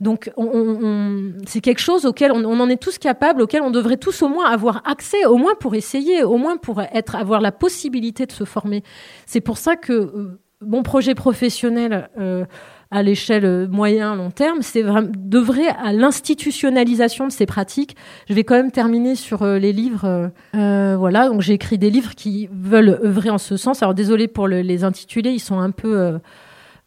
[0.00, 3.62] Donc, on, on- on- c'est quelque chose auquel on, on en est tous capables, auquel
[3.62, 7.16] on devrait tous au moins avoir accès, au moins pour essayer, au moins pour être,
[7.16, 8.82] avoir la possibilité de se former.
[9.26, 12.44] C'est pour ça que euh, mon projet professionnel euh,
[12.90, 17.96] à l'échelle euh, moyen long terme, c'est vraiment d'œuvrer à l'institutionnalisation de ces pratiques.
[18.28, 20.04] Je vais quand même terminer sur euh, les livres.
[20.06, 23.82] euh, euh, voilà, donc j'ai écrit des livres qui veulent œuvrer en ce sens.
[23.82, 26.18] Alors désolé pour le- les intitulés, ils sont un peu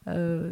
[0.08, 0.52] euh,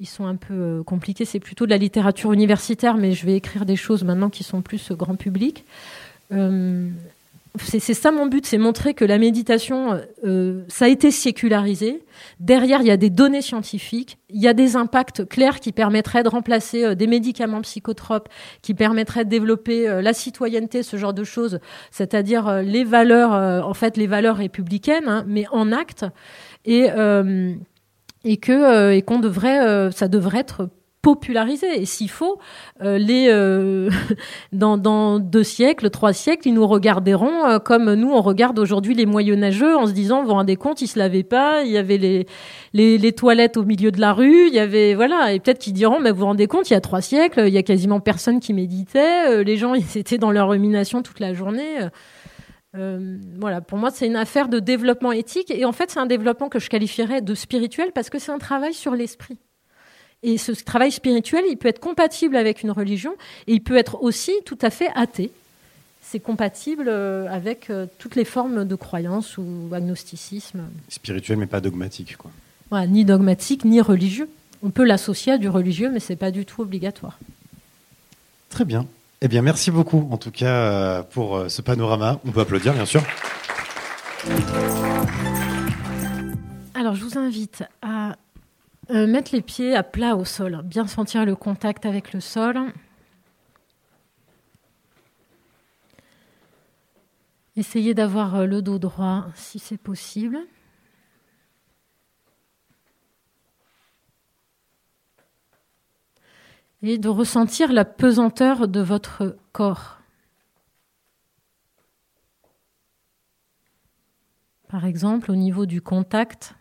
[0.00, 1.24] ils sont un peu compliqués.
[1.24, 4.62] C'est plutôt de la littérature universitaire, mais je vais écrire des choses maintenant qui sont
[4.62, 5.64] plus grand public.
[7.64, 12.04] C'est ça mon but, c'est montrer que la méditation, euh, ça a été sécularisé.
[12.40, 16.22] Derrière, il y a des données scientifiques, il y a des impacts clairs qui permettraient
[16.22, 18.28] de remplacer euh, des médicaments psychotropes,
[18.62, 21.60] qui permettraient de développer euh, la citoyenneté, ce genre de choses,
[21.90, 26.06] c'est-à-dire les valeurs, en fait, les valeurs républicaines, hein, mais en acte.
[26.64, 26.88] Et
[28.36, 30.68] que et qu'on devrait, ça devrait être
[31.02, 31.80] popularisé.
[31.80, 32.38] Et s'il faut,
[32.82, 33.90] euh, les euh,
[34.52, 38.94] dans, dans deux siècles, trois siècles, ils nous regarderont euh, comme nous on regarde aujourd'hui
[38.94, 41.78] les moyenâgeux en se disant, vous vous rendez compte, ils se lavaient pas, il y
[41.78, 42.26] avait les,
[42.72, 45.72] les, les toilettes au milieu de la rue, il y avait voilà, et peut-être qu'ils
[45.72, 48.00] diront, mais vous vous rendez compte, il y a trois siècles, il y a quasiment
[48.00, 51.82] personne qui méditait, euh, les gens ils étaient dans leur rumination toute la journée.
[51.82, 51.88] euh,
[52.76, 55.50] euh, voilà, pour moi, c'est une affaire de développement éthique.
[55.50, 58.38] Et en fait, c'est un développement que je qualifierais de spirituel parce que c'est un
[58.38, 59.38] travail sur l'esprit.
[60.22, 63.12] Et ce travail spirituel, il peut être compatible avec une religion
[63.46, 65.30] et il peut être aussi tout à fait athée.
[66.02, 70.62] C'est compatible euh, avec euh, toutes les formes de croyance ou agnosticisme.
[70.88, 72.16] Spirituel, mais pas dogmatique.
[72.16, 72.30] Quoi.
[72.70, 74.28] Voilà, ni dogmatique, ni religieux.
[74.62, 77.18] On peut l'associer à du religieux, mais c'est pas du tout obligatoire.
[78.48, 78.86] Très bien.
[79.20, 82.20] Eh bien, merci beaucoup, en tout cas, euh, pour ce panorama.
[82.24, 83.02] On peut applaudir, bien sûr.
[86.74, 88.16] Alors, je vous invite à
[88.90, 92.58] euh, mettre les pieds à plat au sol, bien sentir le contact avec le sol.
[97.54, 100.38] Essayez d'avoir euh, le dos droit si c'est possible.
[106.80, 109.98] Et de ressentir la pesanteur de votre corps.
[114.68, 116.54] Par exemple, au niveau du contact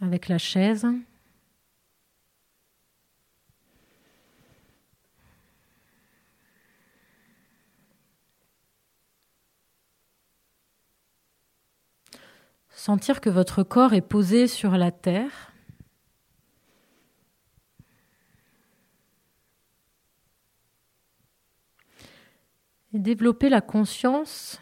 [0.00, 0.86] avec la chaise.
[12.70, 15.52] Sentir que votre corps est posé sur la terre.
[22.94, 24.60] Et développer la conscience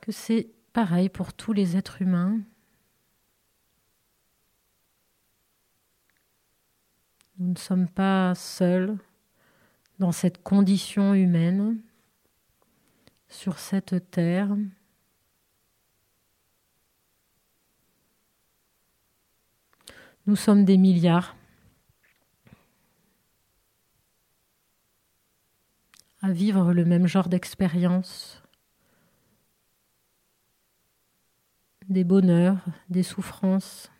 [0.00, 2.38] que c'est pareil pour tous les êtres humains.
[7.38, 8.96] Nous ne sommes pas seuls
[9.98, 11.78] dans cette condition humaine,
[13.28, 14.56] sur cette terre.
[20.26, 21.36] Nous sommes des milliards
[26.22, 28.42] à vivre le même genre d'expérience,
[31.88, 33.90] des bonheurs, des souffrances.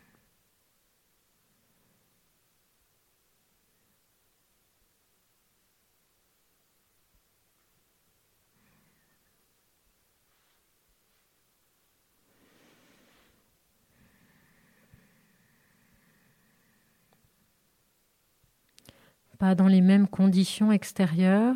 [19.37, 21.55] Pas dans les mêmes conditions extérieures,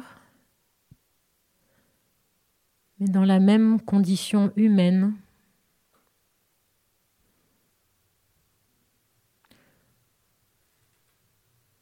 [2.99, 5.15] mais dans la même condition humaine.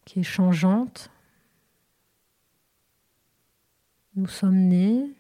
[0.05, 1.11] qui est changeante.
[4.15, 5.13] Nous sommes nés,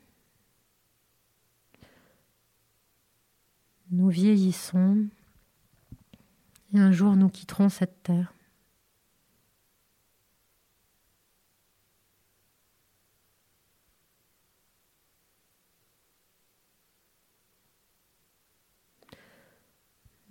[3.91, 5.05] nous vieillissons,
[6.73, 8.33] et un jour nous quitterons cette terre.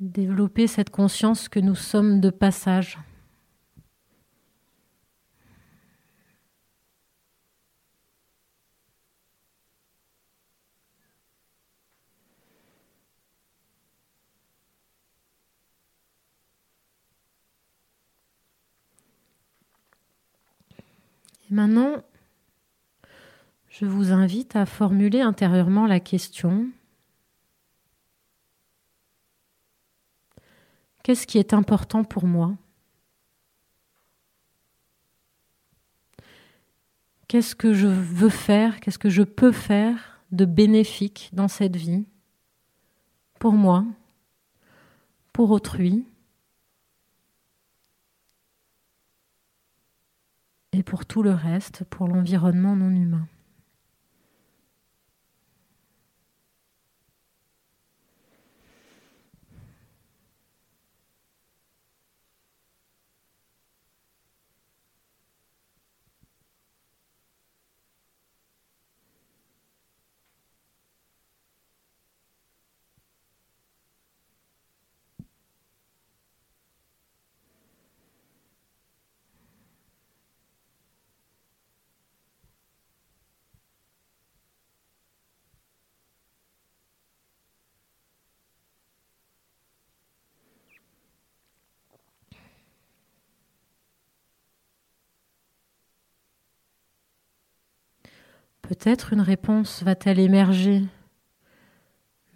[0.01, 2.99] Développer cette conscience que nous sommes de passage.
[21.51, 22.03] Et maintenant,
[23.71, 26.69] je vous invite à formuler intérieurement la question
[31.03, 32.55] Qu'est-ce qui est important pour moi?
[37.29, 38.81] Qu'est-ce que je veux faire?
[38.81, 42.07] Qu'est-ce que je peux faire de bénéfique dans cette vie?
[43.39, 43.85] Pour moi?
[45.33, 46.05] Pour autrui?
[50.73, 53.27] Et pour tout le reste, pour l'environnement non humain.
[98.69, 100.85] Peut-être une réponse va-t-elle émerger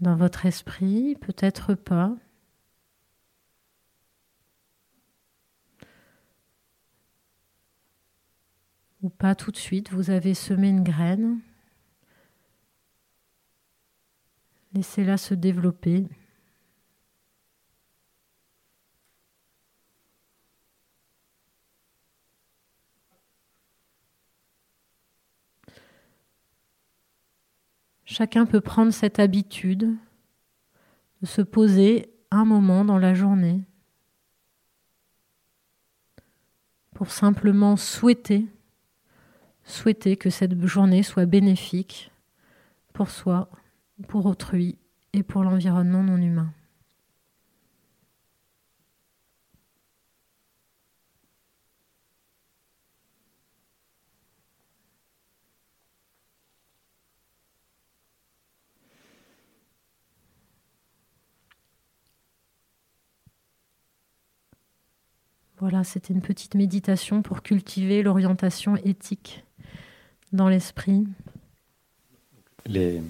[0.00, 2.16] dans votre esprit, peut-être pas.
[9.02, 11.40] Ou pas tout de suite, vous avez semé une graine.
[14.72, 16.06] Laissez-la se développer.
[28.12, 29.96] Chacun peut prendre cette habitude
[31.22, 33.62] de se poser un moment dans la journée
[36.94, 38.44] pour simplement souhaiter,
[39.64, 42.12] souhaiter que cette journée soit bénéfique
[42.92, 43.48] pour soi,
[44.08, 44.76] pour autrui
[45.14, 46.52] et pour l'environnement non humain.
[65.62, 69.44] Voilà, c'était une petite méditation pour cultiver l'orientation éthique
[70.32, 71.04] dans l'esprit.
[72.66, 73.00] Les,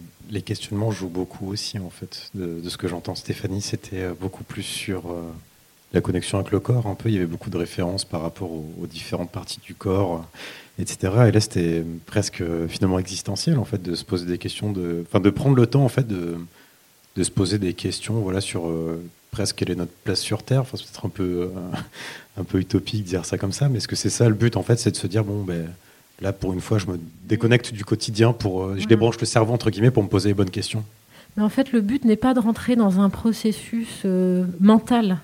[0.45, 3.15] questionnements jouent beaucoup aussi, en fait, de, ce que j'entends.
[3.15, 5.23] Stéphanie, c'était euh, beaucoup plus sur euh,
[5.95, 7.09] la connexion avec le corps, un peu.
[7.09, 10.83] Il y avait beaucoup de références par rapport aux, aux différentes parties du corps, euh,
[10.83, 11.29] etc.
[11.29, 15.31] Et là, c'était presque finalement existentiel, en fait, de se poser des questions, de, de
[15.31, 16.37] prendre le temps, en fait, de,
[17.17, 18.71] de se poser des questions, voilà, sur
[19.33, 20.61] presque quelle est notre place sur Terre.
[20.61, 21.49] Enfin, c'est peut-être un peu, euh,
[22.41, 24.57] un peu utopique de dire ça comme ça, mais est-ce que c'est ça le but
[24.57, 25.69] en fait, c'est de se dire bon ben
[26.21, 29.53] là pour une fois je me déconnecte du quotidien pour, euh, je débranche le cerveau
[29.53, 30.85] entre guillemets pour me poser les bonnes questions.
[31.37, 35.17] Mais en fait, le but n'est pas de rentrer dans un processus euh, mental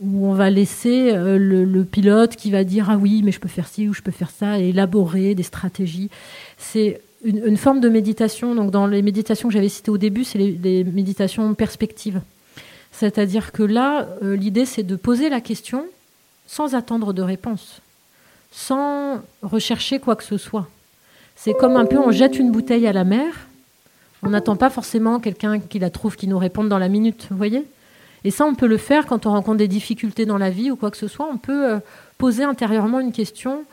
[0.00, 3.38] où on va laisser euh, le, le, pilote qui va dire ah oui mais je
[3.38, 6.10] peux faire ci ou je peux faire ça et élaborer des stratégies.
[6.58, 8.54] C'est une, forme de méditation.
[8.54, 12.20] Donc dans les méditations que j'avais citées au début, c'est les, les méditations perspectives.
[12.92, 15.86] C'est-à-dire que là, euh, l'idée, c'est de poser la question
[16.46, 17.80] sans attendre de réponse,
[18.50, 20.68] sans rechercher quoi que ce soit.
[21.34, 23.48] C'est comme un peu, on jette une bouteille à la mer,
[24.22, 27.36] on n'attend pas forcément quelqu'un qui la trouve, qui nous réponde dans la minute, vous
[27.36, 27.64] voyez?
[28.24, 30.76] Et ça, on peut le faire quand on rencontre des difficultés dans la vie ou
[30.76, 31.78] quoi que ce soit, on peut euh,
[32.18, 33.64] poser intérieurement une question,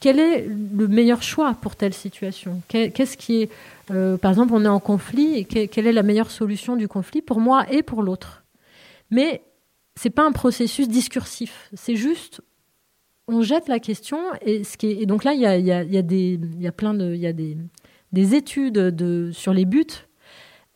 [0.00, 2.60] quel est le meilleur choix pour telle situation?
[2.68, 3.50] Qu'est-ce qui est,
[3.90, 7.40] euh, par exemple, on est en conflit, quelle est la meilleure solution du conflit pour
[7.40, 8.44] moi et pour l'autre?
[9.10, 9.42] Mais
[9.94, 11.70] c'est pas un processus discursif.
[11.74, 12.40] C'est juste,
[13.28, 16.38] on jette la question et, ce donc là, il y a, des,
[16.76, 17.56] plein de, y a des,
[18.12, 19.86] des études de, sur les buts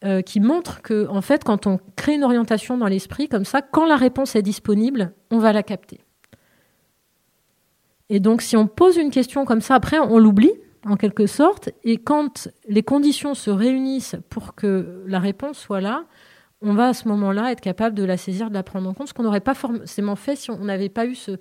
[0.02, 3.60] euh, qui montrent que, en fait, quand on crée une orientation dans l'esprit comme ça,
[3.60, 6.00] quand la réponse est disponible, on va la capter.
[8.10, 10.52] Et donc, si on pose une question comme ça, après, on l'oublie
[10.84, 11.70] en quelque sorte.
[11.84, 16.04] Et quand les conditions se réunissent pour que la réponse soit là,
[16.60, 19.08] on va à ce moment-là être capable de la saisir, de la prendre en compte,
[19.08, 21.38] ce qu'on n'aurait pas forcément fait si on n'avait pas eu ce,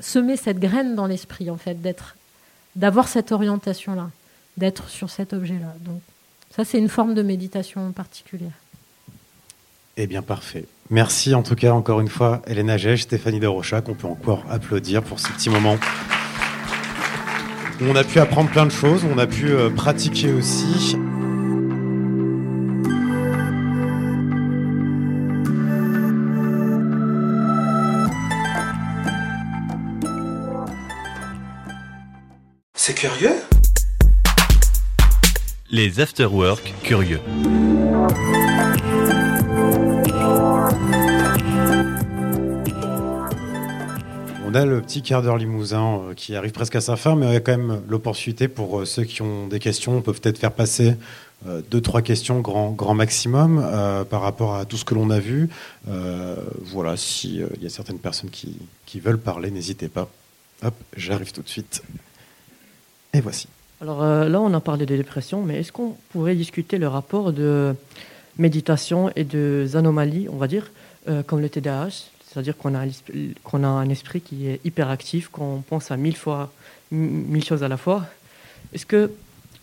[0.00, 2.16] semer cette graine dans l'esprit, en fait, d'être,
[2.74, 4.10] d'avoir cette orientation-là,
[4.56, 5.74] d'être sur cet objet-là.
[5.80, 6.00] Donc,
[6.50, 8.52] ça, c'est une forme de méditation particulière.
[9.96, 10.66] Eh bien, parfait.
[10.90, 14.44] Merci en tout cas encore une fois, Elena Gege, Stéphanie de Rocha, qu'on peut encore
[14.50, 15.78] applaudir pour ce petit moment.
[17.80, 20.96] On a pu apprendre plein de choses, on a pu euh, pratiquer aussi.
[32.74, 33.32] C'est curieux
[35.70, 37.20] Les afterwork curieux.
[44.62, 47.36] Le petit quart d'heure limousin euh, qui arrive presque à sa fin, mais il y
[47.36, 50.52] a quand même l'opportunité pour euh, ceux qui ont des questions, on peut peut-être faire
[50.52, 50.94] passer
[51.48, 53.66] euh, deux, trois questions grand, grand maximum
[54.08, 55.48] par rapport à tout ce que l'on a vu.
[55.86, 58.56] Voilà, s'il y a certaines personnes qui,
[58.86, 60.08] qui veulent parler, n'hésitez pas.
[60.62, 61.82] Hop, j'arrive tout de suite.
[63.12, 63.48] Et voici.
[63.80, 67.74] Alors là, on a parlé des dépressions, mais est-ce qu'on pourrait discuter le rapport de
[68.38, 70.70] méditation et de anomalies, on va dire,
[71.26, 72.84] comme le TDAH C'est-à-dire qu'on a,
[73.44, 76.52] qu'on a un esprit qui est hyperactif, qu'on pense à mille fois,
[76.90, 78.06] mille choses à la fois.
[78.72, 79.12] Est-ce que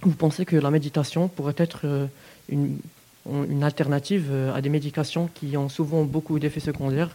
[0.04, 2.08] vous pensez que la méditation pourrait être euh,
[2.48, 2.78] une,
[3.30, 7.10] une alternative euh, à des médications qui ont souvent beaucoup d'effets secondaires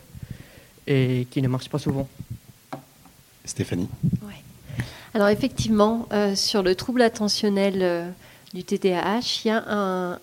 [0.86, 2.06] et qui ne marchent pas souvent?
[3.46, 3.88] Stéphanie
[4.22, 4.42] ouais.
[5.14, 8.10] Alors effectivement, euh, sur le trouble attentionnel euh,
[8.56, 9.62] du TDAH, il y a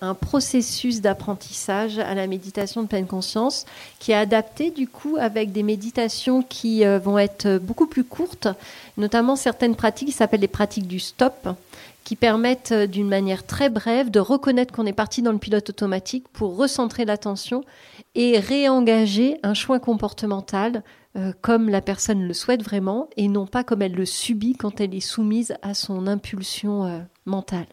[0.01, 3.65] un, processus d'apprentissage à la méditation de pleine conscience
[3.99, 8.47] qui est adapté du coup avec des méditations qui euh, vont être beaucoup plus courtes,
[8.97, 11.49] notamment certaines pratiques qui s'appellent les pratiques du stop,
[12.03, 15.69] qui permettent euh, d'une manière très brève de reconnaître qu'on est parti dans le pilote
[15.69, 17.63] automatique pour recentrer l'attention
[18.15, 20.81] et réengager un choix comportemental
[21.17, 24.81] euh, comme la personne le souhaite vraiment et non pas comme elle le subit quand
[24.81, 27.67] elle est soumise à son impulsion mentale.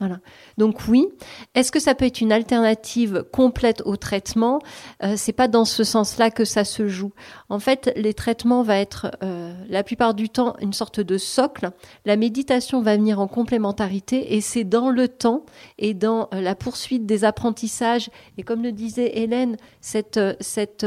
[0.00, 0.18] Voilà.
[0.58, 1.06] Donc oui,
[1.54, 4.58] est-ce que ça peut être une alternative complète au traitement?
[5.04, 7.12] Euh, C'est pas dans ce sens-là que ça se joue.
[7.48, 11.70] En fait, les traitements vont être euh, la plupart du temps une sorte de socle.
[12.04, 15.46] La méditation va venir en complémentarité et c'est dans le temps
[15.78, 20.84] et dans euh, la poursuite des apprentissages et comme le disait Hélène, cette cette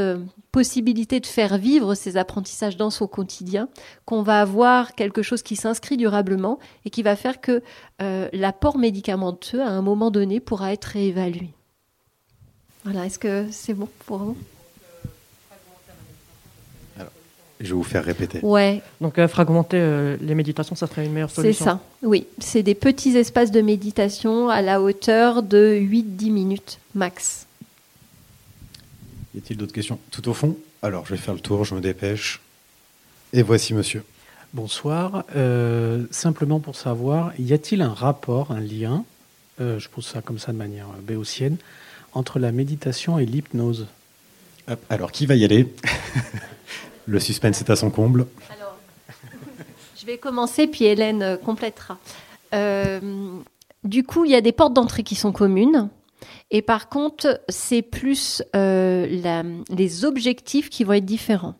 [0.58, 3.68] possibilité de faire vivre ces apprentissages dans son quotidien
[4.06, 7.62] qu'on va avoir quelque chose qui s'inscrit durablement et qui va faire que
[8.02, 11.50] euh, l'apport médicamenteux à un moment donné pourra être réévalué.
[12.82, 14.36] Voilà, est-ce que c'est bon pour vous?
[17.60, 18.40] Je vais vous faire répéter.
[18.42, 21.64] Ouais, Donc, euh, fragmenter euh, les méditations, ça serait une meilleure c'est solution.
[21.64, 21.80] ça.
[22.02, 27.47] Oui, c'est des petits espaces de méditation à la hauteur de 8-10 minutes max.
[29.38, 30.56] Y a-t-il d'autres questions Tout au fond?
[30.82, 32.40] Alors, je vais faire le tour, je me dépêche.
[33.32, 34.02] Et voici monsieur.
[34.52, 35.24] Bonsoir.
[35.36, 39.04] Euh, simplement pour savoir, y a-t-il un rapport, un lien,
[39.60, 41.56] euh, je pose ça comme ça de manière béotienne,
[42.14, 43.86] entre la méditation et l'hypnose?
[44.90, 45.72] Alors, qui va y aller?
[47.06, 48.26] Le suspense est à son comble.
[49.96, 51.96] Je vais commencer, puis Hélène complétera.
[52.54, 53.38] Euh,
[53.84, 55.90] du coup, il y a des portes d'entrée qui sont communes.
[56.50, 61.54] Et par contre, c'est plus euh, la- les objectifs qui vont être différents.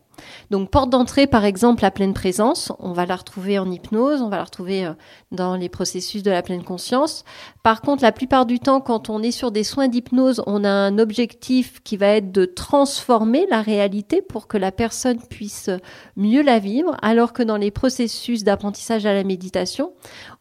[0.49, 4.27] Donc, porte d'entrée, par exemple, la pleine présence, on va la retrouver en hypnose, on
[4.27, 4.93] va la retrouver euh,
[5.31, 7.23] dans les processus de la pleine conscience.
[7.63, 10.69] Par contre, la plupart du temps, quand on est sur des soins d'hypnose, on a
[10.69, 15.69] un objectif qui va être de transformer la réalité pour que la personne puisse
[16.17, 19.93] mieux la vivre, alors que dans les processus d'apprentissage à la méditation,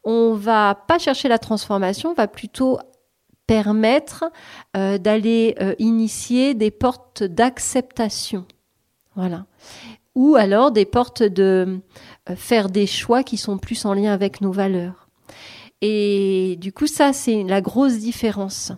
[0.02, 2.78] on va pas chercher la transformation, on va plutôt
[3.48, 4.30] permettre
[4.76, 8.46] euh, d'aller euh, initier des portes d'acceptation.
[9.16, 9.46] Voilà.
[10.14, 11.80] Ou alors des portes de
[12.28, 15.08] euh, faire des choix qui sont plus en lien avec nos valeurs.
[15.80, 18.72] Et du coup, ça, c'est la grosse différence.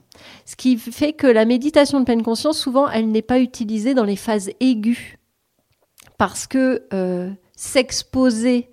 [0.47, 4.05] Ce qui fait que la méditation de pleine conscience, souvent, elle n'est pas utilisée dans
[4.05, 5.17] les phases aiguës.
[6.19, 6.87] Parce que
[7.57, 8.69] s'exposer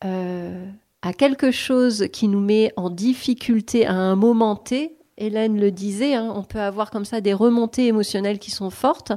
[0.00, 6.14] à quelque chose qui nous met en difficulté à un moment T, Hélène le disait,
[6.14, 9.12] hein, on peut avoir comme ça des remontées émotionnelles qui sont fortes,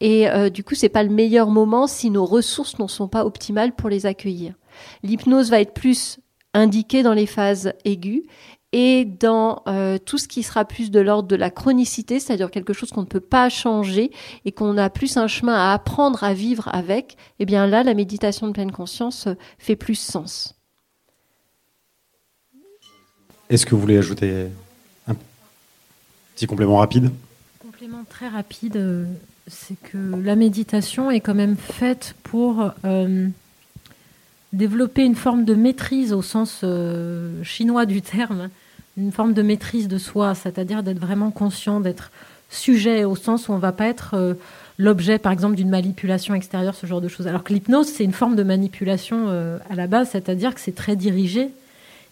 [0.00, 3.24] et euh, du coup, c'est pas le meilleur moment si nos ressources ne sont pas
[3.24, 4.54] optimales pour les accueillir.
[5.02, 6.18] L'hypnose va être plus
[6.54, 8.22] indiquée dans les phases aiguës
[8.72, 12.72] et dans euh, tout ce qui sera plus de l'ordre de la chronicité, c'est-à-dire quelque
[12.72, 14.10] chose qu'on ne peut pas changer
[14.44, 17.94] et qu'on a plus un chemin à apprendre à vivre avec, eh bien là, la
[17.94, 20.54] méditation de pleine conscience euh, fait plus sens.
[23.50, 24.46] Est-ce que vous voulez ajouter
[26.34, 27.10] petit complément rapide
[27.60, 29.04] Complément très rapide, euh,
[29.48, 33.28] c'est que la méditation est quand même faite pour euh,
[34.52, 38.50] développer une forme de maîtrise au sens euh, chinois du terme,
[38.96, 42.10] une forme de maîtrise de soi, c'est-à-dire d'être vraiment conscient, d'être
[42.50, 44.36] sujet au sens où on ne va pas être
[44.76, 47.26] l'objet, par exemple, d'une manipulation extérieure, ce genre de choses.
[47.26, 49.30] Alors que l'hypnose, c'est une forme de manipulation
[49.70, 51.48] à la base, c'est-à-dire que c'est très dirigé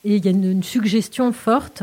[0.04, 1.82] et il y a une suggestion forte.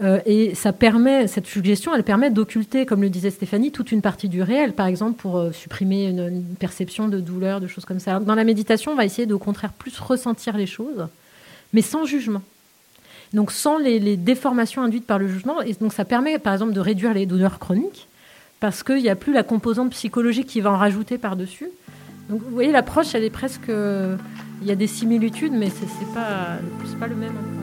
[0.00, 4.00] Euh, et ça permet, cette suggestion, elle permet d'occulter, comme le disait Stéphanie, toute une
[4.00, 8.00] partie du réel, par exemple, pour euh, supprimer une, perception de douleur, de choses comme
[8.00, 8.18] ça.
[8.18, 11.06] Dans la méditation, on va essayer de, au contraire, plus ressentir les choses,
[11.72, 12.42] mais sans jugement.
[13.32, 15.60] Donc sans les, déformations induites par le jugement.
[15.62, 18.08] Et donc ça permet, par exemple, de réduire les douleurs chroniques,
[18.60, 21.68] parce qu'il n'y a plus la composante psychologique qui va en rajouter par-dessus.
[22.28, 23.68] Donc vous voyez, l'approche, elle est presque...
[23.68, 24.16] euh,
[24.62, 26.58] Il y a des similitudes, mais c'est pas,
[26.98, 27.62] pas le même encore.